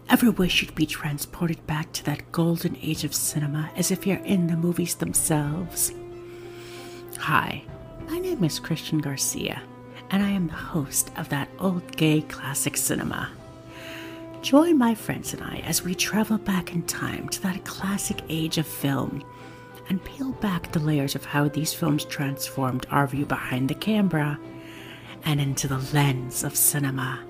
Ever 0.08 0.30
wish 0.30 0.62
you'd 0.62 0.74
be 0.74 0.86
transported 0.86 1.66
back 1.66 1.92
to 1.92 2.04
that 2.06 2.32
golden 2.32 2.74
age 2.80 3.04
of 3.04 3.14
cinema 3.14 3.70
as 3.76 3.90
if 3.90 4.06
you're 4.06 4.24
in 4.24 4.46
the 4.46 4.56
movies 4.56 4.94
themselves? 4.94 5.92
Hi, 7.18 7.62
my 8.08 8.18
name 8.18 8.42
is 8.44 8.60
Christian 8.60 8.98
Garcia, 8.98 9.60
and 10.10 10.22
I 10.22 10.30
am 10.30 10.46
the 10.46 10.54
host 10.54 11.10
of 11.18 11.28
that 11.28 11.50
old 11.58 11.94
gay 11.98 12.22
classic 12.22 12.78
cinema. 12.78 13.28
Join 14.40 14.78
my 14.78 14.94
friends 14.94 15.34
and 15.34 15.42
I 15.42 15.58
as 15.66 15.84
we 15.84 15.94
travel 15.94 16.38
back 16.38 16.72
in 16.72 16.80
time 16.84 17.28
to 17.28 17.42
that 17.42 17.66
classic 17.66 18.22
age 18.30 18.56
of 18.56 18.66
film 18.66 19.22
and 19.90 20.02
peel 20.02 20.32
back 20.32 20.72
the 20.72 20.78
layers 20.78 21.14
of 21.14 21.26
how 21.26 21.48
these 21.48 21.74
films 21.74 22.06
transformed 22.06 22.86
our 22.90 23.06
view 23.06 23.26
behind 23.26 23.68
the 23.68 23.74
camera 23.74 24.38
and 25.24 25.40
into 25.40 25.68
the 25.68 25.78
lens 25.92 26.44
of 26.44 26.56
cinema. 26.56 27.20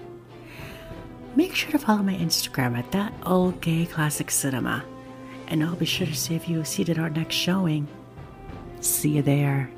Make 1.36 1.54
sure 1.54 1.70
to 1.70 1.78
follow 1.78 2.02
my 2.02 2.14
Instagram 2.14 2.76
at 2.76 2.90
that 2.92 3.12
old 3.24 3.60
gay 3.60 3.86
classic 3.86 4.30
cinema, 4.30 4.84
and 5.46 5.62
I'll 5.62 5.76
be 5.76 5.86
sure 5.86 6.06
to 6.06 6.14
save 6.14 6.46
you 6.46 6.60
a 6.60 6.64
seat 6.64 6.88
at 6.88 6.98
our 6.98 7.10
next 7.10 7.34
showing. 7.34 7.86
See 8.80 9.10
you 9.10 9.22
there. 9.22 9.70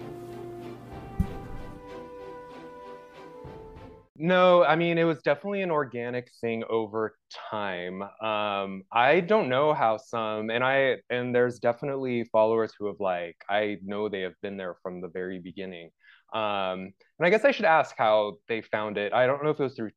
No, 4.23 4.65
I 4.65 4.77
mean 4.77 4.99
it 4.99 5.05
was 5.05 5.23
definitely 5.23 5.63
an 5.63 5.71
organic 5.71 6.31
thing 6.43 6.63
over 6.69 7.17
time. 7.51 8.03
Um, 8.03 8.83
I 8.93 9.21
don't 9.21 9.49
know 9.49 9.73
how 9.73 9.97
some, 9.97 10.51
and 10.51 10.63
I 10.63 10.99
and 11.09 11.35
there's 11.35 11.59
definitely 11.59 12.25
followers 12.25 12.75
who 12.79 12.87
have 12.89 13.01
like 13.01 13.37
I 13.49 13.79
know 13.83 14.11
they 14.11 14.21
have 14.21 14.39
been 14.43 14.59
there 14.59 14.77
from 14.83 15.01
the 15.01 15.09
very 15.09 15.39
beginning. 15.39 15.91
Um, 16.33 16.93
and 17.19 17.27
I 17.27 17.31
guess 17.31 17.45
I 17.45 17.51
should 17.51 17.65
ask 17.65 17.95
how 17.97 18.39
they 18.49 18.63
found 18.63 18.99
it. 18.99 19.13
I 19.13 19.27
don't 19.27 19.43
know 19.43 19.51
if 19.51 19.61
it 19.61 19.65
was 19.65 19.75
through 19.75 19.91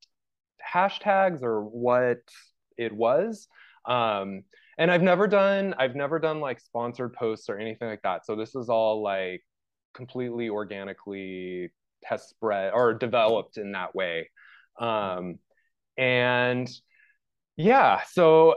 hashtags 0.74 1.44
or 1.44 1.62
what 1.62 2.20
it 2.78 2.92
was. 2.92 3.48
Um, 3.86 4.44
and 4.78 4.90
I've 4.90 5.04
never 5.04 5.28
done 5.28 5.76
I've 5.78 5.96
never 5.96 6.20
done 6.20 6.40
like 6.40 6.60
sponsored 6.60 7.14
posts 7.14 7.50
or 7.50 7.58
anything 7.58 7.88
like 7.88 8.02
that. 8.04 8.26
So 8.26 8.36
this 8.36 8.56
is 8.56 8.70
all 8.70 9.04
like 9.04 9.44
completely 9.94 10.50
organically 10.50 11.72
test 12.04 12.30
spread 12.30 12.74
or 12.74 12.94
developed 12.94 13.58
in 13.58 13.74
that 13.74 13.94
way. 13.96 14.30
Um, 14.80 15.40
and 15.98 16.70
yeah, 17.56 18.02
so 18.12 18.56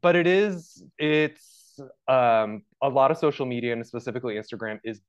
but 0.00 0.16
it 0.16 0.26
is 0.26 0.82
it's 0.98 1.78
um, 2.08 2.62
a 2.82 2.88
lot 2.88 3.10
of 3.10 3.18
social 3.18 3.46
media 3.46 3.72
and 3.72 3.86
specifically 3.86 4.34
Instagram 4.34 4.78
is 4.84 5.00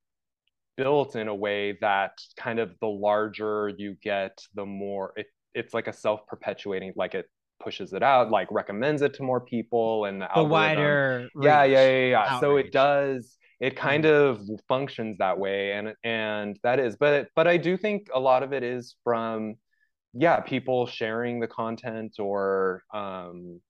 built 0.78 1.16
in 1.16 1.28
a 1.28 1.36
way 1.36 1.78
that 1.82 2.20
kind 2.38 2.60
of 2.60 2.72
the 2.80 2.88
larger 2.88 3.72
you 3.78 3.96
get, 4.02 4.42
the 4.56 4.66
more 4.66 5.14
it, 5.16 5.28
it's 5.54 5.74
like 5.74 5.88
a 5.88 5.94
self-perpetuating, 5.94 6.94
like 6.96 7.14
it 7.14 7.26
pushes 7.62 7.94
it 7.94 8.04
out, 8.04 8.32
like 8.32 8.48
recommends 8.52 9.02
it 9.02 9.14
to 9.16 9.24
more 9.24 9.42
people 9.42 10.06
and 10.06 10.22
the, 10.22 10.28
the 10.36 10.44
wider 10.44 11.30
yeah, 11.42 11.64
yeah, 11.64 11.90
yeah, 11.90 12.08
yeah. 12.08 12.40
So 12.40 12.58
it 12.58 12.72
does 12.72 13.38
it 13.60 13.76
kind 13.76 14.04
mm-hmm. 14.04 14.54
of 14.54 14.60
functions 14.68 15.18
that 15.20 15.38
way 15.38 15.74
and 15.74 15.94
and 16.04 16.60
that 16.64 16.80
is 16.80 16.96
but 16.96 17.28
but 17.36 17.48
I 17.48 17.58
do 17.58 17.78
think 17.78 18.08
a 18.14 18.20
lot 18.20 18.44
of 18.44 18.54
it 18.54 18.64
is 18.64 18.96
from 19.04 19.56
yeah, 20.14 20.42
people 20.42 20.88
sharing 20.88 21.40
the 21.40 21.48
content 21.48 22.16
or 22.20 22.84
um 22.94 23.62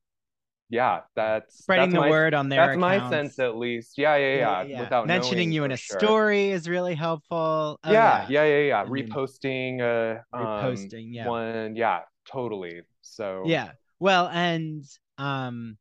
yeah, 0.72 1.02
that's 1.18 1.58
spreading 1.60 1.90
that's 1.90 1.96
the 1.96 2.00
my, 2.00 2.10
word 2.10 2.34
on 2.34 2.48
their 2.48 2.66
That's 2.66 2.78
accounts. 2.78 3.04
my 3.04 3.10
sense 3.10 3.40
at 3.40 3.58
least. 3.58 3.98
Yeah, 3.98 4.16
yeah, 4.16 4.36
yeah. 4.38 4.64
yeah. 4.64 4.80
Without 4.80 5.06
mentioning 5.06 5.52
you 5.52 5.66
in 5.66 5.72
a 5.72 5.78
sure. 5.78 6.00
story 6.00 6.50
is 6.50 6.70
really 6.70 6.96
helpful. 6.96 7.78
Oh, 7.84 7.92
yeah, 7.92 8.26
yeah, 8.30 8.46
yeah, 8.46 8.58
yeah, 8.58 8.68
yeah. 8.68 8.86
Reposting 8.86 9.82
uh 9.82 10.22
um, 10.36 10.46
reposting, 10.46 11.10
yeah. 11.14 11.28
One 11.28 11.76
yeah, 11.76 12.00
totally. 12.26 12.82
So 13.02 13.44
Yeah. 13.46 13.72
Well, 14.00 14.30
and 14.30 14.86
um 15.18 15.78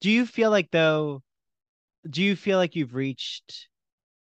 do 0.00 0.10
you 0.10 0.24
feel 0.24 0.50
like 0.50 0.70
though 0.70 1.22
do 2.08 2.22
you 2.22 2.34
feel 2.34 2.56
like 2.56 2.74
you've 2.76 2.94
reached 2.94 3.68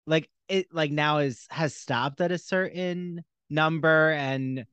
like 0.07 0.29
it 0.47 0.67
like 0.71 0.91
now 0.91 1.17
is 1.17 1.45
has 1.49 1.75
stopped 1.75 2.21
at 2.21 2.31
a 2.31 2.37
certain 2.37 3.21
number 3.49 4.11
and 4.11 4.65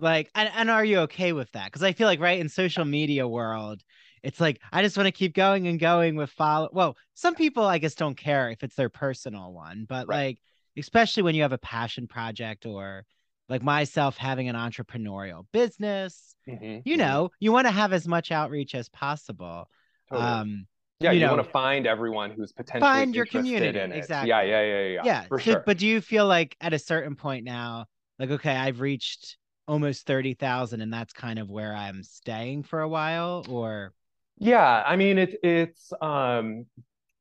like 0.00 0.28
and, 0.34 0.50
and 0.56 0.70
are 0.70 0.84
you 0.84 0.98
okay 1.00 1.32
with 1.32 1.50
that 1.52 1.66
because 1.66 1.82
i 1.82 1.92
feel 1.92 2.06
like 2.06 2.20
right 2.20 2.40
in 2.40 2.48
social 2.48 2.84
media 2.84 3.26
world 3.26 3.80
it's 4.26 4.40
like 4.40 4.60
i 4.72 4.82
just 4.82 4.96
want 4.96 5.06
to 5.06 5.12
keep 5.12 5.34
going 5.34 5.68
and 5.68 5.78
going 5.78 6.16
with 6.16 6.30
follow 6.30 6.68
well 6.72 6.96
some 7.14 7.34
people 7.34 7.64
i 7.64 7.78
guess 7.78 7.94
don't 7.94 8.16
care 8.16 8.50
if 8.50 8.62
it's 8.62 8.74
their 8.74 8.88
personal 8.88 9.52
one 9.52 9.86
but 9.88 10.08
right. 10.08 10.16
like 10.16 10.38
especially 10.76 11.22
when 11.22 11.34
you 11.34 11.42
have 11.42 11.52
a 11.52 11.58
passion 11.58 12.06
project 12.06 12.66
or 12.66 13.04
like 13.48 13.62
myself 13.62 14.16
having 14.16 14.48
an 14.48 14.56
entrepreneurial 14.56 15.46
business 15.52 16.34
mm-hmm. 16.48 16.80
you 16.84 16.96
know 16.96 17.30
you 17.38 17.52
want 17.52 17.66
to 17.66 17.70
have 17.70 17.92
as 17.92 18.08
much 18.08 18.32
outreach 18.32 18.74
as 18.74 18.88
possible 18.88 19.68
totally. 20.10 20.28
um 20.28 20.66
yeah, 20.98 21.10
you, 21.10 21.20
you 21.20 21.26
know, 21.26 21.34
want 21.34 21.44
to 21.44 21.50
find 21.50 21.86
everyone 21.86 22.30
who's 22.30 22.52
potentially 22.52 22.80
find 22.80 23.14
your 23.14 23.26
community 23.26 23.78
exactly. 23.78 24.30
Yeah, 24.30 24.40
yeah, 24.40 24.62
yeah, 24.62 24.86
yeah. 24.86 25.02
Yeah, 25.04 25.20
for 25.24 25.38
so, 25.38 25.50
sure. 25.50 25.62
But 25.66 25.76
do 25.76 25.86
you 25.86 26.00
feel 26.00 26.26
like 26.26 26.56
at 26.58 26.72
a 26.72 26.78
certain 26.78 27.16
point 27.16 27.44
now, 27.44 27.84
like 28.18 28.30
okay, 28.30 28.56
I've 28.56 28.80
reached 28.80 29.36
almost 29.68 30.06
30,000 30.06 30.80
and 30.80 30.92
that's 30.92 31.12
kind 31.12 31.38
of 31.38 31.50
where 31.50 31.74
I'm 31.74 32.02
staying 32.02 32.62
for 32.62 32.80
a 32.80 32.88
while 32.88 33.44
or 33.48 33.92
yeah 34.38 34.82
I 34.86 34.96
mean 34.96 35.18
it's 35.18 35.34
it's 35.42 35.92
um 36.00 36.66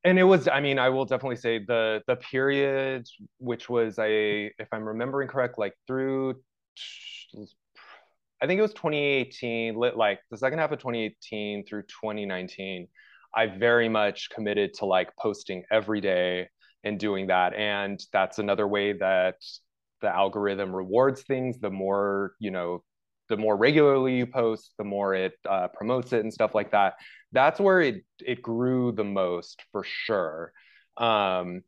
and 0.03 0.20
it 0.20 0.24
was 0.24 0.47
I 0.47 0.59
mean 0.59 0.80
I 0.80 0.89
will 0.89 1.05
definitely 1.05 1.38
say 1.38 1.59
the 1.59 2.01
the 2.07 2.16
period 2.16 3.07
which 3.38 3.70
was 3.70 3.97
I 3.99 4.07
if 4.07 4.68
I'm 4.72 4.84
remembering 4.84 5.28
correct 5.28 5.57
like 5.57 5.74
through 5.88 6.36
I 8.41 8.47
think 8.47 8.59
it 8.59 8.61
was 8.61 8.74
2018 8.74 9.76
like 9.76 10.20
the 10.30 10.38
second 10.38 10.59
half 10.59 10.72
of 10.72 10.80
2018 10.80 11.66
through 11.66 11.84
2019 11.84 12.88
I 13.36 13.47
very 13.47 13.89
much 13.89 14.30
committed 14.30 14.74
to 14.76 14.86
like 14.86 15.16
posting 15.18 15.63
every 15.70 15.99
day 15.99 16.47
and 16.86 16.99
doing 16.99 17.28
that. 17.28 17.53
And 17.53 17.99
that's 18.13 18.39
another 18.39 18.68
way 18.68 18.93
that 18.93 19.36
the 20.01 20.07
algorithm 20.07 20.74
rewards 20.74 21.24
things 21.24 21.59
the 21.59 21.70
more 21.70 22.34
you 22.39 22.51
know 22.51 22.84
the 23.30 23.38
more 23.38 23.57
regularly 23.57 24.17
you 24.17 24.28
post 24.28 24.73
the 24.78 24.84
more 24.84 25.13
it 25.13 25.34
uh, 25.49 25.67
promotes 25.69 26.13
it 26.13 26.21
and 26.21 26.34
stuff 26.34 26.55
like 26.55 26.71
that. 26.71 26.95
That's 27.32 27.59
where 27.59 27.82
it 27.82 28.03
it 28.19 28.41
grew 28.41 28.91
the 28.91 29.03
most 29.03 29.63
for 29.71 29.84
sure. 29.84 30.51
Um 30.97 31.61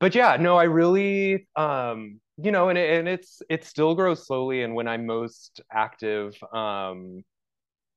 but 0.00 0.16
yeah 0.16 0.36
no 0.36 0.56
i 0.56 0.64
really 0.64 1.46
um 1.54 2.20
you 2.36 2.50
know 2.50 2.68
and, 2.70 2.76
it, 2.76 2.98
and 2.98 3.08
it's 3.08 3.40
it 3.48 3.64
still 3.64 3.94
grows 3.94 4.26
slowly. 4.26 4.62
And 4.62 4.74
when 4.74 4.88
i'm 4.88 5.06
most 5.06 5.60
active 5.72 6.36
um 6.52 7.22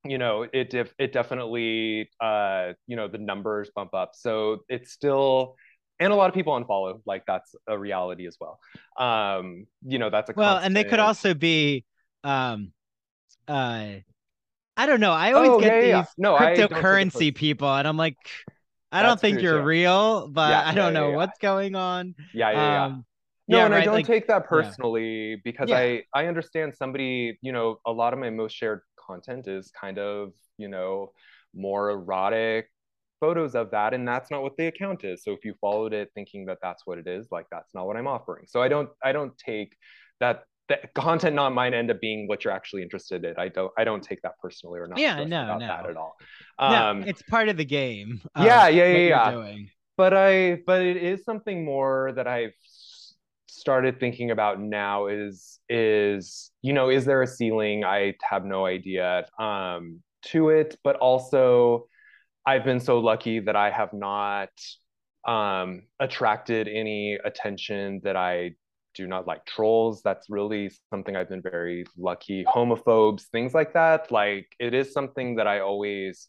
you 0.06 0.18
know 0.18 0.46
it 0.54 0.70
def- 0.70 0.94
it 1.00 1.12
definitely 1.12 2.10
uh 2.22 2.74
you 2.88 2.96
know 2.96 3.08
the 3.08 3.18
numbers 3.18 3.72
bump 3.76 3.94
up. 3.94 4.12
So 4.14 4.60
it's 4.70 4.92
still 4.92 5.56
and 6.00 6.14
a 6.14 6.16
lot 6.16 6.30
of 6.30 6.36
people 6.36 6.54
unfollow. 6.54 7.02
Like 7.06 7.24
that's 7.26 7.56
a 7.68 7.78
reality 7.78 8.28
as 8.28 8.38
well. 8.40 8.60
Um 8.98 9.66
you 9.84 9.98
know 9.98 10.10
that's 10.10 10.30
a 10.30 10.34
well 10.36 10.54
constant... 10.54 10.66
and 10.68 10.76
they 10.76 10.90
could 10.90 11.00
also 11.00 11.34
be 11.34 11.86
um 12.24 12.72
uh 13.48 13.94
i 14.78 14.86
don't 14.86 15.00
know. 15.00 15.12
I 15.12 15.32
always 15.34 15.52
oh, 15.52 15.60
get 15.60 15.74
yeah, 15.74 15.82
these 15.82 15.90
yeah. 15.90 16.06
No, 16.18 16.36
cryptocurrency 16.36 17.34
people 17.34 17.74
and 17.74 17.88
i'm 17.88 17.98
like 17.98 18.18
i 18.92 19.02
don't 19.02 19.20
think 19.20 19.42
you're 19.42 19.64
real 19.64 20.28
but 20.28 20.54
i 20.54 20.74
don't 20.74 20.94
know 20.94 21.12
what's 21.12 21.38
going 21.40 21.76
on. 21.76 22.16
Yeah 22.34 22.52
yeah, 22.52 22.58
yeah. 22.58 22.86
Um, 22.86 23.06
no, 23.48 23.60
and 23.66 23.74
right, 23.74 23.84
I 23.84 23.86
don't 23.86 23.94
like, 23.96 24.08
take 24.08 24.28
that 24.28 24.46
personally 24.46 25.42
because 25.44 25.72
I 25.72 26.04
I 26.14 26.26
understand 26.26 26.74
somebody, 26.74 27.38
you 27.42 27.52
know, 27.52 27.80
a 27.86 27.92
lot 27.92 28.14
of 28.14 28.20
my 28.20 28.32
most 28.32 28.54
shared 28.54 28.82
content 28.98 29.48
is 29.48 29.72
kind 29.80 30.00
of, 30.00 30.34
you 30.58 30.68
know, 30.68 31.12
more 31.54 31.92
erotic 31.92 32.70
photos 33.20 33.56
of 33.56 33.72
that 33.72 33.94
and 33.94 34.08
that's 34.08 34.32
not 34.32 34.42
what 34.42 34.58
the 34.58 34.68
account 34.68 35.04
is. 35.04 35.24
So 35.24 35.32
if 35.32 35.46
you 35.46 35.54
followed 35.62 35.94
it 35.94 36.10
thinking 36.16 36.46
that 36.48 36.58
that's 36.62 36.86
what 36.86 36.98
it 36.98 37.08
is 37.08 37.28
like 37.32 37.46
that's 37.52 37.74
not 37.74 37.86
what 37.86 37.98
i'm 37.98 38.08
offering. 38.08 38.46
So 38.48 38.62
i 38.62 38.68
don't 38.68 38.90
i 39.04 39.12
don't 39.12 39.38
take 39.38 39.76
that 40.20 40.44
the 40.68 40.80
content 40.96 41.36
not 41.36 41.54
might 41.54 41.74
end 41.74 41.92
up 41.92 42.02
being 42.02 42.28
what 42.28 42.44
you're 42.44 42.54
actually 42.54 42.82
interested 42.82 43.24
in. 43.24 43.36
I 43.38 43.50
don't 43.50 43.72
I 43.78 43.84
don't 43.84 44.04
take 44.04 44.22
that 44.24 44.38
personally 44.42 44.80
or 44.80 44.88
not. 44.88 44.98
Yeah, 44.98 45.24
no, 45.24 45.58
no. 45.58 45.60
that 45.60 45.86
at 45.86 45.98
all. 45.98 46.16
Um, 46.58 47.02
no, 47.02 47.08
it's 47.08 47.22
part 47.24 47.50
of 47.50 47.58
the 47.58 47.66
game. 47.66 48.22
Yeah, 48.38 48.68
yeah, 48.68 48.86
yeah, 48.86 49.32
yeah. 49.32 49.56
But 49.98 50.14
I 50.14 50.60
but 50.66 50.82
it 50.82 50.98
is 50.98 51.24
something 51.24 51.64
more 51.64 52.12
that 52.16 52.28
I've 52.28 52.54
started 53.48 54.00
thinking 54.00 54.32
about 54.32 54.60
now 54.60 55.08
is 55.08 55.60
is 55.70 56.52
you 56.62 56.74
know 56.74 56.90
is 56.90 57.06
there 57.06 57.22
a 57.22 57.28
ceiling? 57.28 57.86
I 57.86 58.16
have 58.30 58.46
no 58.46 58.66
idea 58.66 59.26
um, 59.40 60.02
to 60.26 60.50
it, 60.50 60.78
but 60.84 60.96
also 60.98 61.88
I've 62.46 62.64
been 62.64 62.80
so 62.80 63.00
lucky 63.00 63.40
that 63.40 63.56
I 63.56 63.72
have 63.72 63.94
not 63.94 64.50
um, 65.28 65.84
attracted 66.00 66.68
any 66.68 67.18
attention 67.24 68.02
that 68.04 68.16
I 68.16 68.52
do 68.96 69.08
not 69.08 69.28
like 69.28 69.46
trolls. 69.46 70.02
That's 70.02 70.30
really 70.30 70.72
something 70.90 71.16
I've 71.16 71.30
been 71.30 71.42
very 71.42 71.86
lucky. 71.98 72.46
Homophobes, 72.46 73.24
things 73.32 73.54
like 73.54 73.74
that. 73.74 74.12
Like 74.12 74.48
it 74.60 74.74
is 74.74 74.94
something 74.94 75.36
that 75.36 75.48
I 75.48 75.60
always, 75.60 76.28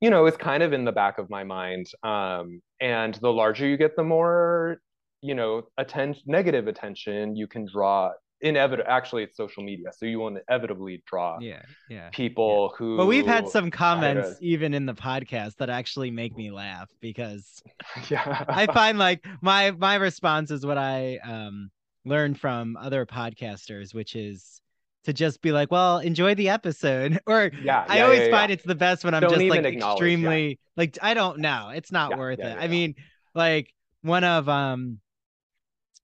you 0.00 0.10
know, 0.10 0.26
is 0.26 0.36
kind 0.36 0.62
of 0.62 0.72
in 0.72 0.84
the 0.84 0.92
back 0.92 1.18
of 1.18 1.30
my 1.30 1.44
mind. 1.44 1.86
Um, 2.02 2.60
and 2.80 3.14
the 3.14 3.32
larger 3.32 3.66
you 3.66 3.76
get, 3.76 3.96
the 3.96 4.04
more, 4.04 4.80
you 5.22 5.34
know, 5.34 5.62
attention, 5.78 6.22
negative 6.26 6.66
attention 6.66 7.36
you 7.36 7.46
can 7.46 7.66
draw 7.70 8.12
inevitable 8.42 8.88
actually 8.90 9.22
it's 9.22 9.36
social 9.36 9.62
media 9.62 9.88
so 9.96 10.04
you 10.04 10.18
will 10.18 10.28
inevitably 10.28 11.02
draw 11.06 11.38
yeah 11.40 11.62
yeah 11.88 12.10
people 12.10 12.70
yeah. 12.70 12.76
who 12.76 12.96
well 12.96 13.06
we've 13.06 13.26
had 13.26 13.48
some 13.48 13.70
comments 13.70 14.36
even 14.42 14.74
in 14.74 14.84
the 14.84 14.94
podcast 14.94 15.56
that 15.56 15.70
actually 15.70 16.10
make 16.10 16.36
me 16.36 16.50
laugh 16.50 16.90
because 17.00 17.62
yeah 18.10 18.44
i 18.48 18.66
find 18.66 18.98
like 18.98 19.24
my 19.40 19.70
my 19.70 19.94
response 19.94 20.50
is 20.50 20.66
what 20.66 20.76
i 20.76 21.16
um 21.24 21.70
learned 22.06 22.40
from 22.40 22.76
other 22.76 23.04
podcasters 23.04 23.94
which 23.94 24.16
is 24.16 24.60
to 25.04 25.12
just 25.12 25.40
be 25.42 25.52
like 25.52 25.70
well 25.70 25.98
enjoy 25.98 26.34
the 26.34 26.48
episode. 26.48 27.20
Or 27.26 27.50
yeah, 27.62 27.84
i 27.88 27.98
yeah, 27.98 28.04
always 28.04 28.20
yeah, 28.20 28.30
find 28.30 28.50
it's 28.50 28.64
the 28.64 28.74
best 28.74 29.04
when 29.04 29.14
i'm 29.14 29.22
don't 29.22 29.34
just 29.34 29.44
like 29.44 29.64
extremely 29.64 30.58
like 30.76 30.98
i 31.02 31.14
don't 31.14 31.38
know. 31.38 31.70
It's 31.74 31.92
not 31.92 32.16
worth 32.16 32.38
it. 32.38 32.56
i 32.58 32.68
mean 32.68 32.94
like 33.34 33.72
one 34.02 34.24
of 34.24 34.48
um 34.48 34.98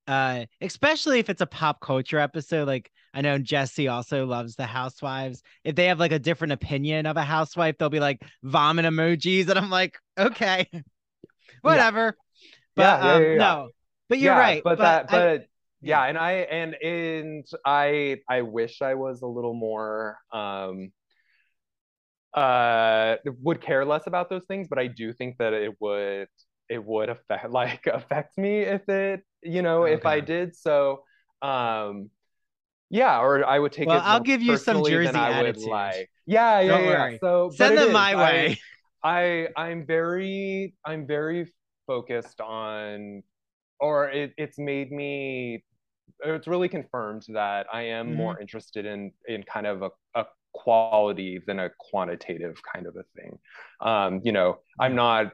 uh 0.07 0.45
especially 0.61 1.21
if 1.21 1.31
it's 1.31 1.41
a 1.41 1.47
pop 1.47 1.81
culture 1.81 2.19
episode 2.19 2.67
like 2.67 2.91
i 3.15 3.21
know 3.21 3.39
jesse 3.39 3.87
also 3.89 4.27
loves 4.27 4.57
the 4.57 4.67
housewives. 4.67 5.43
If 5.65 5.77
they 5.77 5.87
have 5.87 6.01
like 6.01 6.13
a 6.13 6.19
different 6.19 6.53
opinion 6.53 7.07
of 7.07 7.17
a 7.17 7.23
housewife 7.23 7.79
they'll 7.79 7.89
be 7.89 8.01
like 8.01 8.21
vomit 8.43 8.85
emojis 8.85 9.49
and 9.49 9.59
i'm 9.59 9.71
like 9.71 9.97
okay 10.19 10.69
whatever. 11.63 12.17
But 12.77 13.03
um, 13.03 13.37
no. 13.39 13.69
But 14.09 14.19
you're 14.19 14.35
right. 14.35 14.63
but, 14.63 14.79
but 14.79 14.83
that 14.83 15.11
but 15.11 15.41
I, 15.41 15.47
yeah 15.83 16.05
and 16.05 16.17
i 16.17 16.33
and 16.33 16.75
and 16.83 17.47
i 17.67 18.17
i 18.29 18.43
wish 18.43 18.81
i 18.83 18.95
was 18.95 19.23
a 19.23 19.27
little 19.27 19.55
more 19.55 20.17
um 20.33 20.93
uh 22.35 23.17
would 23.43 23.61
care 23.61 23.85
less 23.85 24.07
about 24.07 24.31
those 24.31 24.45
things 24.47 24.69
but 24.69 24.79
i 24.79 24.87
do 24.87 25.13
think 25.13 25.37
that 25.39 25.53
it 25.53 25.75
would 25.81 26.29
it 26.69 26.83
would 26.83 27.09
affect 27.11 27.51
like 27.51 27.87
affect 27.87 28.39
me 28.39 28.61
if 28.61 28.89
it 28.89 29.23
you 29.43 29.61
know 29.61 29.83
okay. 29.83 29.95
if 29.95 30.07
i 30.07 30.21
did 30.21 30.57
so 30.57 31.03
um 31.43 32.09
yeah 32.89 33.21
or 33.21 33.45
i 33.45 33.59
would 33.59 33.73
take 33.73 33.89
well 33.89 33.99
it 33.99 34.03
i'll 34.05 34.21
give 34.21 34.41
you 34.41 34.57
some 34.57 34.83
jersey 34.85 35.19
I 35.19 35.31
attitude 35.31 35.67
like. 35.67 36.11
Yeah 36.27 36.61
yeah 36.61 36.69
Don't 36.69 36.85
yeah 36.85 36.97
worry. 36.99 37.19
so 37.21 37.51
send 37.55 37.77
them 37.77 37.93
my 37.93 38.15
way. 38.15 38.59
I 39.03 39.49
I'm 39.57 39.85
very 39.85 40.75
I'm 40.85 41.07
very 41.07 41.53
focused 41.87 42.41
on 42.41 43.23
or 43.81 44.09
it, 44.11 44.33
it's 44.39 44.59
made 44.59 44.93
me 44.93 45.65
it's 46.25 46.47
really 46.47 46.69
confirmed 46.69 47.25
that 47.29 47.67
I 47.73 47.83
am 47.83 48.09
mm-hmm. 48.09 48.17
more 48.17 48.41
interested 48.41 48.87
in 48.87 49.13
in 49.27 49.43
kind 49.43 49.67
of 49.67 49.83
a, 49.83 49.91
a 50.15 50.25
quality 50.53 51.41
than 51.47 51.59
a 51.59 51.71
quantitative 51.79 52.61
kind 52.63 52.87
of 52.87 52.97
a 52.97 53.05
thing. 53.21 53.39
Um, 53.81 54.21
you 54.25 54.33
know, 54.33 54.59
I'm 54.79 54.95
not 54.95 55.33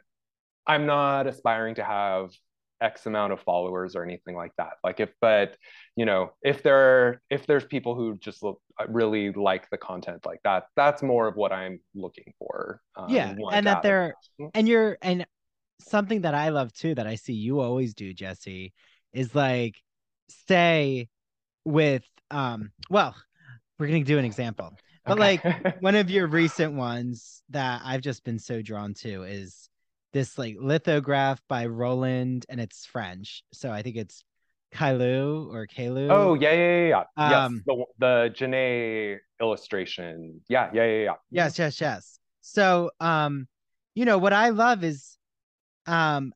I'm 0.67 0.87
not 0.87 1.27
aspiring 1.27 1.75
to 1.77 1.85
have 1.85 2.31
X 2.81 3.07
amount 3.07 3.33
of 3.33 3.41
followers 3.41 3.97
or 3.97 4.05
anything 4.05 4.37
like 4.37 4.53
that. 4.59 4.75
Like 4.85 5.01
if, 5.01 5.11
but 5.21 5.57
you 5.97 6.05
know, 6.05 6.33
if 6.43 6.63
there 6.63 7.23
if 7.31 7.47
there's 7.47 7.65
people 7.65 7.95
who 7.95 8.17
just 8.19 8.43
look 8.43 8.61
uh, 8.81 8.85
really 8.89 9.33
like 9.33 9.69
the 9.71 9.79
content 9.79 10.25
like 10.25 10.41
that, 10.45 10.65
that's 10.77 11.03
more 11.03 11.27
of 11.27 11.37
what 11.37 11.53
I'm 11.53 11.81
looking 11.95 12.33
for. 12.39 12.81
Um, 12.97 13.09
yeah, 13.09 13.35
and 13.53 13.67
that 13.67 13.83
they're 13.83 14.15
and 14.55 14.69
you're 14.69 14.99
and 15.03 15.27
something 15.81 16.23
that 16.23 16.35
I 16.35 16.51
love 16.51 16.73
too 16.73 16.95
that 16.95 17.07
I 17.07 17.17
see 17.17 17.35
you 17.35 17.61
always 17.61 17.95
do, 17.95 18.13
Jesse, 18.13 18.73
is 19.13 19.35
like 19.35 19.75
say 20.47 21.09
with 21.65 22.05
um 22.31 22.71
well, 22.91 23.15
we're 23.79 23.87
gonna 23.87 24.05
do 24.05 24.19
an 24.19 24.25
example. 24.25 24.73
But 25.05 25.19
okay. 25.19 25.41
like 25.43 25.77
one 25.81 25.95
of 25.95 26.11
your 26.11 26.27
recent 26.27 26.75
ones 26.75 27.43
that 27.51 27.83
I've 27.85 28.03
just 28.03 28.25
been 28.25 28.39
so 28.39 28.63
drawn 28.63 28.95
to 28.95 29.23
is 29.25 29.69
this 30.13 30.39
like 30.39 30.57
lithograph 30.59 31.41
by 31.49 31.67
Roland 31.67 32.47
and 32.49 32.61
it's 32.61 32.87
French. 32.87 33.43
So 33.53 33.71
I 33.71 33.83
think 33.83 33.97
it's 33.97 34.25
Kailu 34.75 35.53
or 35.53 35.67
Kalu. 35.67 36.09
Oh 36.11 36.35
yeah, 36.35 36.53
yeah, 36.53 36.89
yeah, 36.89 37.05
yeah. 37.17 37.47
Um, 37.47 37.55
yes, 37.55 37.63
the 37.67 37.85
the 37.99 38.31
Genet 38.35 39.21
illustration. 39.41 40.41
Yeah, 40.49 40.71
yeah, 40.73 40.85
yeah, 40.85 41.03
yeah. 41.05 41.15
Yes, 41.31 41.59
yes, 41.59 41.81
yes. 41.81 42.19
So 42.41 42.91
um, 43.01 43.49
you 43.95 44.05
know 44.05 44.19
what 44.19 44.33
I 44.33 44.51
love 44.51 44.85
is 44.85 45.17
um 45.87 46.33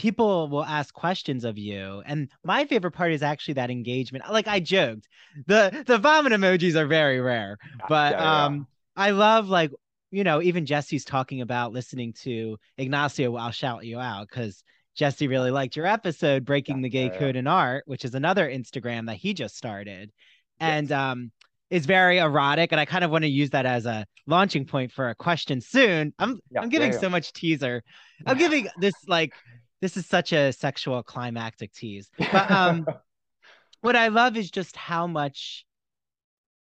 people 0.00 0.48
will 0.48 0.64
ask 0.64 0.94
questions 0.94 1.44
of 1.44 1.58
you 1.58 2.02
and 2.06 2.30
my 2.42 2.64
favorite 2.64 2.92
part 2.92 3.12
is 3.12 3.22
actually 3.22 3.52
that 3.52 3.70
engagement. 3.70 4.24
Like 4.30 4.48
i 4.48 4.58
joked 4.58 5.06
the 5.46 5.84
the 5.86 5.98
vomit 5.98 6.32
emojis 6.32 6.74
are 6.74 6.86
very 6.86 7.20
rare 7.20 7.58
but 7.86 8.12
yeah, 8.12 8.22
yeah, 8.22 8.44
um 8.46 8.66
i 8.96 9.10
love 9.10 9.48
like 9.48 9.70
you 10.10 10.24
know 10.24 10.40
even 10.40 10.64
jesse's 10.64 11.04
talking 11.04 11.42
about 11.42 11.74
listening 11.74 12.14
to 12.22 12.56
ignacio 12.78 13.36
i'll 13.36 13.50
shout 13.50 13.84
you 13.84 13.98
out 13.98 14.26
because 14.26 14.64
jesse 14.96 15.28
really 15.28 15.50
liked 15.50 15.76
your 15.76 15.86
episode 15.86 16.46
breaking 16.46 16.80
the 16.80 16.88
gay 16.88 17.10
code 17.10 17.36
in 17.36 17.46
art 17.46 17.84
which 17.86 18.06
is 18.06 18.14
another 18.14 18.48
instagram 18.48 19.06
that 19.06 19.16
he 19.16 19.34
just 19.34 19.54
started 19.54 20.10
and 20.60 20.88
yes. 20.88 20.98
um 20.98 21.30
is 21.68 21.84
very 21.84 22.18
erotic 22.18 22.72
and 22.72 22.80
i 22.80 22.86
kind 22.86 23.04
of 23.04 23.10
want 23.10 23.22
to 23.22 23.30
use 23.30 23.50
that 23.50 23.66
as 23.66 23.84
a 23.84 24.06
launching 24.30 24.64
point 24.64 24.92
for 24.92 25.10
a 25.10 25.14
question 25.14 25.60
soon. 25.60 26.14
I'm 26.18 26.38
i'm 26.56 26.70
giving 26.70 26.92
so 26.92 27.10
much 27.10 27.32
teaser. 27.32 27.82
I'm 28.24 28.38
giving 28.44 28.68
this 28.78 28.94
like 29.06 29.34
this 29.80 29.96
is 29.96 30.06
such 30.06 30.32
a 30.32 30.52
sexual 30.52 31.02
climactic 31.02 31.72
tease. 31.72 32.10
But 32.18 32.50
um 32.50 32.86
what 33.80 33.96
I 33.96 34.08
love 34.08 34.36
is 34.36 34.50
just 34.50 34.76
how 34.76 35.06
much 35.06 35.64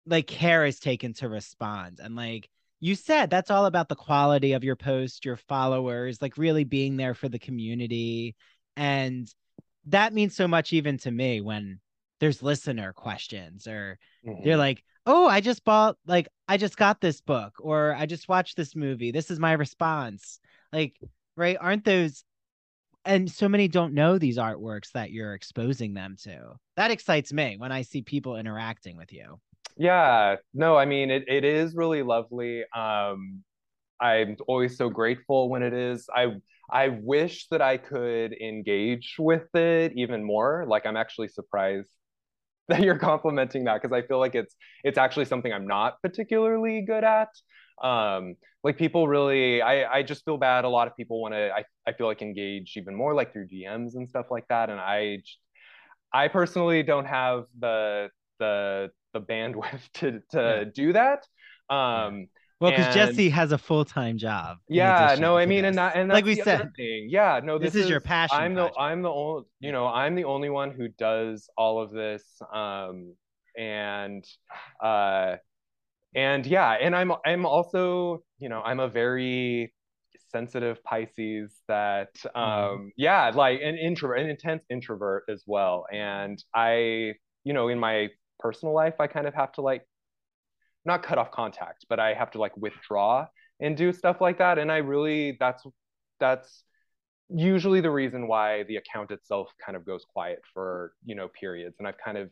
like 0.05 0.27
care 0.27 0.65
is 0.65 0.79
taken 0.79 1.13
to 1.13 1.29
respond. 1.29 1.99
And 2.01 2.15
like 2.15 2.49
you 2.79 2.95
said, 2.95 3.29
that's 3.29 3.51
all 3.51 3.65
about 3.65 3.89
the 3.89 3.95
quality 3.95 4.53
of 4.53 4.63
your 4.63 4.75
post, 4.75 5.25
your 5.25 5.37
followers, 5.37 6.21
like 6.21 6.37
really 6.37 6.63
being 6.63 6.97
there 6.97 7.13
for 7.13 7.27
the 7.27 7.39
community. 7.39 8.35
And 8.75 9.27
that 9.87 10.13
means 10.13 10.35
so 10.35 10.47
much 10.47 10.73
even 10.73 10.97
to 10.99 11.11
me 11.11 11.41
when 11.41 11.79
there's 12.19 12.43
listener 12.43 12.93
questions 12.93 13.67
or 13.67 13.97
mm-hmm. 14.25 14.43
they're 14.43 14.57
like, 14.57 14.83
oh, 15.05 15.27
I 15.27 15.41
just 15.41 15.63
bought, 15.63 15.97
like, 16.05 16.27
I 16.47 16.57
just 16.57 16.77
got 16.77 17.01
this 17.01 17.21
book 17.21 17.53
or 17.59 17.95
I 17.95 18.05
just 18.05 18.27
watched 18.27 18.57
this 18.57 18.75
movie. 18.75 19.11
This 19.11 19.31
is 19.31 19.39
my 19.39 19.53
response. 19.53 20.39
Like, 20.71 20.99
right? 21.35 21.57
Aren't 21.59 21.85
those 21.85 22.23
and 23.07 23.31
so 23.31 23.47
many 23.47 23.67
don't 23.67 23.93
know 23.93 24.17
these 24.17 24.37
artworks 24.37 24.91
that 24.91 25.11
you're 25.11 25.33
exposing 25.33 25.93
them 25.93 26.15
to. 26.23 26.53
That 26.75 26.91
excites 26.91 27.33
me 27.33 27.55
when 27.57 27.71
I 27.71 27.81
see 27.81 28.01
people 28.01 28.35
interacting 28.35 28.97
with 28.97 29.11
you. 29.13 29.39
Yeah, 29.77 30.35
no, 30.53 30.75
I 30.75 30.85
mean 30.85 31.09
it, 31.09 31.23
it 31.27 31.43
is 31.43 31.75
really 31.75 32.03
lovely. 32.03 32.63
Um, 32.75 33.43
I'm 33.99 34.37
always 34.47 34.77
so 34.77 34.89
grateful 34.89 35.49
when 35.49 35.63
it 35.63 35.73
is. 35.73 36.07
I 36.13 36.35
I 36.69 36.89
wish 36.89 37.47
that 37.49 37.61
I 37.61 37.77
could 37.77 38.33
engage 38.33 39.15
with 39.17 39.53
it 39.55 39.93
even 39.95 40.23
more. 40.23 40.65
Like 40.67 40.85
I'm 40.85 40.97
actually 40.97 41.29
surprised 41.29 41.89
that 42.67 42.81
you're 42.81 42.99
complimenting 42.99 43.63
that 43.65 43.81
because 43.81 43.93
I 43.93 44.05
feel 44.05 44.19
like 44.19 44.35
it's 44.35 44.55
it's 44.83 44.97
actually 44.97 45.25
something 45.25 45.51
I'm 45.51 45.67
not 45.67 46.01
particularly 46.01 46.81
good 46.81 47.03
at 47.03 47.29
um 47.83 48.35
like 48.63 48.77
people 48.77 49.07
really 49.07 49.61
i 49.61 49.97
i 49.97 50.03
just 50.03 50.25
feel 50.25 50.37
bad 50.37 50.65
a 50.65 50.69
lot 50.69 50.87
of 50.87 50.95
people 50.95 51.21
want 51.21 51.33
to 51.33 51.51
I, 51.51 51.63
I 51.87 51.93
feel 51.93 52.07
like 52.07 52.21
engage 52.21 52.73
even 52.75 52.95
more 52.95 53.13
like 53.13 53.31
through 53.33 53.47
dms 53.47 53.95
and 53.95 54.09
stuff 54.09 54.27
like 54.31 54.47
that 54.49 54.69
and 54.69 54.79
i 54.79 55.19
i 56.13 56.27
personally 56.27 56.83
don't 56.83 57.05
have 57.05 57.45
the 57.59 58.09
the 58.39 58.89
the 59.13 59.21
bandwidth 59.21 59.81
to 59.95 60.21
to 60.31 60.63
yeah. 60.63 60.63
do 60.73 60.93
that 60.93 61.25
um 61.69 62.27
well, 62.59 62.71
because 62.71 62.93
Jesse 62.95 63.29
has 63.29 63.51
a 63.51 63.57
full 63.57 63.85
time 63.85 64.17
job. 64.17 64.57
Yeah, 64.67 65.15
no, 65.19 65.37
I 65.37 65.45
mean, 65.45 65.61
this. 65.61 65.69
and 65.69 65.77
that, 65.77 65.95
and 65.95 66.09
like 66.09 66.25
we 66.25 66.35
said, 66.35 66.71
yeah, 66.77 67.39
no, 67.43 67.59
this, 67.59 67.73
this 67.73 67.81
is, 67.81 67.83
is, 67.85 67.89
your 67.91 67.99
passion. 67.99 68.35
I'm 68.35 68.55
project. 68.55 68.75
the, 68.75 68.81
I'm 68.81 69.01
the 69.03 69.11
only, 69.11 69.43
you 69.59 69.71
know, 69.71 69.85
I'm 69.85 70.15
the 70.15 70.23
only 70.23 70.49
one 70.49 70.71
who 70.71 70.87
does 70.87 71.49
all 71.55 71.81
of 71.81 71.91
this, 71.91 72.23
um, 72.51 73.13
and, 73.55 74.25
uh, 74.83 75.35
and 76.15 76.45
yeah 76.45 76.71
and 76.71 76.95
i'm 76.95 77.11
i'm 77.25 77.45
also 77.45 78.23
you 78.39 78.49
know 78.49 78.61
i'm 78.61 78.79
a 78.79 78.87
very 78.87 79.73
sensitive 80.31 80.83
pisces 80.83 81.61
that 81.67 82.13
mm-hmm. 82.15 82.39
um 82.39 82.77
mm. 82.77 82.89
yeah 82.97 83.31
like 83.33 83.59
an 83.61 83.77
introvert 83.77 84.19
an 84.19 84.29
intense 84.29 84.63
introvert 84.69 85.23
as 85.29 85.43
well 85.45 85.85
and 85.91 86.43
i 86.53 87.13
you 87.43 87.53
know 87.53 87.67
in 87.67 87.79
my 87.79 88.09
personal 88.39 88.73
life 88.73 88.95
i 88.99 89.07
kind 89.07 89.27
of 89.27 89.33
have 89.33 89.51
to 89.51 89.61
like 89.61 89.83
not 90.85 91.03
cut 91.03 91.17
off 91.17 91.31
contact 91.31 91.85
but 91.89 91.99
i 91.99 92.13
have 92.13 92.31
to 92.31 92.39
like 92.39 92.55
withdraw 92.57 93.25
and 93.59 93.75
do 93.75 93.91
stuff 93.91 94.21
like 94.21 94.37
that 94.37 94.57
and 94.57 94.71
i 94.71 94.77
really 94.77 95.37
that's 95.39 95.63
that's 96.19 96.63
usually 97.29 97.81
the 97.81 97.91
reason 97.91 98.27
why 98.27 98.63
the 98.63 98.77
account 98.77 99.11
itself 99.11 99.51
kind 99.63 99.75
of 99.75 99.85
goes 99.85 100.05
quiet 100.13 100.41
for 100.53 100.93
you 101.05 101.15
know 101.15 101.27
periods 101.27 101.75
and 101.79 101.87
i've 101.87 101.97
kind 101.97 102.17
of 102.17 102.29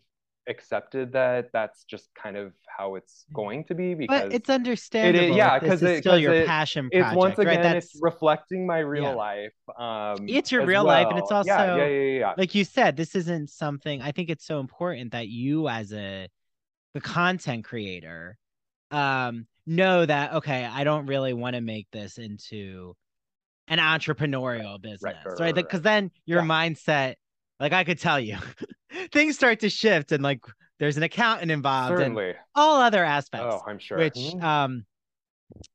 accepted 0.48 1.14
that 1.14 1.50
that's 1.52 1.84
just 1.86 2.10
kind 2.16 2.38
of 2.38 2.54
how 2.66 2.96
it's 2.96 3.26
going 3.34 3.64
to 3.66 3.76
be 3.76 3.94
because 3.94 4.24
but 4.24 4.34
it's 4.34 4.50
understandable. 4.50 5.26
It 5.26 5.30
is, 5.32 5.36
yeah, 5.36 5.60
because 5.60 5.82
it's 5.82 6.00
still 6.00 6.18
your 6.18 6.34
it, 6.34 6.48
passion. 6.48 6.90
Project, 6.90 7.08
it's 7.08 7.18
once 7.18 7.40
again, 7.40 7.56
right? 7.56 7.64
that's, 7.64 7.86
it's 7.88 8.00
reflecting 8.02 8.68
my 8.68 8.80
real 8.80 9.04
yeah. 9.04 9.10
life. 9.10 9.54
Um, 9.78 10.26
it's 10.28 10.52
your 10.52 10.66
real 10.66 10.86
well. 10.86 11.04
life, 11.04 11.08
and 11.10 11.20
it's 11.20 11.32
also 11.32 11.48
yeah, 11.48 11.76
yeah, 11.76 11.86
yeah, 11.86 12.20
yeah, 12.20 12.34
like 12.38 12.56
you 12.56 12.64
said, 12.64 12.96
this 12.96 13.16
isn't 13.16 13.50
something. 13.50 14.02
I 14.02 14.12
think 14.12 14.30
it's 14.30 14.46
so 14.46 14.60
important 14.60 15.12
that 15.12 15.28
you, 15.28 15.68
as 15.68 15.92
a 15.94 16.28
the 16.94 17.02
content 17.02 17.66
creator, 17.66 18.38
um, 18.92 19.48
know 19.66 20.06
that 20.06 20.34
okay, 20.34 20.66
I 20.66 20.84
don't 20.84 21.08
really 21.08 21.34
want 21.34 21.56
to 21.56 21.62
make 21.62 21.88
this 21.92 22.18
into 22.18 22.96
an 23.68 23.80
entrepreneurial 23.80 24.80
business, 24.80 25.02
right? 25.04 25.16
Because 25.24 25.40
right, 25.40 25.56
right, 25.56 25.74
right. 25.74 25.84
then 25.84 26.12
your 26.26 26.42
mindset 26.42 27.16
like 27.60 27.74
I 27.74 27.84
could 27.84 28.00
tell 28.00 28.20
you, 28.20 28.38
things 29.12 29.36
start 29.36 29.60
to 29.62 29.70
shift 29.70 30.12
and 30.12 30.24
like 30.24 30.42
there's 30.80 30.98
an 30.98 31.04
accountant 31.04 31.52
involved 31.52 31.98
Certainly. 31.98 32.30
and 32.30 32.38
all 32.54 32.82
other 32.82 33.04
aspects. 33.04 33.56
Oh, 33.58 33.64
I'm 33.66 33.80
sure. 33.80 33.98
Which 33.98 34.14
mm-hmm. 34.14 34.44
um 34.44 34.86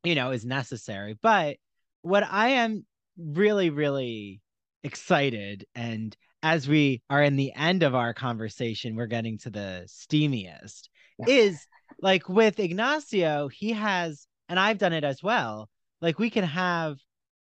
you 0.05 0.14
know 0.14 0.31
is 0.31 0.45
necessary. 0.45 1.18
But 1.21 1.57
what 2.03 2.25
I 2.25 2.49
am 2.49 2.85
really, 3.18 3.71
really 3.71 4.41
excited 4.83 5.66
and 5.75 6.16
as 6.43 6.66
we 6.66 7.03
are 7.11 7.23
in 7.23 7.37
the 7.37 7.53
end 7.55 7.83
of 7.83 7.95
our 7.95 8.14
conversation, 8.14 8.97
we're 8.97 9.07
getting 9.07 9.37
to 9.39 9.51
the 9.51 9.87
steamiest 9.87 10.89
is 11.27 11.66
like 12.01 12.29
with 12.29 12.59
Ignacio, 12.59 13.49
he 13.49 13.73
has, 13.73 14.27
and 14.49 14.59
I've 14.59 14.79
done 14.79 14.95
it 14.95 15.05
as 15.05 15.23
well. 15.23 15.68
Like 16.01 16.18
we 16.18 16.31
can 16.31 16.45
have, 16.45 16.97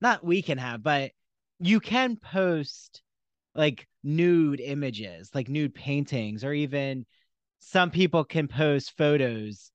not 0.00 0.24
we 0.24 0.42
can 0.42 0.58
have, 0.58 0.82
but 0.82 1.12
you 1.60 1.78
can 1.78 2.16
post 2.16 3.02
like 3.54 3.86
nude 4.02 4.60
images, 4.60 5.30
like 5.34 5.48
nude 5.48 5.74
paintings, 5.74 6.44
or 6.44 6.52
even 6.52 7.06
some 7.58 7.90
people 7.90 8.24
can 8.24 8.48
post 8.48 8.96
photos 8.96 9.70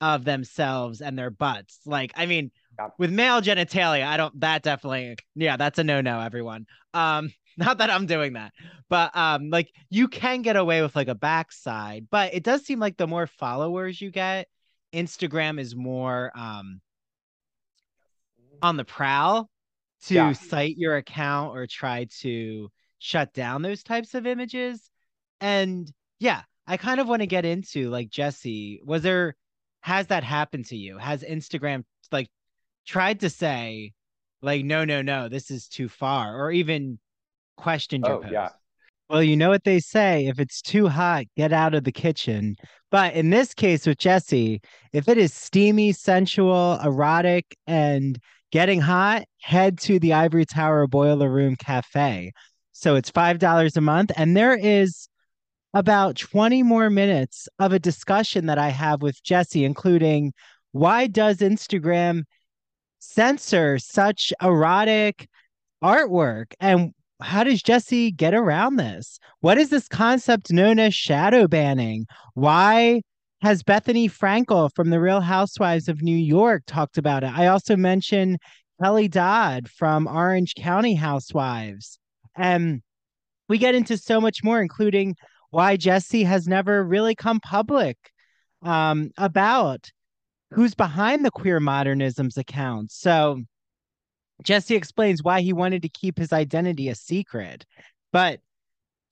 of 0.00 0.24
themselves 0.24 1.00
and 1.00 1.18
their 1.18 1.30
butts. 1.30 1.80
Like, 1.86 2.12
I 2.16 2.26
mean, 2.26 2.50
yeah. 2.78 2.88
with 2.98 3.10
male 3.10 3.40
genitalia, 3.40 4.06
I 4.06 4.16
don't 4.16 4.38
that 4.40 4.62
definitely 4.62 5.16
yeah, 5.34 5.56
that's 5.56 5.78
a 5.78 5.84
no-no, 5.84 6.20
everyone. 6.20 6.66
Um, 6.92 7.32
not 7.56 7.78
that 7.78 7.90
I'm 7.90 8.06
doing 8.06 8.32
that, 8.34 8.52
but 8.88 9.16
um, 9.16 9.50
like 9.50 9.70
you 9.90 10.08
can 10.08 10.42
get 10.42 10.56
away 10.56 10.82
with 10.82 10.96
like 10.96 11.08
a 11.08 11.14
backside, 11.14 12.06
but 12.10 12.34
it 12.34 12.42
does 12.42 12.64
seem 12.64 12.80
like 12.80 12.96
the 12.96 13.06
more 13.06 13.26
followers 13.26 14.00
you 14.00 14.10
get, 14.10 14.48
Instagram 14.92 15.58
is 15.58 15.74
more 15.74 16.30
um 16.34 16.80
on 18.62 18.76
the 18.76 18.84
prowl 18.84 19.50
to 20.06 20.14
yeah. 20.14 20.32
cite 20.32 20.76
your 20.76 20.96
account 20.96 21.56
or 21.56 21.66
try 21.66 22.06
to 22.20 22.70
shut 23.04 23.34
down 23.34 23.60
those 23.60 23.82
types 23.82 24.14
of 24.14 24.26
images. 24.26 24.90
And 25.38 25.92
yeah, 26.20 26.40
I 26.66 26.78
kind 26.78 27.00
of 27.00 27.06
want 27.06 27.20
to 27.20 27.26
get 27.26 27.44
into 27.44 27.90
like 27.90 28.08
Jesse, 28.08 28.80
was 28.82 29.02
there 29.02 29.34
has 29.82 30.06
that 30.06 30.24
happened 30.24 30.64
to 30.66 30.76
you? 30.76 30.96
Has 30.96 31.22
Instagram 31.22 31.84
like 32.10 32.28
tried 32.86 33.20
to 33.20 33.28
say 33.28 33.92
like, 34.40 34.64
no, 34.64 34.86
no, 34.86 35.02
no, 35.02 35.28
this 35.28 35.50
is 35.50 35.68
too 35.68 35.90
far, 35.90 36.40
or 36.42 36.50
even 36.50 36.98
questioned 37.58 38.06
your 38.06 38.16
Oh, 38.16 38.20
post. 38.20 38.32
yeah. 38.32 38.48
Well, 39.10 39.22
you 39.22 39.36
know 39.36 39.50
what 39.50 39.64
they 39.64 39.80
say 39.80 40.26
if 40.26 40.40
it's 40.40 40.62
too 40.62 40.88
hot, 40.88 41.26
get 41.36 41.52
out 41.52 41.74
of 41.74 41.84
the 41.84 41.92
kitchen. 41.92 42.56
But 42.90 43.12
in 43.12 43.28
this 43.28 43.52
case 43.52 43.86
with 43.86 43.98
Jesse, 43.98 44.62
if 44.94 45.08
it 45.10 45.18
is 45.18 45.34
steamy, 45.34 45.92
sensual, 45.92 46.78
erotic, 46.82 47.54
and 47.66 48.18
getting 48.50 48.80
hot, 48.80 49.24
head 49.42 49.78
to 49.80 49.98
the 49.98 50.14
Ivory 50.14 50.46
Tower 50.46 50.86
Boiler 50.86 51.30
Room 51.30 51.54
Cafe. 51.56 52.32
So 52.74 52.96
it's 52.96 53.10
$5 53.10 53.76
a 53.76 53.80
month. 53.80 54.10
And 54.16 54.36
there 54.36 54.54
is 54.54 55.08
about 55.72 56.16
20 56.16 56.62
more 56.62 56.90
minutes 56.90 57.48
of 57.58 57.72
a 57.72 57.78
discussion 57.78 58.46
that 58.46 58.58
I 58.58 58.68
have 58.68 59.00
with 59.00 59.22
Jesse, 59.22 59.64
including 59.64 60.32
why 60.72 61.06
does 61.06 61.38
Instagram 61.38 62.24
censor 62.98 63.78
such 63.78 64.32
erotic 64.42 65.28
artwork? 65.82 66.52
And 66.60 66.92
how 67.22 67.44
does 67.44 67.62
Jesse 67.62 68.10
get 68.10 68.34
around 68.34 68.76
this? 68.76 69.18
What 69.40 69.56
is 69.56 69.70
this 69.70 69.86
concept 69.86 70.52
known 70.52 70.80
as 70.80 70.94
shadow 70.94 71.46
banning? 71.46 72.06
Why 72.34 73.02
has 73.40 73.62
Bethenny 73.62 74.10
Frankel 74.10 74.70
from 74.74 74.90
the 74.90 75.00
Real 75.00 75.20
Housewives 75.20 75.88
of 75.88 76.02
New 76.02 76.16
York 76.16 76.64
talked 76.66 76.98
about 76.98 77.22
it? 77.22 77.30
I 77.32 77.46
also 77.46 77.76
mentioned 77.76 78.38
Kelly 78.82 79.06
Dodd 79.06 79.68
from 79.68 80.08
Orange 80.08 80.54
County 80.56 80.94
Housewives. 80.94 81.98
And 82.36 82.82
we 83.48 83.58
get 83.58 83.74
into 83.74 83.96
so 83.96 84.20
much 84.20 84.42
more, 84.42 84.60
including 84.60 85.16
why 85.50 85.76
Jesse 85.76 86.24
has 86.24 86.48
never 86.48 86.84
really 86.84 87.14
come 87.14 87.40
public 87.40 87.96
um, 88.62 89.10
about 89.16 89.90
who's 90.50 90.74
behind 90.74 91.24
the 91.24 91.30
queer 91.30 91.60
modernisms 91.60 92.36
account. 92.36 92.90
So 92.90 93.42
Jesse 94.42 94.76
explains 94.76 95.22
why 95.22 95.42
he 95.42 95.52
wanted 95.52 95.82
to 95.82 95.88
keep 95.88 96.18
his 96.18 96.32
identity 96.32 96.88
a 96.88 96.94
secret. 96.94 97.64
But 98.12 98.40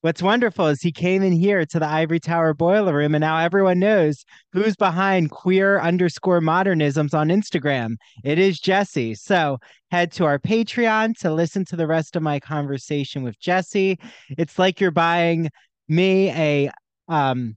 what's 0.03 0.20
wonderful 0.20 0.66
is 0.66 0.82
he 0.82 0.92
came 0.92 1.22
in 1.22 1.32
here 1.32 1.64
to 1.64 1.78
the 1.78 1.86
Ivory 1.86 2.20
Tower 2.20 2.53
boiler 2.53 2.94
room, 2.94 3.14
and 3.14 3.22
now 3.22 3.38
everyone 3.38 3.78
knows 3.78 4.24
who's 4.53 4.76
behind 4.76 5.30
queer 5.30 5.80
underscore 5.80 6.40
modernisms 6.40 7.14
on 7.14 7.28
Instagram. 7.28 7.94
It 8.24 8.38
is 8.38 8.61
Jesse. 8.61 9.14
So 9.14 9.59
head 9.90 10.12
to 10.12 10.24
our 10.24 10.38
Patreon 10.38 11.16
to 11.20 11.32
listen 11.32 11.64
to 11.66 11.76
the 11.76 11.86
rest 11.86 12.16
of 12.16 12.22
my 12.22 12.40
conversation 12.40 13.22
with 13.22 13.38
Jesse. 13.40 13.98
It's 14.30 14.59
like 14.59 14.80
you're 14.80 14.90
buying 14.90 15.48
me 15.88 16.30
a 16.30 16.70
um 17.09 17.57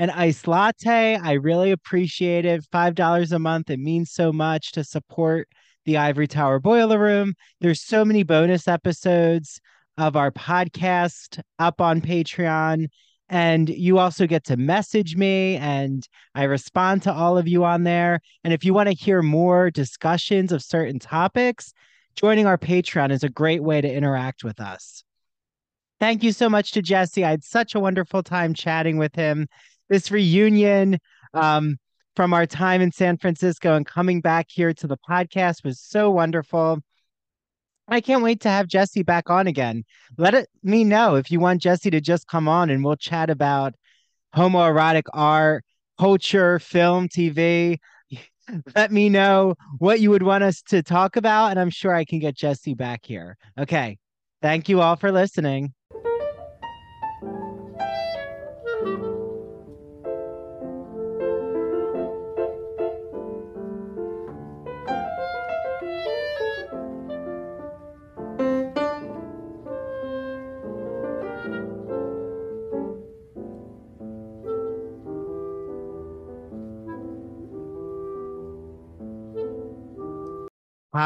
an 0.00 0.10
iced 0.10 0.48
latte. 0.48 1.16
I 1.16 1.32
really 1.34 1.70
appreciate 1.70 2.44
it. 2.44 2.64
Five 2.72 2.96
dollars 2.96 3.30
a 3.30 3.38
month. 3.38 3.70
It 3.70 3.78
means 3.78 4.10
so 4.10 4.32
much 4.32 4.72
to 4.72 4.82
support 4.82 5.48
the 5.84 5.96
Ivory 5.98 6.26
Tower 6.26 6.58
Boiler 6.58 6.98
Room. 6.98 7.34
There's 7.60 7.82
so 7.82 8.04
many 8.04 8.24
bonus 8.24 8.66
episodes 8.66 9.60
of 9.96 10.16
our 10.16 10.30
podcast 10.30 11.40
up 11.58 11.80
on 11.80 12.00
Patreon. 12.00 12.88
And 13.28 13.68
you 13.68 13.98
also 13.98 14.26
get 14.26 14.44
to 14.44 14.56
message 14.56 15.16
me, 15.16 15.56
and 15.56 16.06
I 16.34 16.42
respond 16.44 17.02
to 17.04 17.12
all 17.12 17.38
of 17.38 17.48
you 17.48 17.64
on 17.64 17.84
there. 17.84 18.20
And 18.44 18.52
if 18.52 18.64
you 18.64 18.74
want 18.74 18.90
to 18.90 18.94
hear 18.94 19.22
more 19.22 19.70
discussions 19.70 20.52
of 20.52 20.62
certain 20.62 20.98
topics, 20.98 21.72
joining 22.16 22.46
our 22.46 22.58
Patreon 22.58 23.10
is 23.10 23.24
a 23.24 23.30
great 23.30 23.62
way 23.62 23.80
to 23.80 23.92
interact 23.92 24.44
with 24.44 24.60
us. 24.60 25.04
Thank 26.00 26.22
you 26.22 26.32
so 26.32 26.50
much 26.50 26.72
to 26.72 26.82
Jesse. 26.82 27.24
I 27.24 27.30
had 27.30 27.44
such 27.44 27.74
a 27.74 27.80
wonderful 27.80 28.22
time 28.22 28.52
chatting 28.52 28.98
with 28.98 29.14
him. 29.14 29.48
This 29.88 30.10
reunion, 30.10 30.98
um, 31.32 31.78
from 32.14 32.32
our 32.32 32.46
time 32.46 32.80
in 32.80 32.92
San 32.92 33.16
Francisco 33.16 33.74
and 33.74 33.86
coming 33.86 34.20
back 34.20 34.46
here 34.50 34.72
to 34.74 34.86
the 34.86 34.98
podcast 35.08 35.64
was 35.64 35.80
so 35.80 36.10
wonderful. 36.10 36.80
I 37.88 38.00
can't 38.00 38.22
wait 38.22 38.40
to 38.40 38.48
have 38.48 38.66
Jesse 38.66 39.02
back 39.02 39.28
on 39.30 39.46
again. 39.46 39.84
Let 40.16 40.34
it, 40.34 40.48
me 40.62 40.84
know 40.84 41.16
if 41.16 41.30
you 41.30 41.40
want 41.40 41.62
Jesse 41.62 41.90
to 41.90 42.00
just 42.00 42.26
come 42.26 42.48
on 42.48 42.70
and 42.70 42.84
we'll 42.84 42.96
chat 42.96 43.30
about 43.30 43.74
homoerotic 44.34 45.04
art, 45.12 45.64
culture, 45.98 46.58
film, 46.58 47.08
TV. 47.08 47.78
Let 48.74 48.92
me 48.92 49.08
know 49.08 49.54
what 49.78 50.00
you 50.00 50.10
would 50.10 50.22
want 50.22 50.44
us 50.44 50.62
to 50.68 50.82
talk 50.82 51.16
about, 51.16 51.50
and 51.50 51.60
I'm 51.60 51.70
sure 51.70 51.94
I 51.94 52.04
can 52.04 52.18
get 52.18 52.36
Jesse 52.36 52.74
back 52.74 53.00
here. 53.04 53.36
Okay. 53.58 53.98
Thank 54.42 54.68
you 54.68 54.80
all 54.80 54.96
for 54.96 55.10
listening. 55.10 55.72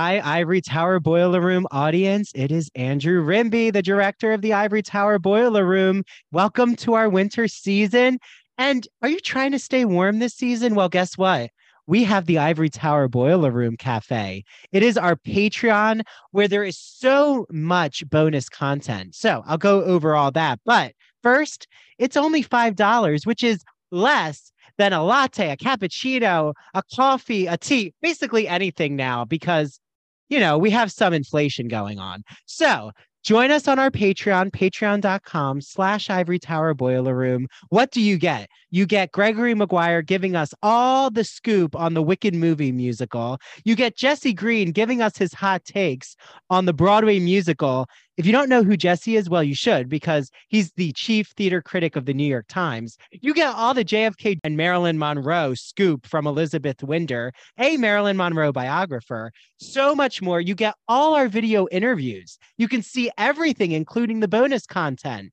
Hi, 0.01 0.21
Ivory 0.25 0.61
Tower 0.61 1.01
Boiler 1.01 1.41
Room 1.41 1.67
audience. 1.73 2.31
It 2.33 2.53
is 2.53 2.71
Andrew 2.77 3.21
Rimby, 3.21 3.73
the 3.73 3.83
director 3.83 4.33
of 4.33 4.43
the 4.43 4.53
Ivory 4.53 4.81
Tower 4.81 5.19
Boiler 5.19 5.67
Room. 5.67 6.05
Welcome 6.31 6.77
to 6.77 6.95
our 6.95 7.09
winter 7.09 7.49
season. 7.49 8.21
And 8.59 8.87
are 9.03 9.09
you 9.09 9.19
trying 9.19 9.51
to 9.51 9.59
stay 9.59 9.85
warm 9.85 10.21
this 10.21 10.37
season? 10.37 10.77
Well, 10.77 10.89
guess 10.89 11.19
what? 11.19 11.51
We 11.89 12.05
have 12.05 12.27
the 12.27 12.39
Ivory 12.39 12.71
Tower 12.71 13.09
Boiler 13.09 13.51
Room 13.51 13.77
Cafe. 13.77 14.45
It 14.71 14.85
is 14.85 14.97
our 14.97 15.17
Patreon 15.17 16.03
where 16.31 16.47
there 16.47 16.63
is 16.63 16.79
so 16.79 17.45
much 17.51 18.09
bonus 18.09 18.49
content. 18.49 19.17
So 19.17 19.43
I'll 19.47 19.59
go 19.59 19.83
over 19.83 20.15
all 20.15 20.31
that. 20.31 20.61
But 20.65 20.93
first, 21.25 21.67
it's 21.99 22.17
only 22.17 22.45
$5, 22.45 23.27
which 23.27 23.43
is 23.43 23.65
less 23.91 24.53
than 24.77 24.93
a 24.93 25.03
latte, 25.03 25.51
a 25.51 25.57
cappuccino, 25.57 26.55
a 26.73 26.85
coffee, 26.95 27.47
a 27.47 27.57
tea, 27.57 27.95
basically 28.01 28.47
anything 28.47 28.95
now 28.95 29.25
because, 29.25 29.81
you 30.29 30.41
know, 30.41 30.59
we 30.59 30.71
have 30.71 30.93
some 30.93 31.13
inflation 31.13 31.69
going 31.69 31.99
on. 31.99 32.23
So 32.47 32.93
join 33.23 33.51
us 33.51 33.69
on 33.69 33.79
our 33.79 33.91
Patreon, 33.91 34.51
patreon.com 34.51 35.61
slash 35.61 36.11
ivory 36.11 36.39
tower 36.39 36.75
boiler 36.75 37.15
room. 37.15 37.47
What 37.69 37.91
do 37.91 38.01
you 38.01 38.19
get? 38.19 38.49
You 38.71 38.87
get 38.87 39.13
Gregory 39.13 39.55
Maguire 39.55 40.03
giving 40.03 40.37
us 40.37 40.55
all 40.63 41.11
the 41.11 41.25
scoop 41.25 41.75
on 41.75 41.95
the 41.95 42.03
Wicked 42.03 42.35
movie 42.35 42.73
musical. 42.73 43.39
You 43.65 43.75
get 43.75 43.97
Jesse 43.97 44.33
Green 44.33 44.73
giving 44.73 45.03
us 45.03 45.17
his 45.17 45.35
hot 45.35 45.65
takes 45.65 46.17
on 46.51 46.65
the 46.65 46.73
Broadway 46.73 47.19
musical. 47.19 47.87
If 48.19 48.27
you 48.27 48.33
don't 48.33 48.49
know 48.49 48.65
who 48.65 48.77
Jesse 48.77 49.15
is, 49.15 49.31
well, 49.31 49.45
you 49.45 49.55
should 49.55 49.89
because 49.89 50.33
he's 50.49 50.73
the 50.73 50.93
chief 50.93 51.29
theater 51.37 51.63
critic 51.63 51.95
of 51.95 52.05
the 52.05 52.13
New 52.13 52.27
York 52.27 52.47
Times. 52.49 52.99
You 53.13 53.33
get 53.33 53.55
all 53.55 53.75
the 53.75 53.85
JFK 53.85 54.41
and 54.43 54.57
Marilyn 54.57 54.99
Monroe 54.99 55.55
scoop 55.55 56.05
from 56.05 56.27
Elizabeth 56.27 56.83
Winder, 56.83 57.33
a 57.59 57.77
Marilyn 57.77 58.17
Monroe 58.17 58.51
biographer. 58.51 59.31
So 59.59 59.95
much 59.95 60.21
more. 60.21 60.41
You 60.41 60.57
get 60.57 60.75
all 60.89 61.15
our 61.15 61.29
video 61.29 61.69
interviews. 61.69 62.39
You 62.57 62.67
can 62.67 62.83
see 62.83 63.09
everything, 63.17 63.71
including 63.71 64.19
the 64.19 64.27
bonus 64.27 64.67
content. 64.67 65.33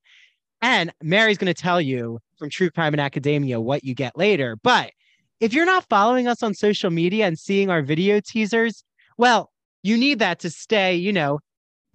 And 0.62 0.92
Mary's 1.02 1.38
going 1.38 1.52
to 1.52 1.60
tell 1.60 1.80
you 1.80 2.20
from 2.38 2.50
True 2.50 2.70
Crime 2.70 2.94
and 2.94 3.00
Academia 3.00 3.60
what 3.60 3.82
you 3.82 3.96
get 3.96 4.16
later. 4.16 4.56
But 4.62 4.92
if 5.40 5.52
you're 5.52 5.66
not 5.66 5.88
following 5.88 6.28
us 6.28 6.40
on 6.40 6.54
social 6.54 6.90
media 6.90 7.26
and 7.26 7.36
seeing 7.36 7.68
our 7.68 7.82
video 7.82 8.20
teasers, 8.20 8.84
well, 9.18 9.50
you 9.82 9.96
need 9.96 10.20
that 10.20 10.38
to 10.40 10.50
stay, 10.50 10.94
you 10.94 11.12
know, 11.12 11.40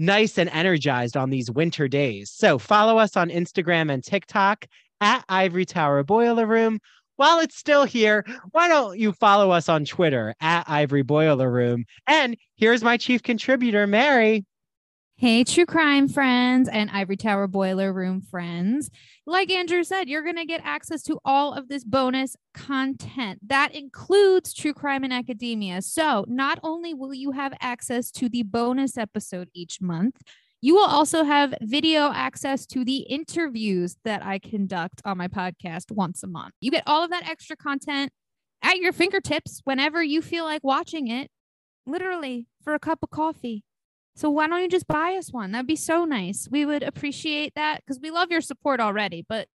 nice 0.02 0.40
and 0.40 0.50
energized 0.50 1.16
on 1.16 1.30
these 1.30 1.52
winter 1.52 1.88
days. 1.88 2.32
So 2.32 2.58
follow 2.58 2.98
us 2.98 3.16
on 3.16 3.30
Instagram 3.30 3.92
and 3.92 4.04
TikTok 4.04 4.66
at 5.00 5.24
Ivory 5.30 5.66
Tower 5.66 6.04
Boiler 6.04 6.48
Room. 6.48 6.80
While 7.18 7.40
it's 7.40 7.56
still 7.56 7.86
here, 7.86 8.26
why 8.50 8.68
don't 8.68 8.98
you 8.98 9.12
follow 9.14 9.52
us 9.52 9.70
on 9.70 9.86
Twitter 9.86 10.34
at 10.42 10.68
Ivory 10.68 11.04
Boiler 11.04 11.52
Room? 11.52 11.86
And 12.08 12.36
here's 12.56 12.84
my 12.84 12.98
chief 12.98 13.22
contributor, 13.22 13.86
Mary. 13.86 14.44
Hey, 15.18 15.44
true 15.44 15.68
crime 15.68 16.08
friends 16.08 16.68
and 16.68 16.90
Ivory 16.90 17.18
Tower 17.18 17.46
Boiler 17.46 17.94
Room 17.94 18.22
friends. 18.22 18.90
Like 19.32 19.50
Andrew 19.50 19.86
said, 19.86 20.10
you're 20.10 20.26
going 20.26 20.36
to 20.36 20.46
get 20.46 20.60
access 20.66 21.02
to 21.04 21.18
all 21.24 21.54
of 21.54 21.70
this 21.70 21.86
bonus 21.86 22.36
content 22.54 23.40
that 23.48 23.74
includes 23.74 24.54
true 24.54 24.74
crime 24.74 25.06
and 25.06 25.14
academia. 25.14 25.82
So, 25.84 26.26
not 26.28 26.60
only 26.64 26.94
will 26.94 27.14
you 27.14 27.32
have 27.32 27.54
access 27.62 28.12
to 28.12 28.28
the 28.28 28.44
bonus 28.44 28.98
episode 28.98 29.48
each 29.54 29.80
month, 29.80 30.18
you 30.60 30.76
will 30.76 30.86
also 30.86 31.24
have 31.24 31.54
video 31.62 32.12
access 32.12 32.66
to 32.68 32.84
the 32.84 33.04
interviews 33.04 33.96
that 34.04 34.22
I 34.22 34.38
conduct 34.38 35.02
on 35.06 35.18
my 35.18 35.30
podcast 35.30 35.92
once 35.92 36.24
a 36.24 36.28
month. 36.28 36.54
You 36.60 36.70
get 36.70 36.84
all 36.86 37.02
of 37.02 37.10
that 37.12 37.26
extra 37.26 37.56
content 37.56 38.12
at 38.62 38.80
your 38.80 38.92
fingertips 38.92 39.62
whenever 39.64 40.04
you 40.04 40.22
feel 40.22 40.44
like 40.44 40.62
watching 40.62 41.08
it, 41.08 41.32
literally 41.86 42.48
for 42.62 42.74
a 42.74 42.80
cup 42.80 43.00
of 43.02 43.12
coffee. 43.12 43.64
So 44.16 44.30
why 44.30 44.48
don't 44.48 44.62
you 44.62 44.68
just 44.68 44.88
buy 44.88 45.16
us 45.18 45.32
one? 45.32 45.52
That'd 45.52 45.68
be 45.68 45.76
so 45.76 46.06
nice. 46.06 46.48
We 46.52 46.66
would 46.66 46.84
appreciate 46.84 47.56
that 47.56 47.82
because 47.82 48.00
we 48.02 48.12
love 48.12 48.30
your 48.30 48.42
support 48.42 48.80
already, 48.80 49.26
but 49.28 49.48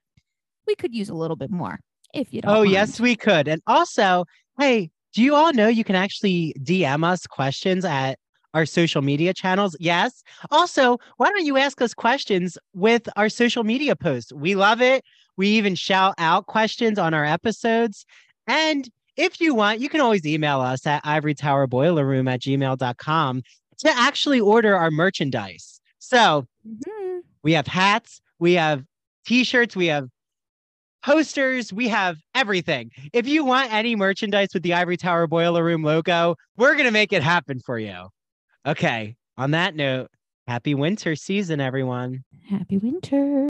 we 0.67 0.75
could 0.75 0.95
use 0.95 1.09
a 1.09 1.15
little 1.15 1.37
bit 1.37 1.51
more 1.51 1.81
if 2.15 2.33
you 2.33 2.41
don't. 2.41 2.51
Oh, 2.51 2.61
mind. 2.61 2.71
yes, 2.71 3.01
we 3.01 3.17
could. 3.17 3.49
And 3.49 3.63
also, 3.67 4.25
hey, 4.59 4.91
do 5.13 5.23
you 5.23 5.35
all 5.35 5.53
know 5.53 5.69
you 5.69 5.85
can 5.85 5.97
actually 5.97 6.55
DM 6.63 7.05
us 7.05 7.27
questions 7.27 7.85
at 7.85 8.19
our 8.55 8.67
social 8.67 9.03
media 9.03 9.35
channels? 9.35 9.77
Yes. 9.79 10.23
Also, 10.51 10.99
why 11.19 11.29
don't 11.29 11.45
you 11.45 11.59
ask 11.59 11.81
us 11.83 11.95
questions 11.95 12.57
with 12.75 13.09
our 13.17 13.29
social 13.29 13.65
media 13.65 13.95
posts? 13.95 14.33
We 14.33 14.55
love 14.55 14.81
it. 14.81 15.05
We 15.37 15.49
even 15.49 15.75
shout 15.75 16.15
out 16.19 16.47
questions 16.47 16.99
on 16.99 17.13
our 17.13 17.25
episodes. 17.25 18.07
And 18.47 18.89
if 19.17 19.41
you 19.41 19.55
want, 19.55 19.81
you 19.81 19.89
can 19.89 20.01
always 20.01 20.27
email 20.27 20.61
us 20.61 20.87
at 20.87 21.05
ivorytowerboilerroom 21.05 22.31
at 22.31 22.41
gmail.com 22.41 23.43
to 23.79 23.91
actually 23.91 24.41
order 24.41 24.77
our 24.77 24.91
merchandise. 24.91 25.81
So 25.99 26.47
Mhm. 26.67 27.21
we 27.43 27.53
have 27.53 27.67
hats, 27.67 28.21
we 28.39 28.55
have 28.55 28.85
t-shirts, 29.27 29.75
we 29.77 29.87
have 29.87 30.09
posters, 31.05 31.73
we 31.73 31.89
have 31.89 32.17
everything. 32.35 32.91
If 33.13 33.29
you 33.29 33.45
want 33.45 33.73
any 33.73 33.95
merchandise 33.97 34.49
with 34.55 34.63
the 34.63 34.75
Ivory 34.75 34.97
Tower 34.97 35.27
Boiler 35.27 35.63
Room 35.65 35.83
logo, 35.83 36.37
we're 36.57 36.73
going 36.75 36.87
to 36.87 36.91
make 36.91 37.13
it 37.13 37.23
happen 37.23 37.61
for 37.61 37.79
you. 37.79 38.09
Okay. 38.67 39.17
On 39.39 39.53
that 39.53 39.77
note, 39.77 40.09
happy 40.47 40.75
winter 40.75 41.15
season, 41.15 41.61
everyone. 41.61 42.25
Happy 42.49 42.79
winter. 42.79 43.45